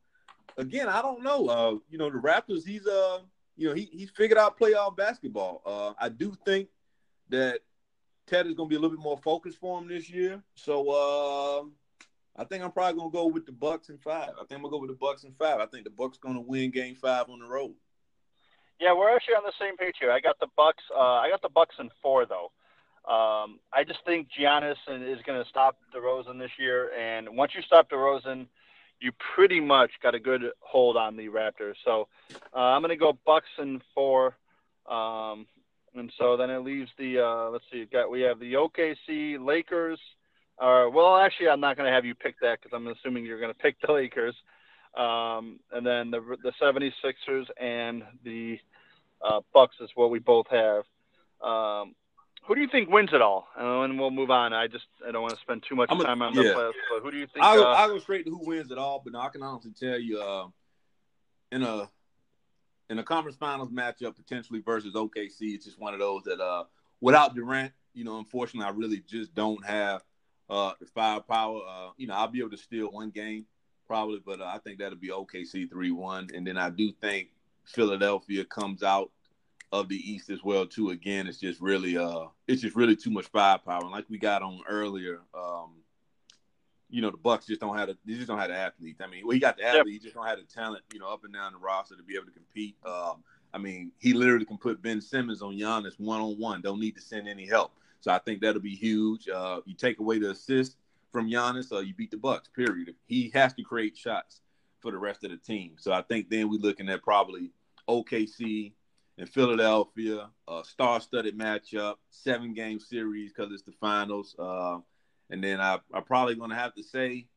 again, 0.58 0.88
I 0.88 1.02
don't 1.02 1.24
know. 1.24 1.48
Uh, 1.48 1.76
you 1.90 1.98
know, 1.98 2.10
the 2.10 2.18
Raptors, 2.18 2.66
he's 2.66 2.86
uh, 2.86 3.20
you 3.56 3.68
know, 3.68 3.74
he 3.74 3.90
he's 3.92 4.12
figured 4.12 4.38
out 4.38 4.60
playoff 4.60 4.96
basketball. 4.96 5.62
Uh, 5.66 5.94
I 6.00 6.10
do 6.10 6.36
think 6.46 6.70
that 7.30 7.62
Ted 8.28 8.46
is 8.48 8.54
gonna 8.54 8.70
be 8.70 8.76
a 8.76 8.80
little 8.80 8.96
bit 8.96 9.04
more 9.04 9.18
focused 9.18 9.60
for 9.60 9.80
him 9.80 9.88
this 9.88 10.10
year. 10.10 10.42
So 10.56 10.90
uh 10.90 11.64
I 12.38 12.44
think 12.44 12.64
I'm 12.64 12.72
probably 12.72 13.00
gonna 13.00 13.12
go 13.12 13.28
with 13.28 13.46
the 13.46 13.52
Bucks 13.52 13.90
in 13.90 13.98
five. 13.98 14.30
I 14.30 14.46
think 14.46 14.54
I'm 14.54 14.62
gonna 14.62 14.72
go 14.72 14.80
with 14.80 14.92
the 14.92 14.98
Bucks 14.98 15.24
in 15.24 15.34
five. 15.34 15.60
I 15.60 15.66
think 15.66 15.84
the 15.84 15.90
Bucks 15.90 16.18
gonna 16.18 16.42
win 16.42 16.72
game 16.72 16.96
five 16.96 17.30
on 17.30 17.40
the 17.40 17.48
road. 17.48 17.74
Yeah, 18.80 18.94
we're 18.94 19.14
actually 19.16 19.36
on 19.36 19.44
the 19.44 19.54
same 19.60 19.76
page 19.76 19.96
here. 20.00 20.12
I 20.12 20.20
got 20.20 20.40
the 20.40 20.48
Bucks. 20.56 20.84
Uh, 20.96 21.00
I 21.00 21.30
got 21.30 21.42
the 21.42 21.50
Bucks 21.50 21.76
in 21.80 21.90
four 22.02 22.26
though. 22.26 22.52
Um, 23.08 23.60
I 23.72 23.86
just 23.88 24.00
think 24.06 24.28
Giannis 24.38 24.76
is 24.90 25.22
going 25.26 25.42
to 25.42 25.48
stop 25.50 25.78
DeRozan 25.96 26.40
this 26.40 26.52
year, 26.60 26.92
and 26.94 27.38
once 27.38 27.54
you 27.56 27.62
stop 27.62 27.90
DeRozan, 27.90 28.48
you 29.00 29.14
pretty 29.34 29.62
much 29.62 29.92
got 30.04 30.14
a 30.14 30.20
good 30.20 30.42
hold 30.60 30.98
on 30.98 31.16
the 31.16 31.30
Raptors. 31.30 31.76
So 31.86 32.10
uh, 32.54 32.60
I'm 32.60 32.82
going 32.82 32.90
to 32.90 32.98
go 32.98 33.18
Bucks 33.26 33.48
in 33.60 33.82
four, 33.96 34.36
um, 34.90 35.48
and 35.96 36.12
so 36.18 36.36
then 36.36 36.50
it 36.50 36.60
leaves 36.60 36.92
the 36.98 37.20
uh, 37.20 37.50
let's 37.50 37.64
see, 37.72 37.86
got 37.86 38.12
we 38.12 38.22
have 38.22 38.40
the 38.40 38.54
OKC 38.54 39.44
Lakers. 39.44 40.00
Uh, 40.60 40.88
well, 40.92 41.18
actually, 41.18 41.50
I'm 41.50 41.60
not 41.60 41.78
going 41.78 41.88
to 41.88 41.94
have 41.94 42.06
you 42.06 42.16
pick 42.16 42.40
that 42.42 42.60
because 42.62 42.76
I'm 42.76 42.88
assuming 42.88 43.26
you're 43.26 43.40
going 43.40 43.54
to 43.54 43.60
pick 43.60 43.78
the 43.86 43.92
Lakers. 43.94 44.36
um, 44.96 45.60
and 45.72 45.86
then 45.86 46.12
the 46.12 46.38
the 46.42 46.52
76ers 46.62 47.46
and 47.60 48.04
the 48.24 48.60
uh, 49.22 49.42
Bucks 49.54 49.76
is 49.82 49.90
what 49.96 50.10
we 50.10 50.20
both 50.20 50.48
have. 50.50 50.84
Um, 51.42 51.96
who 52.48 52.56
do 52.56 52.62
you 52.62 52.68
think 52.72 52.90
wins 52.90 53.10
it 53.14 53.22
all? 53.22 53.50
And 53.58 54.00
we'll 54.00 54.10
move 54.10 54.32
on. 54.32 54.54
I 54.54 54.68
just 54.68 54.86
I 55.08 55.12
don't 55.12 55.22
want 55.22 55.36
to 55.36 55.42
spend 55.42 55.64
too 55.68 55.76
much 55.76 55.90
a, 55.92 55.98
time 55.98 56.22
on 56.22 56.34
yeah. 56.34 56.44
the 56.44 56.50
playoffs. 56.50 56.72
But 56.92 57.04
who 57.04 57.12
do 57.12 57.18
you 57.18 57.28
think? 57.28 57.46
I'll, 57.46 57.62
uh, 57.62 57.74
I'll, 57.74 57.90
go 57.90 58.00
straight 58.00 58.26
to 58.26 58.32
who 58.32 58.48
wins 58.48 58.72
it 58.72 58.78
all. 58.78 59.02
But 59.04 59.20
I 59.20 59.30
can 59.30 59.44
honestly 59.44 59.74
tell 59.78 60.00
you, 60.00 60.22
uh, 60.22 60.48
in 61.52 61.64
a 61.64 61.90
in 62.90 63.00
a 63.00 63.04
conference 63.04 63.38
finals 63.38 63.70
matchup 63.70 64.16
potentially 64.16 64.62
versus 64.62 64.94
OKC, 64.94 65.56
it's 65.56 65.66
just 65.66 65.80
one 65.80 65.94
of 65.94 66.00
those 66.00 66.24
that 66.24 66.40
uh, 66.40 66.64
without 67.02 67.36
Durant, 67.36 67.74
you 67.94 68.06
know, 68.06 68.18
unfortunately, 68.18 68.66
I 68.66 68.72
really 68.72 69.04
just 69.06 69.36
don't 69.36 69.64
have 69.66 70.02
uh, 70.50 70.74
the 70.80 70.86
firepower. 70.86 71.62
Uh, 71.68 71.90
you 71.98 72.08
know, 72.08 72.14
I'll 72.14 72.28
be 72.28 72.40
able 72.40 72.52
to 72.52 72.58
steal 72.58 72.88
one 72.88 73.10
game 73.10 73.46
probably, 73.88 74.22
but 74.26 74.42
uh, 74.42 74.46
I 74.46 74.60
think 74.60 74.80
that'll 74.80 74.98
be 74.98 75.10
OKC 75.10 75.70
three 75.70 75.92
one, 75.92 76.28
and 76.34 76.46
then 76.46 76.58
I 76.58 76.70
do 76.70 76.92
think 76.92 77.30
Philadelphia 77.66 78.46
comes 78.46 78.84
out 78.84 79.12
of 79.72 79.90
the 79.90 79.96
East 79.96 80.30
as 80.30 80.44
well 80.44 80.66
too. 80.66 80.92
Again, 80.92 81.28
it's 81.28 81.40
just 81.40 81.60
really 81.60 81.98
uh 81.98 82.26
it's 82.48 82.62
just 82.62 82.76
really 82.76 82.96
too 82.96 83.10
much 83.10 83.28
firepower. 83.28 83.82
And 83.82 83.92
like 83.92 84.06
we 84.10 84.18
got 84.18 84.42
on 84.42 84.62
earlier, 84.68 85.22
um, 85.34 85.72
you 86.90 87.02
know, 87.02 87.12
the 87.12 87.18
Bucks 87.18 87.46
just 87.46 87.60
don't 87.60 87.78
have 87.78 87.90
the 87.90 87.98
they 88.06 88.14
just 88.14 88.28
don't 88.28 88.40
have 88.40 88.50
the 88.50 88.56
athletes. 88.56 89.02
I 89.02 89.08
mean, 89.08 89.26
well, 89.26 89.34
he 89.34 89.40
got 89.40 89.58
the 89.58 89.66
athlete, 89.66 89.96
yep. 89.96 90.02
just 90.02 90.16
don't 90.16 90.26
have 90.26 90.40
the 90.40 90.46
talent, 90.46 90.84
you 90.94 91.00
know, 91.00 91.12
up 91.12 91.24
and 91.24 91.34
down 91.34 91.54
the 91.54 91.60
roster 91.60 91.96
to 91.96 92.04
be 92.04 92.16
able 92.16 92.28
to 92.28 92.32
compete. 92.32 92.76
Um, 92.86 93.24
I 93.54 93.58
mean, 93.58 93.92
he 93.98 94.14
literally 94.14 94.46
can 94.46 94.58
put 94.58 94.82
Ben 94.82 95.02
Simmons 95.02 95.42
on 95.42 95.56
Giannis 95.56 96.00
one 96.00 96.22
on 96.22 96.38
one. 96.40 96.62
Don't 96.62 96.80
need 96.80 96.96
to 96.96 97.02
send 97.02 97.28
any 97.28 97.48
help. 97.48 97.74
So 98.02 98.12
I 98.12 98.20
think 98.20 98.42
that'll 98.42 98.62
be 98.62 98.76
huge. 98.76 99.28
Uh, 99.28 99.62
you 99.66 99.76
take 99.76 100.00
away 100.00 100.20
the 100.20 100.32
assist 100.32 100.78
from 101.12 101.30
Giannis, 101.30 101.72
uh, 101.72 101.80
you 101.80 101.94
beat 101.94 102.12
the 102.12 102.18
Bucks. 102.18 102.50
Period. 102.50 102.94
He 103.06 103.32
has 103.34 103.54
to 103.56 103.64
create 103.64 103.98
shots 103.98 104.42
for 104.80 104.92
the 104.92 104.98
rest 104.98 105.24
of 105.24 105.32
the 105.32 105.38
team. 105.38 105.74
So 105.78 105.92
I 105.92 106.02
think 106.02 106.30
then 106.30 106.50
we're 106.50 106.60
looking 106.60 106.90
at 106.90 107.02
probably 107.02 107.52
OKC 107.90 108.74
and 109.18 109.28
Philadelphia, 109.28 110.30
a 110.48 110.64
star-studded 110.64 111.38
matchup, 111.38 111.96
seven-game 112.12 112.80
series 112.80 113.34
because 113.34 113.52
it's 113.52 113.64
the 113.64 113.72
finals. 113.80 114.36
Uh, 114.38 114.78
and 115.30 115.44
then 115.44 115.60
I, 115.60 115.80
I'm 115.94 116.04
probably 116.04 116.36
going 116.36 116.52
to 116.52 116.56
have 116.56 116.76
to 116.76 116.84
say 116.84 117.28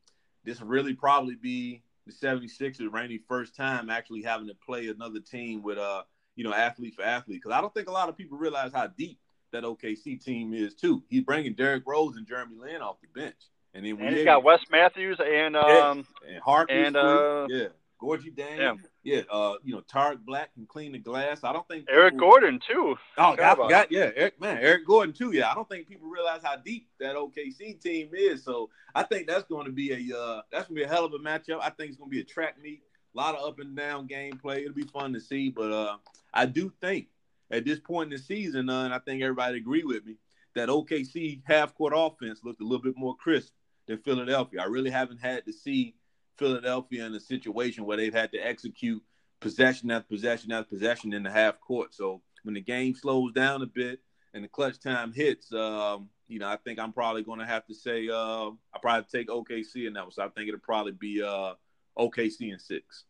this 0.43 0.61
really 0.61 0.93
probably 0.93 1.35
be 1.35 1.83
the 2.05 2.13
76ers 2.13 2.91
Randy 2.91 3.19
first 3.27 3.55
time 3.55 3.89
actually 3.89 4.23
having 4.23 4.47
to 4.47 4.55
play 4.55 4.87
another 4.87 5.19
team 5.19 5.61
with 5.61 5.77
uh 5.77 6.03
you 6.35 6.43
know 6.43 6.53
athlete 6.53 6.95
for 6.95 7.03
athlete 7.03 7.41
because 7.43 7.55
I 7.55 7.61
don't 7.61 7.73
think 7.73 7.87
a 7.87 7.91
lot 7.91 8.09
of 8.09 8.17
people 8.17 8.37
realize 8.37 8.71
how 8.73 8.87
deep 8.87 9.19
that 9.51 9.63
OKC 9.63 10.23
team 10.23 10.53
is 10.53 10.73
too. 10.73 11.03
He's 11.09 11.23
bringing 11.23 11.53
Derrick 11.53 11.83
Rose 11.85 12.17
and 12.17 12.27
Jeremy 12.27 12.55
Lin 12.59 12.81
off 12.81 12.97
the 13.01 13.07
bench, 13.19 13.35
and 13.73 13.85
then 13.85 13.99
and 13.99 14.15
he's 14.15 14.25
got 14.25 14.43
Wes 14.43 14.61
Matthews 14.71 15.19
and 15.19 15.55
um 15.55 16.05
yeah, 16.25 16.33
and 16.35 16.43
Harkless 16.43 16.87
and 16.87 16.97
uh, 16.97 17.47
yeah 17.49 17.67
Gorgui 18.01 18.33
Dieng. 18.35 18.79
Yeah, 19.03 19.21
uh, 19.31 19.55
you 19.63 19.73
know, 19.73 19.81
Tarik 19.81 20.19
Black 20.25 20.53
can 20.53 20.65
clean 20.65 20.91
the 20.91 20.99
glass. 20.99 21.43
I 21.43 21.53
don't 21.53 21.67
think 21.67 21.87
people... 21.87 22.01
Eric 22.01 22.17
Gordon 22.17 22.59
too. 22.67 22.95
Oh, 23.17 23.35
I 23.39 23.55
forgot. 23.55 23.91
Yeah, 23.91 24.11
Eric, 24.15 24.41
man, 24.41 24.57
Eric 24.57 24.85
Gordon 24.85 25.13
too. 25.13 25.31
Yeah, 25.31 25.49
I 25.49 25.55
don't 25.55 25.69
think 25.69 25.87
people 25.87 26.09
realize 26.09 26.41
how 26.43 26.55
deep 26.57 26.87
that 26.99 27.15
OKC 27.15 27.79
team 27.81 28.09
is. 28.13 28.43
So 28.43 28.69
I 28.95 29.03
think 29.03 29.27
that's 29.27 29.43
going 29.43 29.65
to 29.65 29.71
be 29.71 29.91
a 30.11 30.17
uh, 30.17 30.41
that's 30.51 30.67
going 30.67 30.77
to 30.77 30.81
be 30.81 30.83
a 30.83 30.87
hell 30.87 31.05
of 31.05 31.13
a 31.13 31.19
matchup. 31.19 31.59
I 31.61 31.69
think 31.69 31.89
it's 31.89 31.97
going 31.97 32.09
to 32.09 32.15
be 32.15 32.21
a 32.21 32.25
track 32.25 32.61
meet, 32.61 32.81
a 33.13 33.17
lot 33.17 33.35
of 33.35 33.47
up 33.47 33.59
and 33.59 33.75
down 33.75 34.07
gameplay. 34.07 34.61
It'll 34.61 34.73
be 34.73 34.83
fun 34.83 35.13
to 35.13 35.19
see. 35.19 35.49
But 35.49 35.71
uh, 35.71 35.97
I 36.33 36.45
do 36.47 36.71
think 36.81 37.07
at 37.51 37.65
this 37.65 37.79
point 37.79 38.11
in 38.11 38.17
the 38.17 38.23
season, 38.23 38.69
uh, 38.69 38.85
and 38.85 38.93
I 38.93 38.99
think 38.99 39.21
everybody 39.21 39.57
agree 39.57 39.83
with 39.83 40.05
me 40.05 40.17
that 40.55 40.69
OKC 40.69 41.41
half 41.45 41.73
court 41.75 41.93
offense 41.95 42.41
looked 42.43 42.61
a 42.61 42.65
little 42.65 42.81
bit 42.81 42.97
more 42.97 43.15
crisp 43.15 43.53
than 43.87 43.99
Philadelphia. 43.99 44.61
I 44.61 44.65
really 44.65 44.89
haven't 44.89 45.19
had 45.19 45.45
to 45.45 45.53
see 45.53 45.95
Philadelphia 46.37 47.05
in 47.05 47.13
a 47.13 47.19
situation 47.19 47.85
where 47.85 47.97
they've 47.97 48.13
had 48.13 48.31
to 48.33 48.39
execute 48.39 49.01
possession 49.39 49.91
after 49.91 50.07
possession 50.07 50.51
after 50.51 50.69
possession 50.69 51.13
in 51.13 51.23
the 51.23 51.31
half 51.31 51.59
court. 51.59 51.93
So 51.93 52.21
when 52.43 52.55
the 52.55 52.61
game 52.61 52.95
slows 52.95 53.33
down 53.33 53.61
a 53.61 53.65
bit 53.65 53.99
and 54.33 54.43
the 54.43 54.47
clutch 54.47 54.79
time 54.79 55.13
hits, 55.13 55.53
um, 55.53 56.09
you 56.27 56.39
know, 56.39 56.47
I 56.47 56.57
think 56.57 56.79
I'm 56.79 56.93
probably 56.93 57.23
going 57.23 57.39
to 57.39 57.45
have 57.45 57.65
to 57.67 57.73
say 57.73 58.07
uh, 58.09 58.49
I 58.73 58.79
probably 58.81 59.05
take 59.11 59.27
OKC 59.27 59.87
in 59.87 59.93
that 59.93 60.03
one. 60.03 60.11
So 60.11 60.23
I 60.23 60.29
think 60.29 60.47
it'll 60.47 60.59
probably 60.59 60.93
be 60.93 61.21
uh, 61.21 61.53
OKC 61.97 62.51
in 62.53 62.59
six. 62.59 63.05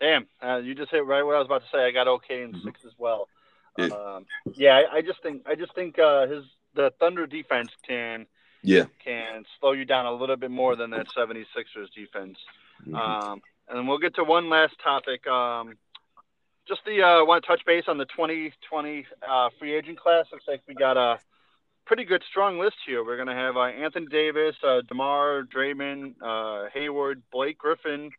Damn, 0.00 0.26
uh, 0.42 0.56
you 0.56 0.74
just 0.74 0.90
hit 0.90 1.06
right 1.06 1.22
what 1.22 1.36
I 1.36 1.38
was 1.38 1.46
about 1.46 1.62
to 1.62 1.68
say. 1.72 1.86
I 1.86 1.90
got 1.92 2.08
OK 2.08 2.42
in 2.42 2.52
mm-hmm. 2.52 2.64
six 2.64 2.80
as 2.84 2.92
well. 2.98 3.28
Yeah, 3.76 3.86
um, 3.86 4.26
yeah 4.54 4.76
I, 4.76 4.96
I, 4.96 5.02
just 5.02 5.22
think 5.22 5.42
I 5.46 5.54
just 5.54 5.74
think 5.74 5.98
uh, 5.98 6.26
his 6.26 6.44
the 6.74 6.92
Thunder 7.00 7.26
defense 7.26 7.70
can 7.86 8.26
yeah 8.62 8.84
can 9.02 9.44
slow 9.58 9.72
you 9.72 9.84
down 9.84 10.06
a 10.06 10.12
little 10.12 10.36
bit 10.36 10.50
more 10.50 10.76
than 10.76 10.90
that 10.90 11.08
76ers 11.08 11.92
defense. 11.94 12.38
Mm-hmm. 12.82 12.94
Um, 12.94 13.42
and 13.68 13.88
we'll 13.88 13.98
get 13.98 14.14
to 14.16 14.24
one 14.24 14.48
last 14.48 14.74
topic. 14.82 15.26
Um, 15.26 15.76
just 16.66 16.80
the 16.86 17.02
uh, 17.02 17.24
want 17.24 17.42
to 17.42 17.46
touch 17.46 17.64
base 17.66 17.84
on 17.88 17.98
the 17.98 18.06
2020 18.06 19.06
uh, 19.28 19.50
free 19.58 19.74
agent 19.74 19.98
class. 19.98 20.26
Looks 20.32 20.48
like 20.48 20.62
we 20.66 20.74
got 20.74 20.96
a 20.96 21.18
pretty 21.84 22.04
good 22.04 22.22
strong 22.28 22.58
list 22.58 22.76
here. 22.86 23.04
We're 23.04 23.16
gonna 23.16 23.34
have 23.34 23.56
uh, 23.56 23.64
Anthony 23.64 24.06
Davis, 24.06 24.56
uh, 24.62 24.80
Demar 24.88 25.44
Draymond, 25.44 26.14
uh, 26.22 26.68
Hayward, 26.72 27.22
Blake 27.30 27.58
Griffin, 27.58 28.10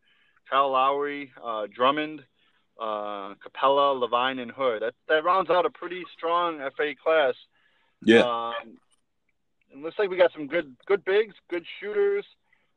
Kyle 0.48 0.70
Lowry, 0.70 1.32
uh, 1.44 1.66
Drummond, 1.72 2.22
uh, 2.80 3.34
Capela, 3.34 3.98
LaVine, 4.00 4.40
and 4.40 4.50
Hood. 4.50 4.82
That 4.82 4.94
that 5.08 5.24
rounds 5.24 5.50
out 5.50 5.66
a 5.66 5.70
pretty 5.70 6.04
strong 6.16 6.58
FA 6.76 6.94
class. 7.02 7.34
Yeah. 8.02 8.20
Um, 8.20 8.78
it 9.72 9.78
looks 9.78 9.98
like 9.98 10.10
we 10.10 10.16
got 10.16 10.32
some 10.32 10.46
good 10.46 10.76
good 10.86 11.04
bigs, 11.04 11.34
good 11.48 11.64
shooters. 11.80 12.24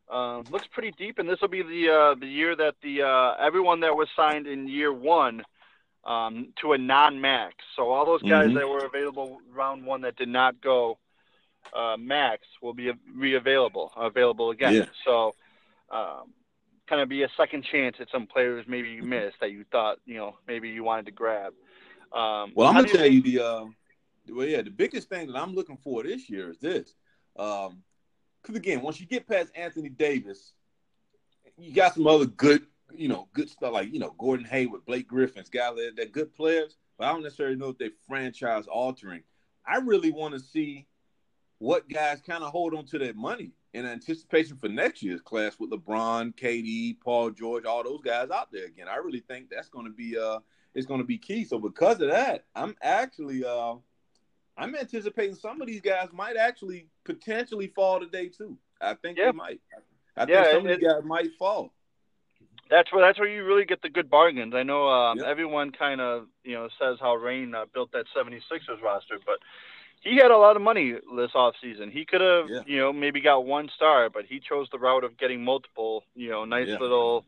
Um, 0.10 0.44
looks 0.50 0.68
pretty 0.72 0.92
deep, 0.98 1.20
and 1.20 1.30
this 1.30 1.40
will 1.40 1.50
be 1.50 1.62
the 1.62 1.90
uh, 1.94 2.16
the 2.16 2.28
year 2.28 2.56
that 2.56 2.76
the 2.82 3.04
uh, 3.04 3.36
everyone 3.40 3.82
that 3.82 3.96
was 3.96 4.08
signed 4.16 4.48
in 4.48 4.68
year 4.68 4.92
one 4.92 5.44
um, 6.04 6.54
to 6.62 6.74
a 6.74 6.78
non-max. 6.78 7.56
So 7.76 7.90
all 7.92 8.06
those 8.06 8.22
guys 8.24 8.48
mm-hmm. 8.48 8.56
that 8.56 8.68
were 8.68 8.86
available 8.86 9.40
round 9.54 9.86
one 9.86 10.02
that 10.02 10.16
did 10.16 10.30
not 10.30 10.62
go 10.62 10.98
uh, 11.76 11.96
max 11.98 12.44
will 12.62 12.74
be 12.74 12.92
re-available, 13.16 13.92
available 13.96 14.52
again. 14.52 14.74
Yeah. 14.74 14.86
So 15.06 15.36
um, 15.92 16.34
kind 16.90 17.02
of 17.02 17.08
be 17.08 17.24
a 17.24 17.30
second 17.38 17.64
chance 17.72 17.96
at 18.00 18.08
some 18.12 18.26
players 18.26 18.66
maybe 18.68 18.90
you 18.90 19.04
missed 19.04 19.38
that 19.40 19.52
you 19.52 19.64
thought 19.72 19.98
you 20.06 20.18
know 20.18 20.36
maybe 20.48 20.70
you 20.70 20.84
wanted 20.84 21.06
to 21.06 21.12
grab. 21.12 21.54
Um, 22.12 22.52
well, 22.56 22.68
I'm 22.68 22.76
gonna 22.76 22.88
tell 22.88 23.06
you 23.06 23.22
the 23.22 23.40
uh, 23.40 23.66
well, 24.30 24.48
yeah, 24.48 24.62
the 24.62 24.72
biggest 24.72 25.10
thing 25.10 25.28
that 25.28 25.38
I'm 25.38 25.54
looking 25.54 25.78
for 25.78 26.04
this 26.04 26.30
year 26.30 26.50
is 26.50 26.58
this. 26.58 26.94
Um, 27.38 27.84
because 28.42 28.56
again, 28.56 28.82
once 28.82 29.00
you 29.00 29.06
get 29.06 29.28
past 29.28 29.52
Anthony 29.56 29.90
Davis, 29.90 30.54
you 31.58 31.74
got 31.74 31.94
some 31.94 32.08
other 32.08 32.26
good, 32.26 32.66
you 32.96 33.10
know, 33.10 33.28
good 33.34 33.50
stuff 33.50 33.74
like 33.74 33.94
you 33.94 34.00
know 34.00 34.16
Gordon 34.18 34.46
Hayward, 34.46 34.86
Blake 34.86 35.08
Griffin's 35.08 35.50
guys 35.50 35.76
that 35.76 35.94
they're 35.96 36.06
good 36.06 36.34
players, 36.34 36.78
but 36.98 37.08
I 37.08 37.12
don't 37.12 37.24
necessarily 37.24 37.58
know 37.58 37.70
if 37.70 37.78
they're 37.78 37.90
franchise 38.08 38.66
altering. 38.68 39.24
I 39.68 39.78
really 39.78 40.12
want 40.12 40.34
to 40.34 40.40
see 40.40 40.88
what 41.60 41.88
guys 41.90 42.22
kind 42.22 42.44
of 42.44 42.52
hold 42.52 42.74
on 42.74 42.86
to 42.86 42.98
their 42.98 43.14
money 43.14 43.52
in 43.74 43.86
anticipation 43.86 44.58
for 44.58 44.70
next 44.70 45.04
year's 45.04 45.22
class 45.22 45.58
with 45.60 45.70
LeBron, 45.72 46.34
KD, 46.36 47.00
Paul 47.02 47.30
George, 47.32 47.66
all 47.66 47.84
those 47.84 48.02
guys 48.02 48.30
out 48.32 48.52
there 48.52 48.66
again. 48.66 48.88
I 48.88 48.96
really 48.96 49.20
think 49.20 49.50
that's 49.50 49.70
going 49.70 49.86
to 49.86 49.92
be 49.92 50.18
uh 50.18 50.40
it's 50.74 50.88
going 50.88 51.00
to 51.00 51.06
be 51.06 51.18
key. 51.18 51.46
So 51.46 51.60
because 51.60 52.00
of 52.02 52.10
that, 52.10 52.46
I'm 52.56 52.76
actually 52.82 53.44
uh 53.46 53.76
I'm 54.58 54.76
anticipating 54.76 55.36
some 55.36 55.62
of 55.62 55.68
these 55.68 55.82
guys 55.82 56.10
might 56.12 56.36
actually 56.36 56.88
potentially 57.06 57.68
fall 57.68 58.00
today 58.00 58.30
too. 58.30 58.58
I 58.82 58.94
think 58.94 59.18
yeah. 59.18 59.26
they 59.26 59.38
might. 59.38 59.62
I 60.18 60.26
think 60.26 60.36
yeah, 60.36 60.52
some 60.52 60.66
of 60.66 60.80
these 60.80 60.88
guys 60.88 61.04
might 61.04 61.34
fall. 61.38 61.74
That's 62.70 62.92
where 62.94 63.02
that's 63.02 63.18
where 63.20 63.28
you 63.28 63.44
really 63.46 63.66
get 63.66 63.82
the 63.82 63.90
good 63.90 64.10
bargains. 64.10 64.54
I 64.54 64.64
know 64.64 64.88
um, 64.88 65.22
everyone 65.26 65.72
kind 65.72 66.02
of 66.02 66.28
you 66.44 66.54
know 66.54 66.70
says 66.80 66.98
how 67.00 67.16
Rain 67.16 67.56
uh, 67.56 67.66
built 67.74 67.92
that 67.94 68.06
76ers 68.16 68.82
roster, 68.82 69.18
but 69.26 69.40
he 70.02 70.16
had 70.16 70.32
a 70.32 70.38
lot 70.38 70.56
of 70.56 70.62
money 70.62 70.94
this 71.16 71.32
off 71.36 71.56
season. 71.62 71.92
He 71.92 72.06
could 72.06 72.22
have 72.22 72.50
yeah. 72.50 72.62
you 72.66 72.78
know 72.78 72.94
maybe 72.94 73.22
got 73.22 73.46
one 73.46 73.70
star, 73.76 74.10
but 74.10 74.26
he 74.26 74.40
chose 74.40 74.68
the 74.72 74.80
route 74.80 75.04
of 75.04 75.18
getting 75.18 75.44
multiple. 75.44 76.04
You 76.16 76.30
know, 76.30 76.46
nice 76.46 76.68
yeah. 76.68 76.78
little 76.78 77.26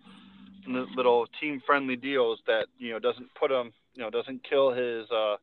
little 0.67 1.27
team 1.39 1.61
friendly 1.65 1.95
deals 1.95 2.39
that 2.47 2.67
you 2.77 2.91
know 2.91 2.99
doesn't 2.99 3.33
put 3.35 3.51
him 3.51 3.73
you 3.95 4.03
know 4.03 4.09
doesn't 4.09 4.43
kill 4.43 4.71
his. 4.71 5.09
uh 5.11 5.37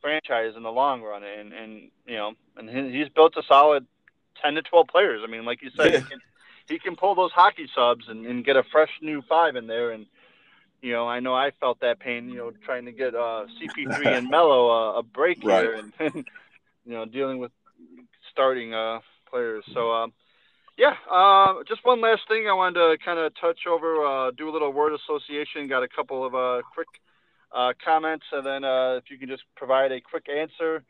franchise 0.00 0.54
in 0.56 0.62
the 0.62 0.70
long 0.70 1.02
run, 1.02 1.22
and 1.22 1.52
and 1.52 1.90
you 2.06 2.16
know, 2.16 2.32
and 2.56 2.68
he's 2.68 3.08
built 3.08 3.34
a 3.36 3.42
solid 3.46 3.86
ten 4.42 4.54
to 4.54 4.62
twelve 4.62 4.88
players. 4.88 5.22
I 5.24 5.30
mean, 5.30 5.44
like 5.44 5.62
you 5.62 5.70
said, 5.76 5.92
yeah. 5.92 5.98
he, 5.98 6.04
can, 6.04 6.20
he 6.68 6.78
can 6.78 6.96
pull 6.96 7.14
those 7.14 7.32
hockey 7.32 7.68
subs 7.74 8.06
and, 8.08 8.26
and 8.26 8.44
get 8.44 8.56
a 8.56 8.62
fresh 8.62 8.90
new 9.02 9.22
five 9.22 9.56
in 9.56 9.66
there, 9.66 9.90
and 9.90 10.06
you 10.82 10.92
know, 10.92 11.08
I 11.08 11.20
know 11.20 11.34
I 11.34 11.50
felt 11.58 11.80
that 11.80 11.98
pain, 11.98 12.28
you 12.28 12.36
know, 12.36 12.52
trying 12.64 12.84
to 12.84 12.92
get 12.92 13.14
uh, 13.14 13.46
CP3 13.60 14.06
and 14.06 14.28
Melo 14.30 14.70
a, 14.70 14.98
a 14.98 15.02
break 15.02 15.42
right. 15.42 15.62
here, 15.62 15.74
and, 15.74 15.92
and 15.98 16.24
you 16.88 16.94
know, 16.94 17.04
dealing 17.04 17.38
with 17.38 17.52
starting 18.32 18.74
uh, 18.74 19.00
players. 19.30 19.64
So. 19.74 19.92
Um, 19.92 20.12
yeah, 20.78 20.94
uh, 21.10 21.54
just 21.66 21.84
one 21.84 22.00
last 22.00 22.22
thing 22.28 22.46
I 22.48 22.52
wanted 22.52 22.78
to 22.78 23.04
kind 23.04 23.18
of 23.18 23.32
touch 23.40 23.66
over, 23.68 24.06
uh, 24.06 24.30
do 24.30 24.48
a 24.48 24.52
little 24.52 24.72
word 24.72 24.92
association. 24.94 25.66
Got 25.66 25.82
a 25.82 25.88
couple 25.88 26.24
of 26.24 26.36
uh, 26.36 26.62
quick 26.72 26.86
uh, 27.52 27.72
comments, 27.84 28.24
and 28.30 28.46
then 28.46 28.62
uh, 28.62 28.92
if 28.92 29.10
you 29.10 29.18
can 29.18 29.28
just 29.28 29.42
provide 29.56 29.90
a 29.90 30.00
quick 30.00 30.26
answer. 30.28 30.84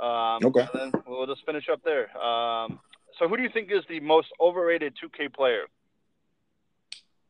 Um, 0.00 0.40
okay. 0.44 0.66
then 0.72 0.92
we'll 1.06 1.26
just 1.26 1.44
finish 1.44 1.68
up 1.70 1.82
there. 1.84 2.16
Um, 2.16 2.80
so, 3.18 3.28
who 3.28 3.36
do 3.36 3.42
you 3.42 3.50
think 3.52 3.70
is 3.70 3.84
the 3.86 4.00
most 4.00 4.28
overrated 4.40 4.94
2K 4.96 5.34
player? 5.34 5.66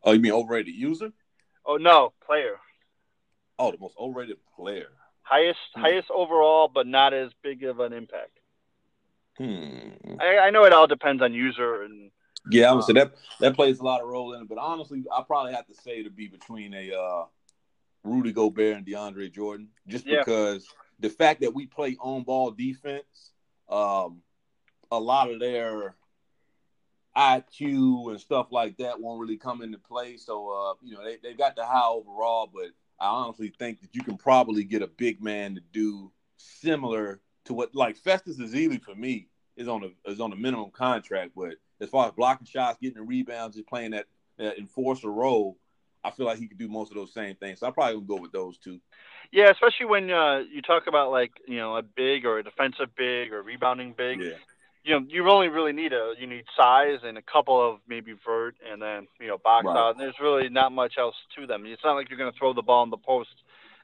Oh, 0.05 0.13
you 0.13 0.21
mean 0.21 0.33
overrated 0.33 0.75
user? 0.75 1.11
Oh 1.67 1.77
no, 1.79 2.13
player. 2.25 2.59
Oh, 3.59 3.73
the 3.73 3.79
most 3.79 3.97
overrated 3.99 4.37
player. 4.57 4.89
Highest 5.25 5.59
hmm. 5.75 5.81
highest 5.81 6.11
overall, 6.11 6.71
but 6.73 6.87
not 6.87 7.13
as 7.13 7.31
big 7.43 7.65
of 7.65 7.81
an 7.81 7.93
impact. 7.93 8.39
Hmm. 9.37 10.19
I, 10.21 10.39
I 10.39 10.51
know 10.51 10.65
it 10.65 10.73
all 10.73 10.87
depends 10.87 11.23
on 11.23 11.33
user 11.33 11.83
and. 11.83 12.11
Yeah, 12.51 12.71
I 12.71 12.73
would 12.73 12.83
um, 12.83 12.87
say 12.87 12.93
that 12.93 13.15
that 13.41 13.55
plays 13.55 13.79
a 13.79 13.83
lot 13.83 14.03
of 14.03 14.09
role 14.09 14.35
in 14.35 14.43
it. 14.43 14.49
But 14.49 14.59
honestly, 14.59 15.03
I 15.11 15.23
probably 15.23 15.55
have 15.55 15.67
to 15.67 15.75
say 15.75 16.03
to 16.03 16.11
be 16.11 16.29
between 16.29 16.75
a 16.75 16.95
uh, 16.95 17.25
Rudy 18.03 18.33
Gobert 18.33 18.77
and 18.77 18.87
DeAndre 18.87 19.33
Jordan, 19.33 19.69
just 19.89 20.07
yeah. 20.07 20.19
because 20.19 20.67
the 21.01 21.09
fact 21.09 21.41
that 21.41 21.55
we 21.55 21.65
play 21.65 21.97
on 21.99 22.23
ball 22.23 22.51
defense, 22.51 23.33
um, 23.71 24.21
a 24.93 25.01
lot 25.01 25.31
of 25.31 25.41
their 25.41 25.97
IQ 27.17 28.11
and 28.11 28.21
stuff 28.21 28.49
like 28.51 28.77
that 28.79 29.01
won't 29.01 29.21
really 29.21 29.37
come 29.37 29.63
into 29.63 29.79
play. 29.79 30.17
So, 30.17 30.51
uh, 30.51 30.75
you 30.83 30.95
know, 30.95 31.05
they, 31.05 31.17
they 31.23 31.35
got 31.35 31.57
the 31.57 31.65
high 31.65 31.87
overall, 31.87 32.51
but 32.53 32.71
I 33.01 33.07
honestly 33.07 33.53
think 33.59 33.81
that 33.81 33.95
you 33.95 34.03
can 34.03 34.17
probably 34.17 34.65
get 34.65 34.83
a 34.83 34.87
big 34.87 35.23
man 35.23 35.55
to 35.57 35.61
do 35.73 36.13
similar 36.37 37.21
to 37.47 37.55
what 37.55 37.75
like 37.75 37.97
Festus 37.97 38.39
Ezeli 38.39 38.83
for 38.83 38.95
me 38.95 39.29
is 39.57 39.69
on 39.69 39.85
a 39.85 40.11
is 40.11 40.21
on 40.21 40.33
a 40.33 40.37
minimum 40.37 40.71
contract. 40.71 41.33
But 41.37 41.55
as 41.81 41.91
far 41.91 42.07
as 42.07 42.13
blocking 42.13 42.47
shots, 42.47 42.79
getting 42.81 42.97
the 42.97 43.03
rebounds, 43.03 43.57
just 43.57 43.69
playing 43.69 43.93
that, 43.93 44.07
that 44.39 44.59
enforcer 44.59 45.11
role, 45.11 45.59
I 46.03 46.11
feel 46.11 46.27
like 46.27 46.39
he 46.39 46.47
could 46.47 46.59
do 46.59 46.69
most 46.69 46.91
of 46.91 46.97
those 46.97 47.13
same 47.13 47.37
things. 47.37 47.61
So 47.61 47.67
I 47.67 47.71
probably 47.71 47.97
would 47.97 48.07
go 48.07 48.21
with 48.21 48.33
those 48.33 48.59
two. 48.59 48.81
Yeah, 49.33 49.51
especially 49.51 49.87
when 49.87 50.11
uh, 50.11 50.43
you 50.51 50.63
talk 50.63 50.85
about 50.87 51.11
like 51.11 51.33
you 51.47 51.57
know 51.57 51.77
a 51.77 51.83
big 51.83 52.25
or 52.25 52.39
a 52.39 52.45
defensive 52.45 52.95
big 52.97 53.33
or 53.33 53.43
rebounding 53.43 53.95
big. 53.97 54.21
Yeah. 54.21 54.37
You 54.85 55.01
know, 55.01 55.07
you 55.09 55.29
only 55.31 55.49
really 55.49 55.73
need 55.73 55.93
a 55.93 56.13
you 56.19 56.27
need 56.27 56.45
size 56.57 56.99
and 57.03 57.17
a 57.17 57.23
couple 57.23 57.61
of 57.61 57.81
maybe 57.89 58.15
vert 58.25 58.57
and 58.71 58.81
then 58.81 59.07
you 59.19 59.29
know 59.29 59.39
box 59.39 59.67
right. 59.67 59.77
out. 59.77 59.99
There's 59.99 60.15
really 60.21 60.49
not 60.49 60.73
much 60.73 60.95
else 60.99 61.15
to 61.37 61.47
them. 61.47 61.65
It's 61.67 61.83
not 61.83 61.95
like 61.95 62.11
you're 62.11 62.19
going 62.19 62.33
to 62.33 62.39
throw 62.39 62.53
the 62.53 62.63
ball 62.63 62.83
in 62.83 62.91
the 62.91 62.99
post 62.99 63.31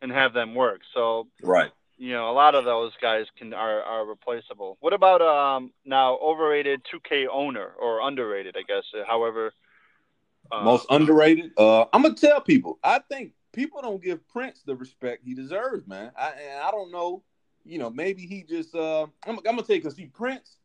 and 0.03 0.13
have 0.13 0.33
them 0.33 0.55
work. 0.55 0.83
So 0.95 1.27
right. 1.43 1.71
You 1.97 2.15
know, 2.15 2.31
a 2.31 2.33
lot 2.33 2.55
of 2.55 2.65
those 2.65 2.93
guys 3.01 3.27
can 3.37 3.53
are, 3.53 3.83
are 3.83 4.07
replaceable. 4.07 4.79
What 4.81 4.93
about 4.93 5.21
um 5.21 5.73
now 5.85 6.17
overrated 6.19 6.83
2K 6.85 7.27
owner 7.31 7.73
or 7.79 8.01
underrated? 8.01 8.57
I 8.57 8.63
guess, 8.63 8.85
however. 9.07 9.53
Uh, 10.53 10.63
Most 10.63 10.87
underrated. 10.91 11.53
Uh, 11.57 11.85
I'm 11.93 12.03
gonna 12.03 12.15
tell 12.15 12.41
people. 12.41 12.79
I 12.83 13.01
think 13.11 13.33
people 13.53 13.83
don't 13.83 14.03
give 14.03 14.27
Prince 14.29 14.63
the 14.65 14.75
respect 14.75 15.25
he 15.25 15.35
deserves, 15.35 15.87
man. 15.87 16.11
I 16.17 16.33
I 16.63 16.71
don't 16.71 16.91
know. 16.91 17.23
You 17.65 17.79
know, 17.79 17.91
maybe 17.91 18.23
he 18.23 18.43
just. 18.43 18.75
Uh, 18.75 19.03
I'm, 19.27 19.37
I'm 19.39 19.43
gonna 19.43 19.63
tell 19.63 19.77
you 19.77 19.83
because 19.83 19.97
see, 19.97 20.07
Prince, 20.07 20.57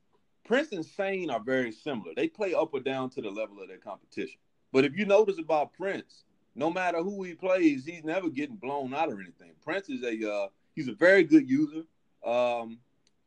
Prince 0.46 0.72
and 0.72 0.86
Sane 0.86 1.30
are 1.30 1.40
very 1.40 1.72
similar. 1.72 2.12
They 2.16 2.28
play 2.28 2.54
up 2.54 2.74
or 2.74 2.80
down 2.80 3.10
to 3.12 3.22
the 3.22 3.30
level 3.30 3.62
of 3.62 3.68
their 3.68 3.78
competition. 3.78 4.38
But 4.72 4.86
if 4.86 4.96
you 4.96 5.06
notice 5.06 5.40
about 5.40 5.74
Prince, 5.74 6.24
no 6.56 6.70
matter 6.70 7.02
who 7.02 7.24
he 7.24 7.34
plays, 7.34 7.86
he's 7.86 8.04
never 8.04 8.30
getting 8.30 8.56
blown 8.56 8.94
out 8.94 9.10
or 9.10 9.20
anything. 9.20 9.52
Prince 9.64 9.90
is 9.90 10.04
a 10.04 10.32
uh, 10.32 10.48
he's 10.76 10.88
a 10.88 10.94
very 10.94 11.24
good 11.24 11.50
user. 11.50 11.84
Um, 12.26 12.80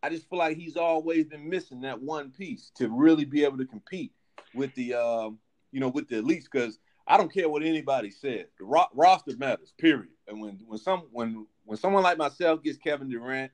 I 0.02 0.10
just 0.10 0.28
feel 0.30 0.38
like 0.38 0.56
he's 0.56 0.76
always 0.76 1.26
been 1.26 1.48
missing 1.48 1.80
that 1.82 2.00
one 2.00 2.30
piece 2.30 2.70
to 2.76 2.88
really 2.88 3.24
be 3.24 3.44
able 3.44 3.58
to 3.58 3.66
compete 3.66 4.12
with 4.54 4.74
the 4.74 4.94
um, 4.94 5.38
you 5.72 5.80
know 5.80 5.88
with 5.88 6.08
the 6.08 6.16
elites 6.16 6.44
because 6.44 6.78
I 7.06 7.16
don't 7.16 7.32
care 7.32 7.48
what 7.48 7.62
anybody 7.62 8.10
says. 8.10 8.46
The 8.58 8.64
ro- 8.64 8.88
roster 8.94 9.36
matters, 9.36 9.72
period. 9.78 10.12
And 10.28 10.40
when 10.40 10.60
when 10.66 10.78
some 10.78 11.08
when 11.10 11.46
when 11.64 11.78
someone 11.78 12.02
like 12.02 12.18
myself 12.18 12.62
gets 12.62 12.78
Kevin 12.78 13.08
Durant, 13.08 13.50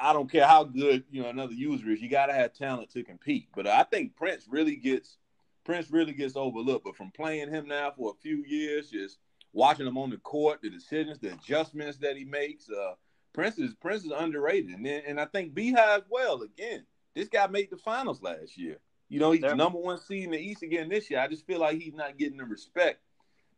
I 0.00 0.12
don't 0.12 0.30
care 0.30 0.46
how 0.46 0.64
good 0.64 1.04
you 1.10 1.22
know 1.22 1.28
another 1.28 1.52
user 1.52 1.90
is. 1.90 2.00
You 2.00 2.08
got 2.08 2.26
to 2.26 2.32
have 2.32 2.54
talent 2.54 2.90
to 2.90 3.02
compete. 3.02 3.48
But 3.54 3.66
I 3.66 3.82
think 3.84 4.16
Prince 4.16 4.46
really 4.48 4.76
gets 4.76 5.16
Prince 5.64 5.90
really 5.90 6.12
gets 6.12 6.36
overlooked. 6.36 6.84
But 6.84 6.96
from 6.96 7.10
playing 7.10 7.50
him 7.50 7.68
now 7.68 7.92
for 7.96 8.10
a 8.10 8.22
few 8.22 8.44
years, 8.46 8.90
just 8.90 9.18
watching 9.52 9.86
him 9.86 9.98
on 9.98 10.10
the 10.10 10.18
court, 10.18 10.60
the 10.62 10.70
decisions, 10.70 11.18
the 11.18 11.32
adjustments 11.32 11.98
that 11.98 12.16
he 12.16 12.24
makes, 12.24 12.68
uh, 12.68 12.94
Prince 13.32 13.58
is 13.58 13.74
Prince 13.74 14.04
is 14.04 14.12
underrated. 14.12 14.70
And 14.70 14.84
then, 14.86 15.02
and 15.06 15.20
I 15.20 15.26
think 15.26 15.54
Beehive 15.54 16.04
well 16.10 16.42
again. 16.42 16.84
This 17.14 17.28
guy 17.28 17.46
made 17.46 17.70
the 17.70 17.76
finals 17.76 18.22
last 18.22 18.58
year. 18.58 18.78
You 19.08 19.20
know, 19.20 19.30
he's 19.30 19.42
the 19.42 19.54
number 19.54 19.78
one 19.78 19.98
seed 19.98 20.24
in 20.24 20.30
the 20.32 20.38
East 20.38 20.62
again 20.62 20.88
this 20.88 21.10
year. 21.10 21.20
I 21.20 21.28
just 21.28 21.46
feel 21.46 21.60
like 21.60 21.78
he's 21.80 21.94
not 21.94 22.18
getting 22.18 22.38
the 22.38 22.44
respect 22.44 23.00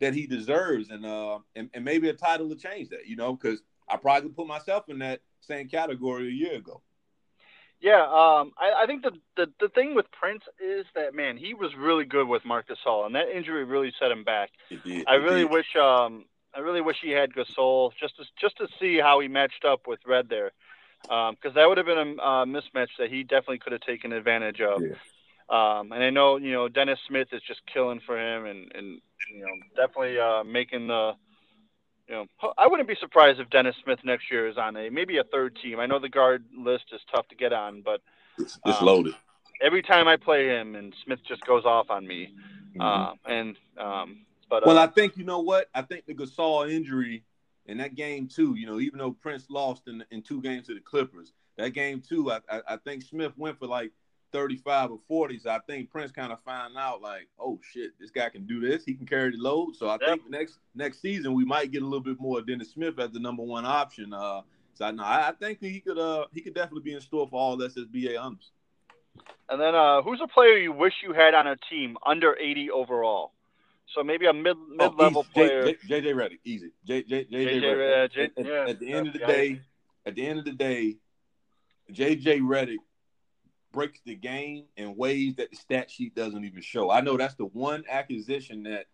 that 0.01 0.13
he 0.13 0.27
deserves, 0.27 0.91
and 0.91 1.07
uh, 1.07 1.39
and, 1.55 1.71
and 1.73 1.85
maybe 1.85 2.09
a 2.09 2.13
title 2.13 2.49
to 2.51 2.57
change 2.57 2.91
that. 2.91 3.07
You 3.07 3.17
know, 3.17 3.35
because 3.35 3.63
I 3.89 3.97
probably 3.97 4.31
put 4.31 4.47
myself 4.47 4.89
in 4.89 4.99
that 5.01 5.21
same 5.41 5.69
category 5.69 6.29
a 6.29 6.31
year 6.31 6.57
ago. 6.57 6.83
Yeah, 7.81 8.03
um, 8.03 8.53
I, 8.59 8.83
I 8.83 8.87
think 8.87 9.03
the, 9.03 9.13
the 9.37 9.53
the 9.61 9.69
thing 9.69 9.95
with 9.95 10.07
Prince 10.11 10.45
is 10.59 10.87
that 10.95 11.15
man, 11.15 11.37
he 11.37 11.53
was 11.53 11.71
really 11.77 12.05
good 12.05 12.27
with 12.27 12.45
Marc 12.45 12.67
Gasol, 12.69 13.05
and 13.05 13.15
that 13.15 13.29
injury 13.29 13.65
really 13.65 13.93
set 14.01 14.11
him 14.11 14.25
back. 14.25 14.51
It 14.71 14.83
did, 14.83 15.05
I 15.07 15.15
really 15.15 15.43
did. 15.43 15.51
wish 15.51 15.77
um, 15.77 16.25
I 16.55 16.61
really 16.61 16.81
wish 16.81 16.97
he 17.03 17.11
had 17.11 17.33
Gasol 17.33 17.93
just 18.01 18.17
to 18.17 18.25
just 18.41 18.57
to 18.59 18.69
see 18.81 18.99
how 18.99 19.21
he 19.21 19.29
matched 19.29 19.65
up 19.65 19.87
with 19.87 20.01
Red 20.07 20.29
there, 20.31 20.53
because 21.03 21.35
um, 21.35 21.53
that 21.55 21.69
would 21.69 21.77
have 21.77 21.87
been 21.87 22.19
a 22.19 22.23
uh, 22.23 22.45
mismatch 22.47 22.89
that 22.99 23.11
he 23.11 23.23
definitely 23.23 23.59
could 23.59 23.73
have 23.73 23.83
taken 23.83 24.13
advantage 24.13 24.61
of. 24.63 24.81
Yeah. 24.81 24.97
Um, 25.49 25.93
and 25.93 26.03
I 26.03 26.11
know, 26.11 26.39
you 26.39 26.53
know, 26.53 26.69
Dennis 26.69 26.99
Smith 27.07 27.29
is 27.31 27.43
just 27.47 27.61
killing 27.73 28.01
for 28.05 28.19
him 28.19 28.47
and, 28.47 28.73
and 28.75 29.01
you 29.33 29.41
know, 29.41 29.47
definitely 29.77 30.19
uh, 30.19 30.43
making 30.43 30.89
the, 30.89 31.13
you 32.09 32.15
know, 32.15 32.53
I 32.57 32.67
wouldn't 32.67 32.89
be 32.89 32.97
surprised 33.01 33.41
if 33.41 33.51
Dennis 33.51 33.75
Smith 33.83 33.99
next 34.05 34.31
year 34.31 34.49
is 34.49 34.57
on 34.57 34.77
a 34.77 34.91
maybe 34.91 35.19
a 35.19 35.25
third 35.25 35.59
team. 35.63 35.81
I 35.81 35.87
know 35.87 35.99
the 35.99 36.09
guard 36.09 36.45
list 36.57 36.85
is 36.93 37.01
tough 37.13 37.27
to 37.29 37.35
get 37.35 37.53
on, 37.53 37.83
but 37.83 38.01
it's, 38.39 38.59
it's 38.65 38.81
um, 38.81 38.87
loaded. 38.87 39.15
Every 39.61 39.83
time 39.83 40.07
I 40.07 40.17
play 40.17 40.49
him, 40.49 40.77
and 40.77 40.95
Smith 41.05 41.21
just 41.27 41.45
goes 41.47 41.65
off 41.65 41.91
on 41.91 42.07
me. 42.07 42.35
Mm-hmm. 42.77 42.81
Uh, 42.81 43.15
and 43.27 43.57
um, 43.79 44.27
but 44.49 44.67
well, 44.67 44.79
uh, 44.79 44.85
I 44.85 44.87
think 44.87 45.17
you 45.17 45.25
know 45.25 45.41
what 45.41 45.69
I 45.75 45.83
think 45.83 46.07
the 46.07 46.15
Gasol 46.15 46.71
injury 46.71 47.25
in 47.67 47.79
that 47.79 47.95
game 47.95 48.29
too. 48.29 48.55
You 48.55 48.67
know, 48.67 48.81
even 48.81 48.99
though 48.99 49.13
Prince 49.13 49.47
lost 49.51 49.89
in 49.89 50.05
in 50.11 50.23
two 50.23 50.41
games 50.41 50.67
to 50.69 50.75
the 50.75 50.81
Clippers, 50.81 51.33
that 51.57 51.71
game 51.71 52.01
too, 52.01 52.31
I, 52.31 52.41
I, 52.49 52.61
I 52.69 52.77
think 52.77 53.03
Smith 53.03 53.33
went 53.37 53.59
for 53.59 53.67
like 53.67 53.91
35 54.33 54.93
or 54.93 54.99
40. 55.09 55.39
So 55.39 55.51
I 55.51 55.59
think 55.67 55.91
Prince 55.91 56.13
kind 56.13 56.33
of 56.33 56.41
found 56.43 56.77
out 56.77 57.01
like, 57.03 57.29
oh 57.39 57.59
shit, 57.63 57.93
this 57.99 58.11
guy 58.11 58.29
can 58.29 58.47
do 58.47 58.61
this. 58.61 58.85
He 58.85 58.95
can 58.95 59.07
carry 59.07 59.31
the 59.31 59.39
load. 59.39 59.77
So 59.77 59.89
I 59.89 59.99
think 59.99 60.29
next 60.29 60.59
next 60.75 61.01
season 61.01 61.35
we 61.35 61.45
might 61.45 61.71
get 61.71 61.83
a 61.83 61.85
little 61.85 62.01
bit 62.01 62.21
more 62.21 62.43
Dennis 62.43 62.71
Smith 62.71 62.99
as 62.99 63.11
the 63.11 63.21
number 63.21 63.43
one 63.43 63.65
option. 63.65 64.13
Uh, 64.13 64.43
so 64.75 64.85
I 64.85 64.91
know 64.91 65.05
I, 65.05 65.33
think 65.39 65.59
he 65.61 65.81
could 65.81 65.99
uh 65.99 66.27
he 66.35 66.41
could 66.41 66.55
definitely 66.55 66.83
be 66.83 66.95
in 66.95 67.01
store 67.01 67.27
for 67.29 67.41
all 67.41 67.57
SSBA 67.57 68.21
honors. 68.21 68.51
And 69.49 69.61
then 69.61 69.75
uh, 69.75 70.03
who's 70.03 70.21
a 70.23 70.27
player 70.27 70.59
you 70.59 70.73
wish 70.73 70.93
you 71.03 71.15
had 71.15 71.35
on 71.35 71.47
a 71.47 71.57
team 71.71 71.97
under 72.05 72.37
80 72.37 72.71
overall? 72.71 73.33
So 73.95 74.03
maybe 74.03 74.27
a 74.27 74.33
mid 74.33 74.57
mid 74.69 74.95
level 74.95 75.25
oh, 75.27 75.33
player. 75.33 75.65
J, 75.65 75.77
J, 75.87 76.03
JJ 76.03 76.15
Redick, 76.15 76.39
easy. 76.45 76.73
J, 76.85 77.03
J, 77.05 77.25
JJ, 77.25 77.63
Redick. 77.63 78.13
J, 78.13 78.25
at, 78.25 78.47
yeah, 78.47 78.67
at, 78.69 78.81
the 78.81 78.93
end 78.93 79.07
of 79.07 79.13
the 79.13 79.19
day, 79.21 79.61
at 80.05 80.15
the 80.15 80.27
end 80.27 80.39
of 80.41 80.45
the 80.45 80.53
day, 80.53 80.97
JJ 81.93 82.41
Redick 82.41 82.77
breaks 83.77 84.01
the 84.07 84.15
game 84.15 84.65
in 84.79 84.97
ways 84.97 85.37
that 85.37 85.51
the 85.51 85.57
stat 85.57 85.91
sheet 85.91 86.15
doesn't 86.15 86.47
even 86.47 86.63
show. 86.63 86.91
I 86.91 87.03
know 87.03 87.19
that's 87.19 87.35
the 87.35 87.45
one 87.45 87.85
acquisition 87.91 88.63
that 88.63 88.87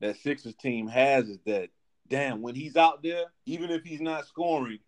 that 0.00 0.16
Sixers 0.16 0.54
team 0.54 0.88
has 0.88 1.28
is 1.28 1.38
that 1.44 1.68
damn 2.08 2.40
when 2.40 2.54
he's 2.54 2.74
out 2.74 3.02
there, 3.02 3.24
even 3.44 3.68
if 3.68 3.82
he's 3.84 4.00
not 4.00 4.26
scoring, 4.26 4.78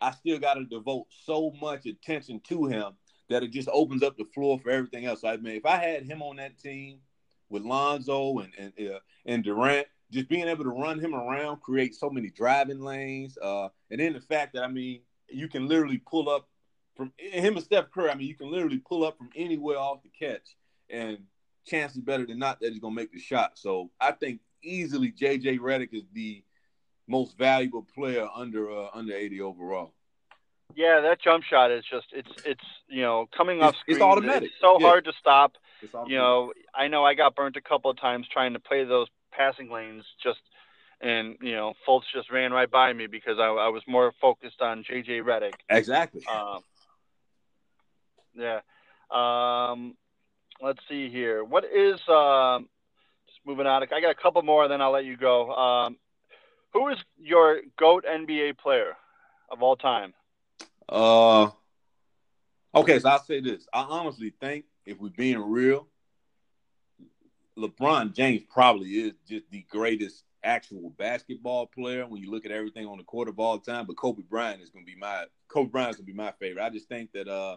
I 0.00 0.10
still 0.10 0.40
got 0.40 0.54
to 0.54 0.64
devote 0.64 1.06
so 1.24 1.52
much 1.60 1.86
attention 1.86 2.40
to 2.48 2.66
him 2.66 2.94
that 3.30 3.44
it 3.44 3.52
just 3.52 3.68
opens 3.72 4.02
up 4.02 4.16
the 4.18 4.24
floor 4.24 4.58
for 4.58 4.70
everything 4.70 5.06
else. 5.06 5.22
I 5.22 5.36
mean, 5.36 5.54
if 5.54 5.64
I 5.66 5.76
had 5.76 6.02
him 6.02 6.20
on 6.20 6.36
that 6.38 6.58
team 6.58 6.98
with 7.48 7.62
Lonzo 7.62 8.38
and 8.38 8.52
and 8.58 8.90
uh, 8.90 8.98
and 9.24 9.44
Durant, 9.44 9.86
just 10.10 10.28
being 10.28 10.48
able 10.48 10.64
to 10.64 10.70
run 10.70 10.98
him 10.98 11.14
around, 11.14 11.60
create 11.60 11.94
so 11.94 12.10
many 12.10 12.28
driving 12.30 12.80
lanes, 12.80 13.38
uh, 13.40 13.68
and 13.88 14.00
then 14.00 14.14
the 14.14 14.20
fact 14.20 14.54
that 14.54 14.64
I 14.64 14.68
mean, 14.68 15.02
you 15.28 15.46
can 15.46 15.68
literally 15.68 15.98
pull 15.98 16.28
up 16.28 16.48
from 16.96 17.12
him 17.18 17.56
and 17.56 17.64
Steph 17.64 17.90
Curry, 17.90 18.10
I 18.10 18.14
mean, 18.14 18.28
you 18.28 18.34
can 18.34 18.50
literally 18.50 18.78
pull 18.78 19.04
up 19.04 19.18
from 19.18 19.30
anywhere 19.36 19.78
off 19.78 20.02
the 20.02 20.08
catch, 20.08 20.56
and 20.90 21.18
chances 21.66 22.00
better 22.00 22.26
than 22.26 22.38
not 22.38 22.60
that 22.60 22.72
he's 22.72 22.80
gonna 22.80 22.94
make 22.94 23.12
the 23.12 23.18
shot. 23.18 23.58
So 23.58 23.90
I 24.00 24.12
think 24.12 24.40
easily 24.62 25.12
JJ 25.12 25.58
Redick 25.58 25.92
is 25.92 26.04
the 26.12 26.42
most 27.06 27.36
valuable 27.36 27.86
player 27.94 28.26
under 28.34 28.70
uh, 28.70 28.88
under 28.94 29.14
80 29.14 29.40
overall. 29.42 29.92
Yeah, 30.74 31.00
that 31.00 31.20
jump 31.22 31.44
shot 31.44 31.70
is 31.70 31.84
just 31.90 32.06
it's 32.12 32.30
it's 32.44 32.64
you 32.88 33.02
know 33.02 33.28
coming 33.36 33.62
off 33.62 33.76
screen. 33.76 33.96
It's 33.96 34.02
automatic. 34.02 34.50
It's 34.50 34.60
so 34.60 34.78
yeah. 34.80 34.86
hard 34.86 35.04
to 35.04 35.12
stop. 35.18 35.52
You 36.06 36.16
know, 36.16 36.52
I 36.74 36.88
know 36.88 37.04
I 37.04 37.14
got 37.14 37.36
burnt 37.36 37.56
a 37.56 37.60
couple 37.60 37.90
of 37.90 38.00
times 38.00 38.26
trying 38.32 38.54
to 38.54 38.58
play 38.58 38.84
those 38.84 39.08
passing 39.30 39.70
lanes 39.70 40.04
just 40.22 40.40
and 41.00 41.36
you 41.40 41.52
know 41.52 41.74
Fultz 41.86 42.04
just 42.12 42.30
ran 42.30 42.52
right 42.52 42.70
by 42.70 42.92
me 42.92 43.06
because 43.06 43.38
I, 43.38 43.46
I 43.46 43.68
was 43.68 43.82
more 43.86 44.12
focused 44.20 44.60
on 44.60 44.84
JJ 44.84 45.22
Redick. 45.22 45.52
Exactly. 45.68 46.22
Um, 46.26 46.60
yeah. 48.36 48.60
Um, 49.10 49.96
let's 50.60 50.80
see 50.88 51.10
here. 51.10 51.44
What 51.44 51.64
is 51.64 52.00
um, 52.08 52.68
just 53.26 53.40
moving 53.46 53.66
on? 53.66 53.82
I 53.82 54.00
got 54.00 54.10
a 54.10 54.14
couple 54.14 54.42
more, 54.42 54.64
and 54.64 54.72
then 54.72 54.80
I'll 54.80 54.92
let 54.92 55.04
you 55.04 55.16
go. 55.16 55.52
Um, 55.52 55.96
who 56.72 56.88
is 56.88 56.98
your 57.18 57.60
goat 57.78 58.04
NBA 58.04 58.58
player 58.58 58.96
of 59.50 59.62
all 59.62 59.76
time? 59.76 60.12
Uh, 60.88 61.50
okay, 62.74 62.98
so 62.98 63.08
I'll 63.08 63.24
say 63.24 63.40
this. 63.40 63.66
I 63.72 63.82
honestly 63.82 64.32
think, 64.40 64.64
if 64.84 65.00
we're 65.00 65.10
being 65.10 65.38
real, 65.38 65.88
LeBron 67.58 68.14
James 68.14 68.42
probably 68.50 68.88
is 68.90 69.14
just 69.28 69.50
the 69.50 69.64
greatest 69.70 70.24
actual 70.44 70.90
basketball 70.90 71.66
player 71.66 72.06
when 72.06 72.22
you 72.22 72.30
look 72.30 72.44
at 72.44 72.52
everything 72.52 72.86
on 72.86 72.98
the 72.98 73.04
court 73.04 73.28
of 73.28 73.40
all 73.40 73.58
time. 73.58 73.86
But 73.86 73.96
Kobe 73.96 74.22
Bryant 74.22 74.62
is 74.62 74.70
going 74.70 74.84
to 74.84 74.92
be 74.92 74.98
my 74.98 75.24
Kobe 75.48 75.70
Bryant 75.70 75.90
is 75.90 75.96
going 75.96 76.06
to 76.06 76.12
be 76.12 76.16
my 76.16 76.32
favorite. 76.38 76.62
I 76.62 76.70
just 76.70 76.88
think 76.88 77.12
that 77.12 77.28
uh, 77.28 77.56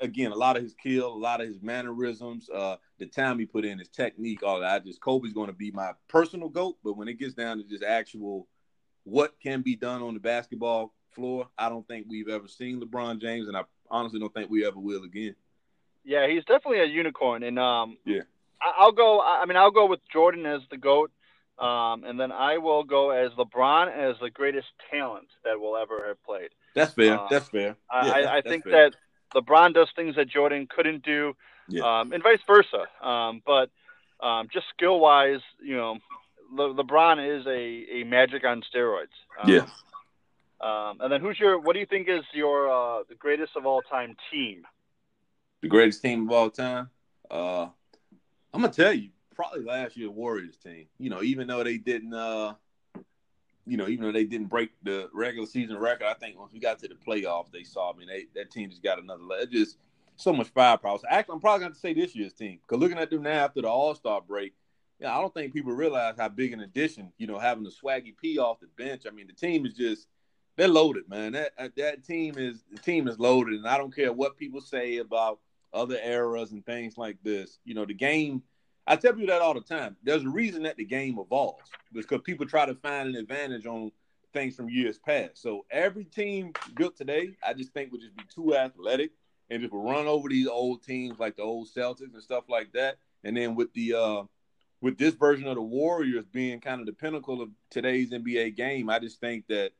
again, 0.00 0.32
a 0.32 0.36
lot 0.36 0.56
of 0.56 0.62
his 0.62 0.74
kill, 0.74 1.12
a 1.12 1.14
lot 1.14 1.40
of 1.40 1.48
his 1.48 1.60
mannerisms, 1.62 2.48
uh, 2.50 2.76
the 2.98 3.06
time 3.06 3.38
he 3.38 3.46
put 3.46 3.64
in, 3.64 3.78
his 3.78 3.88
technique, 3.88 4.42
all 4.42 4.60
that. 4.60 4.74
I 4.74 4.78
just 4.78 5.00
Kobe's 5.00 5.32
going 5.32 5.48
to 5.48 5.52
be 5.52 5.70
my 5.70 5.92
personal 6.08 6.48
goat. 6.48 6.76
But 6.82 6.96
when 6.96 7.08
it 7.08 7.18
gets 7.18 7.34
down 7.34 7.58
to 7.58 7.64
just 7.64 7.82
actual 7.82 8.48
what 9.04 9.34
can 9.42 9.62
be 9.62 9.76
done 9.76 10.02
on 10.02 10.14
the 10.14 10.20
basketball 10.20 10.92
floor, 11.12 11.48
I 11.58 11.68
don't 11.68 11.86
think 11.86 12.06
we've 12.08 12.28
ever 12.28 12.48
seen 12.48 12.80
LeBron 12.80 13.20
James, 13.20 13.48
and 13.48 13.56
I 13.56 13.62
honestly 13.90 14.20
don't 14.20 14.32
think 14.32 14.50
we 14.50 14.66
ever 14.66 14.78
will 14.78 15.04
again. 15.04 15.34
Yeah, 16.04 16.26
he's 16.26 16.44
definitely 16.44 16.80
a 16.80 16.86
unicorn, 16.86 17.42
and 17.42 17.58
um, 17.58 17.96
yeah, 18.04 18.22
I'll 18.60 18.92
go. 18.92 19.20
I 19.20 19.44
mean, 19.46 19.56
I'll 19.56 19.70
go 19.70 19.86
with 19.86 20.00
Jordan 20.12 20.46
as 20.46 20.62
the 20.70 20.76
goat, 20.76 21.12
um, 21.58 22.04
and 22.04 22.18
then 22.18 22.32
I 22.32 22.58
will 22.58 22.82
go 22.82 23.10
as 23.10 23.30
LeBron 23.32 23.92
as 23.96 24.16
the 24.20 24.30
greatest 24.30 24.66
talent 24.90 25.28
that 25.44 25.60
will 25.60 25.76
ever 25.76 26.04
have 26.08 26.22
played. 26.24 26.50
That's 26.74 26.92
fair. 26.92 27.18
Um, 27.18 27.28
that's 27.30 27.48
fair. 27.48 27.76
Yeah, 27.92 28.10
I, 28.10 28.36
I 28.38 28.40
think 28.40 28.64
fair. 28.64 28.90
that 28.90 28.96
LeBron 29.34 29.74
does 29.74 29.88
things 29.94 30.16
that 30.16 30.28
Jordan 30.28 30.68
couldn't 30.74 31.04
do, 31.04 31.34
yeah. 31.68 32.00
um, 32.00 32.12
and 32.12 32.22
vice 32.22 32.40
versa. 32.46 32.86
Um, 33.06 33.42
but 33.46 33.70
um, 34.24 34.48
just 34.52 34.66
skill 34.74 35.00
wise, 35.00 35.40
you 35.62 35.76
know, 35.76 35.98
Le- 36.52 36.74
LeBron 36.74 37.40
is 37.40 37.46
a, 37.46 38.00
a 38.00 38.04
magic 38.04 38.44
on 38.44 38.62
steroids. 38.62 39.06
Um, 39.42 39.50
yeah. 39.50 39.66
Um, 40.60 41.00
and 41.00 41.12
then 41.12 41.20
who's 41.20 41.38
your? 41.40 41.58
What 41.58 41.72
do 41.72 41.80
you 41.80 41.86
think 41.86 42.08
is 42.08 42.22
your 42.32 42.70
uh, 42.70 43.02
the 43.08 43.16
greatest 43.16 43.56
of 43.56 43.66
all 43.66 43.82
time 43.82 44.14
team? 44.30 44.62
The 45.60 45.68
greatest 45.68 46.02
team 46.02 46.28
of 46.28 46.32
all 46.32 46.50
time. 46.50 46.88
Uh, 47.28 47.66
I'm 48.54 48.60
gonna 48.60 48.68
tell 48.68 48.92
you, 48.92 49.10
probably 49.34 49.64
last 49.64 49.96
year 49.96 50.10
Warriors 50.10 50.56
team. 50.56 50.86
You 50.98 51.10
know, 51.10 51.22
even 51.22 51.48
though 51.48 51.64
they 51.64 51.78
didn't, 51.78 52.14
uh, 52.14 52.54
you 53.66 53.76
know, 53.76 53.88
even 53.88 54.04
though 54.04 54.12
they 54.12 54.24
didn't 54.24 54.48
break 54.48 54.70
the 54.82 55.08
regular 55.12 55.46
season 55.46 55.78
record, 55.78 56.06
I 56.06 56.14
think 56.14 56.38
once 56.38 56.52
we 56.52 56.58
got 56.58 56.78
to 56.80 56.88
the 56.88 56.94
playoffs, 56.94 57.52
they 57.52 57.62
saw. 57.62 57.92
I 57.92 57.96
mean, 57.96 58.08
they, 58.08 58.26
that 58.34 58.50
team 58.50 58.70
just 58.70 58.82
got 58.82 59.00
another. 59.00 59.22
It 59.40 59.50
just 59.50 59.78
so 60.16 60.32
much 60.32 60.48
firepower. 60.48 60.98
So 60.98 61.06
actually, 61.08 61.34
I'm 61.34 61.40
probably 61.40 61.60
going 61.60 61.72
to 61.72 61.78
say 61.78 61.94
this 61.94 62.14
year's 62.14 62.32
team 62.32 62.58
because 62.66 62.80
looking 62.80 62.98
at 62.98 63.10
them 63.10 63.22
now 63.22 63.44
after 63.44 63.62
the 63.62 63.68
All 63.68 63.94
Star 63.94 64.20
break, 64.20 64.54
yeah, 64.98 65.16
I 65.16 65.20
don't 65.20 65.32
think 65.32 65.52
people 65.52 65.72
realize 65.72 66.14
how 66.18 66.28
big 66.28 66.52
an 66.52 66.60
addition. 66.60 67.12
You 67.18 67.26
know, 67.26 67.38
having 67.38 67.64
the 67.64 67.70
Swaggy 67.70 68.16
P 68.20 68.38
off 68.38 68.60
the 68.60 68.68
bench. 68.76 69.02
I 69.06 69.10
mean, 69.10 69.26
the 69.26 69.32
team 69.32 69.66
is 69.66 69.74
just 69.74 70.06
they're 70.56 70.68
loaded, 70.68 71.08
man. 71.08 71.32
That 71.32 71.52
uh, 71.58 71.68
that 71.76 72.04
team 72.04 72.34
is 72.38 72.64
the 72.70 72.78
team 72.78 73.08
is 73.08 73.18
loaded, 73.18 73.54
and 73.54 73.66
I 73.66 73.78
don't 73.78 73.94
care 73.94 74.12
what 74.12 74.36
people 74.36 74.60
say 74.60 74.98
about 74.98 75.38
other 75.72 75.98
eras 76.02 76.52
and 76.52 76.64
things 76.64 76.98
like 76.98 77.16
this. 77.22 77.58
You 77.64 77.74
know, 77.74 77.84
the 77.84 77.94
game. 77.94 78.42
I 78.86 78.96
tell 78.96 79.18
you 79.18 79.26
that 79.26 79.40
all 79.42 79.54
the 79.54 79.60
time. 79.60 79.96
There's 80.02 80.24
a 80.24 80.28
reason 80.28 80.64
that 80.64 80.76
the 80.76 80.84
game 80.84 81.18
evolves 81.18 81.70
because 81.92 82.20
people 82.22 82.46
try 82.46 82.66
to 82.66 82.74
find 82.74 83.10
an 83.10 83.16
advantage 83.16 83.66
on 83.66 83.92
things 84.32 84.56
from 84.56 84.68
years 84.68 84.98
past. 84.98 85.40
So 85.40 85.64
every 85.70 86.04
team 86.04 86.52
built 86.74 86.96
today, 86.96 87.36
I 87.46 87.54
just 87.54 87.72
think 87.72 87.92
would 87.92 88.00
just 88.00 88.16
be 88.16 88.24
too 88.34 88.56
athletic 88.56 89.12
and 89.50 89.60
just 89.60 89.72
run 89.72 90.06
over 90.06 90.28
these 90.28 90.48
old 90.48 90.82
teams 90.82 91.18
like 91.18 91.36
the 91.36 91.42
old 91.42 91.68
Celtics 91.68 92.14
and 92.14 92.22
stuff 92.22 92.44
like 92.48 92.72
that. 92.72 92.98
And 93.24 93.36
then 93.36 93.54
with 93.54 93.72
the 93.74 93.94
uh, 93.94 94.22
with 94.80 94.98
this 94.98 95.14
version 95.14 95.46
of 95.46 95.54
the 95.54 95.62
Warriors 95.62 96.24
being 96.26 96.58
kind 96.60 96.80
of 96.80 96.86
the 96.86 96.92
pinnacle 96.92 97.40
of 97.40 97.50
today's 97.70 98.10
NBA 98.10 98.56
game, 98.56 98.90
I 98.90 98.98
just 98.98 99.20
think 99.20 99.46
that 99.48 99.72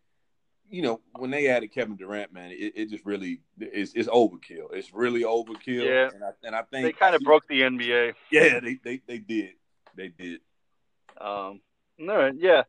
you 0.73 0.81
know, 0.81 1.01
when 1.17 1.31
they 1.31 1.49
added 1.49 1.71
Kevin 1.71 1.97
Durant, 1.97 2.33
man, 2.33 2.51
it, 2.51 2.73
it 2.75 2.91
just 2.91 3.05
really 3.05 3.41
it's, 3.61 3.93
it's 3.93 4.09
overkill. 4.09 4.73
It's 4.73 4.93
really 4.95 5.23
overkill. 5.23 5.85
Yeah, 5.85 6.09
and 6.15 6.25
I, 6.25 6.31
and 6.43 6.57
I 6.57 6.63
think 6.63 6.85
they 6.87 6.93
kind 6.93 7.15
of 7.15 7.21
broke 7.21 7.47
the 7.47 7.61
NBA. 7.61 8.15
Yeah, 8.31 8.59
they, 8.59 8.79
they 8.83 9.03
they 9.07 9.19
did. 9.19 9.51
They 9.95 10.09
did. 10.09 10.41
Um. 11.21 11.61
All 12.01 12.17
right. 12.17 12.35
Yeah. 12.35 12.63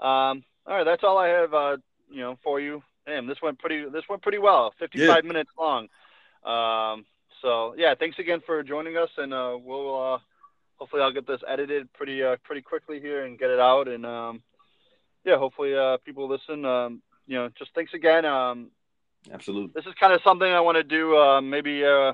Um. 0.00 0.42
All 0.66 0.76
right. 0.76 0.84
That's 0.84 1.04
all 1.04 1.18
I 1.18 1.28
have. 1.28 1.52
Uh. 1.52 1.76
You 2.10 2.20
know, 2.22 2.38
for 2.42 2.60
you. 2.60 2.82
Damn, 3.06 3.26
this 3.26 3.42
went 3.42 3.58
pretty. 3.58 3.84
This 3.90 4.04
went 4.08 4.22
pretty 4.22 4.38
well. 4.38 4.72
Fifty-five 4.78 5.24
yeah. 5.24 5.28
minutes 5.28 5.50
long. 5.58 5.88
Um. 6.44 7.04
So 7.42 7.74
yeah, 7.76 7.94
thanks 7.94 8.18
again 8.18 8.40
for 8.44 8.62
joining 8.62 8.96
us, 8.96 9.10
and 9.18 9.34
uh, 9.34 9.58
we'll 9.62 10.14
uh, 10.14 10.18
hopefully 10.76 11.02
I'll 11.02 11.12
get 11.12 11.26
this 11.26 11.40
edited 11.46 11.92
pretty 11.92 12.22
uh, 12.22 12.36
pretty 12.42 12.62
quickly 12.62 13.00
here 13.00 13.26
and 13.26 13.38
get 13.38 13.50
it 13.50 13.60
out, 13.60 13.86
and 13.86 14.06
um, 14.06 14.42
yeah, 15.24 15.36
hopefully 15.36 15.76
uh, 15.76 15.98
people 15.98 16.26
listen. 16.26 16.64
Um, 16.64 17.02
you 17.30 17.36
know, 17.36 17.48
just 17.56 17.70
thanks 17.76 17.94
again. 17.94 18.24
Um, 18.24 18.72
Absolutely. 19.32 19.70
This 19.72 19.86
is 19.86 19.94
kind 20.00 20.12
of 20.12 20.20
something 20.24 20.50
I 20.50 20.60
want 20.60 20.76
to 20.76 20.82
do. 20.82 21.16
Uh, 21.16 21.40
maybe 21.40 21.84
uh, 21.84 22.12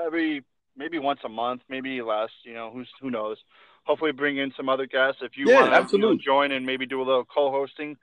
every 0.00 0.44
maybe 0.76 1.00
once 1.00 1.18
a 1.24 1.28
month, 1.28 1.62
maybe 1.68 2.00
less. 2.02 2.30
You 2.44 2.54
know, 2.54 2.70
who's 2.72 2.88
who 3.00 3.10
knows. 3.10 3.36
Hopefully, 3.82 4.12
bring 4.12 4.36
in 4.36 4.52
some 4.56 4.68
other 4.68 4.86
guests 4.86 5.22
if 5.22 5.36
you 5.36 5.50
yeah, 5.50 5.68
want 5.68 5.90
to 5.90 5.96
you 5.96 6.02
know, 6.02 6.16
join 6.16 6.52
and 6.52 6.64
maybe 6.64 6.86
do 6.86 7.02
a 7.02 7.04
little 7.04 7.24
co-hosting. 7.24 7.96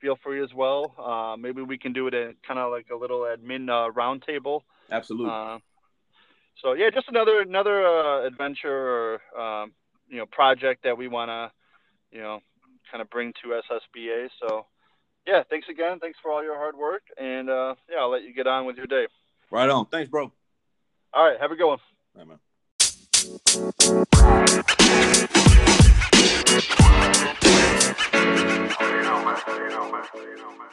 Feel 0.00 0.16
free 0.24 0.42
as 0.42 0.52
well. 0.52 0.92
Uh, 0.98 1.36
maybe 1.36 1.62
we 1.62 1.78
can 1.78 1.92
do 1.92 2.08
it 2.08 2.14
at 2.14 2.34
kind 2.42 2.58
of 2.58 2.72
like 2.72 2.86
a 2.92 2.96
little 2.96 3.20
admin 3.20 3.70
uh, 3.70 3.92
roundtable. 3.92 4.62
Absolutely. 4.90 5.30
Uh, 5.30 5.58
so 6.62 6.72
yeah, 6.72 6.90
just 6.92 7.08
another 7.08 7.42
another 7.42 7.86
uh, 7.86 8.26
adventure 8.26 9.20
or 9.36 9.40
um, 9.40 9.72
you 10.08 10.18
know 10.18 10.26
project 10.26 10.82
that 10.82 10.98
we 10.98 11.06
want 11.06 11.28
to 11.28 11.52
you 12.10 12.22
know 12.22 12.40
kind 12.90 13.00
of 13.00 13.08
bring 13.08 13.32
to 13.42 13.60
SSBA. 13.70 14.30
So 14.40 14.66
yeah, 15.26 15.42
thanks 15.50 15.68
again. 15.68 15.98
Thanks 15.98 16.18
for 16.22 16.30
all 16.30 16.42
your 16.42 16.56
hard 16.56 16.76
work. 16.76 17.02
And 17.18 17.50
uh, 17.50 17.74
yeah, 17.90 17.98
I'll 17.98 18.10
let 18.10 18.22
you 18.22 18.32
get 18.32 18.46
on 18.46 18.66
with 18.66 18.76
your 18.76 18.86
day. 18.86 19.06
Right 19.50 19.68
on. 19.68 19.86
Thanks, 19.86 20.10
bro. 20.10 20.32
All 21.12 21.24
right. 21.24 21.40
Have 21.40 21.50
a 21.50 21.56
good 21.56 21.66
one. 21.66 21.78
All 22.16 22.24
right, 22.24 22.28
man. 22.28 22.38
You 28.80 29.02
know, 29.02 29.24
man. 29.24 29.36
You 29.48 29.68
know, 29.68 29.92
man. 29.92 30.04
You 30.14 30.36
know, 30.36 30.50
man. 30.50 30.68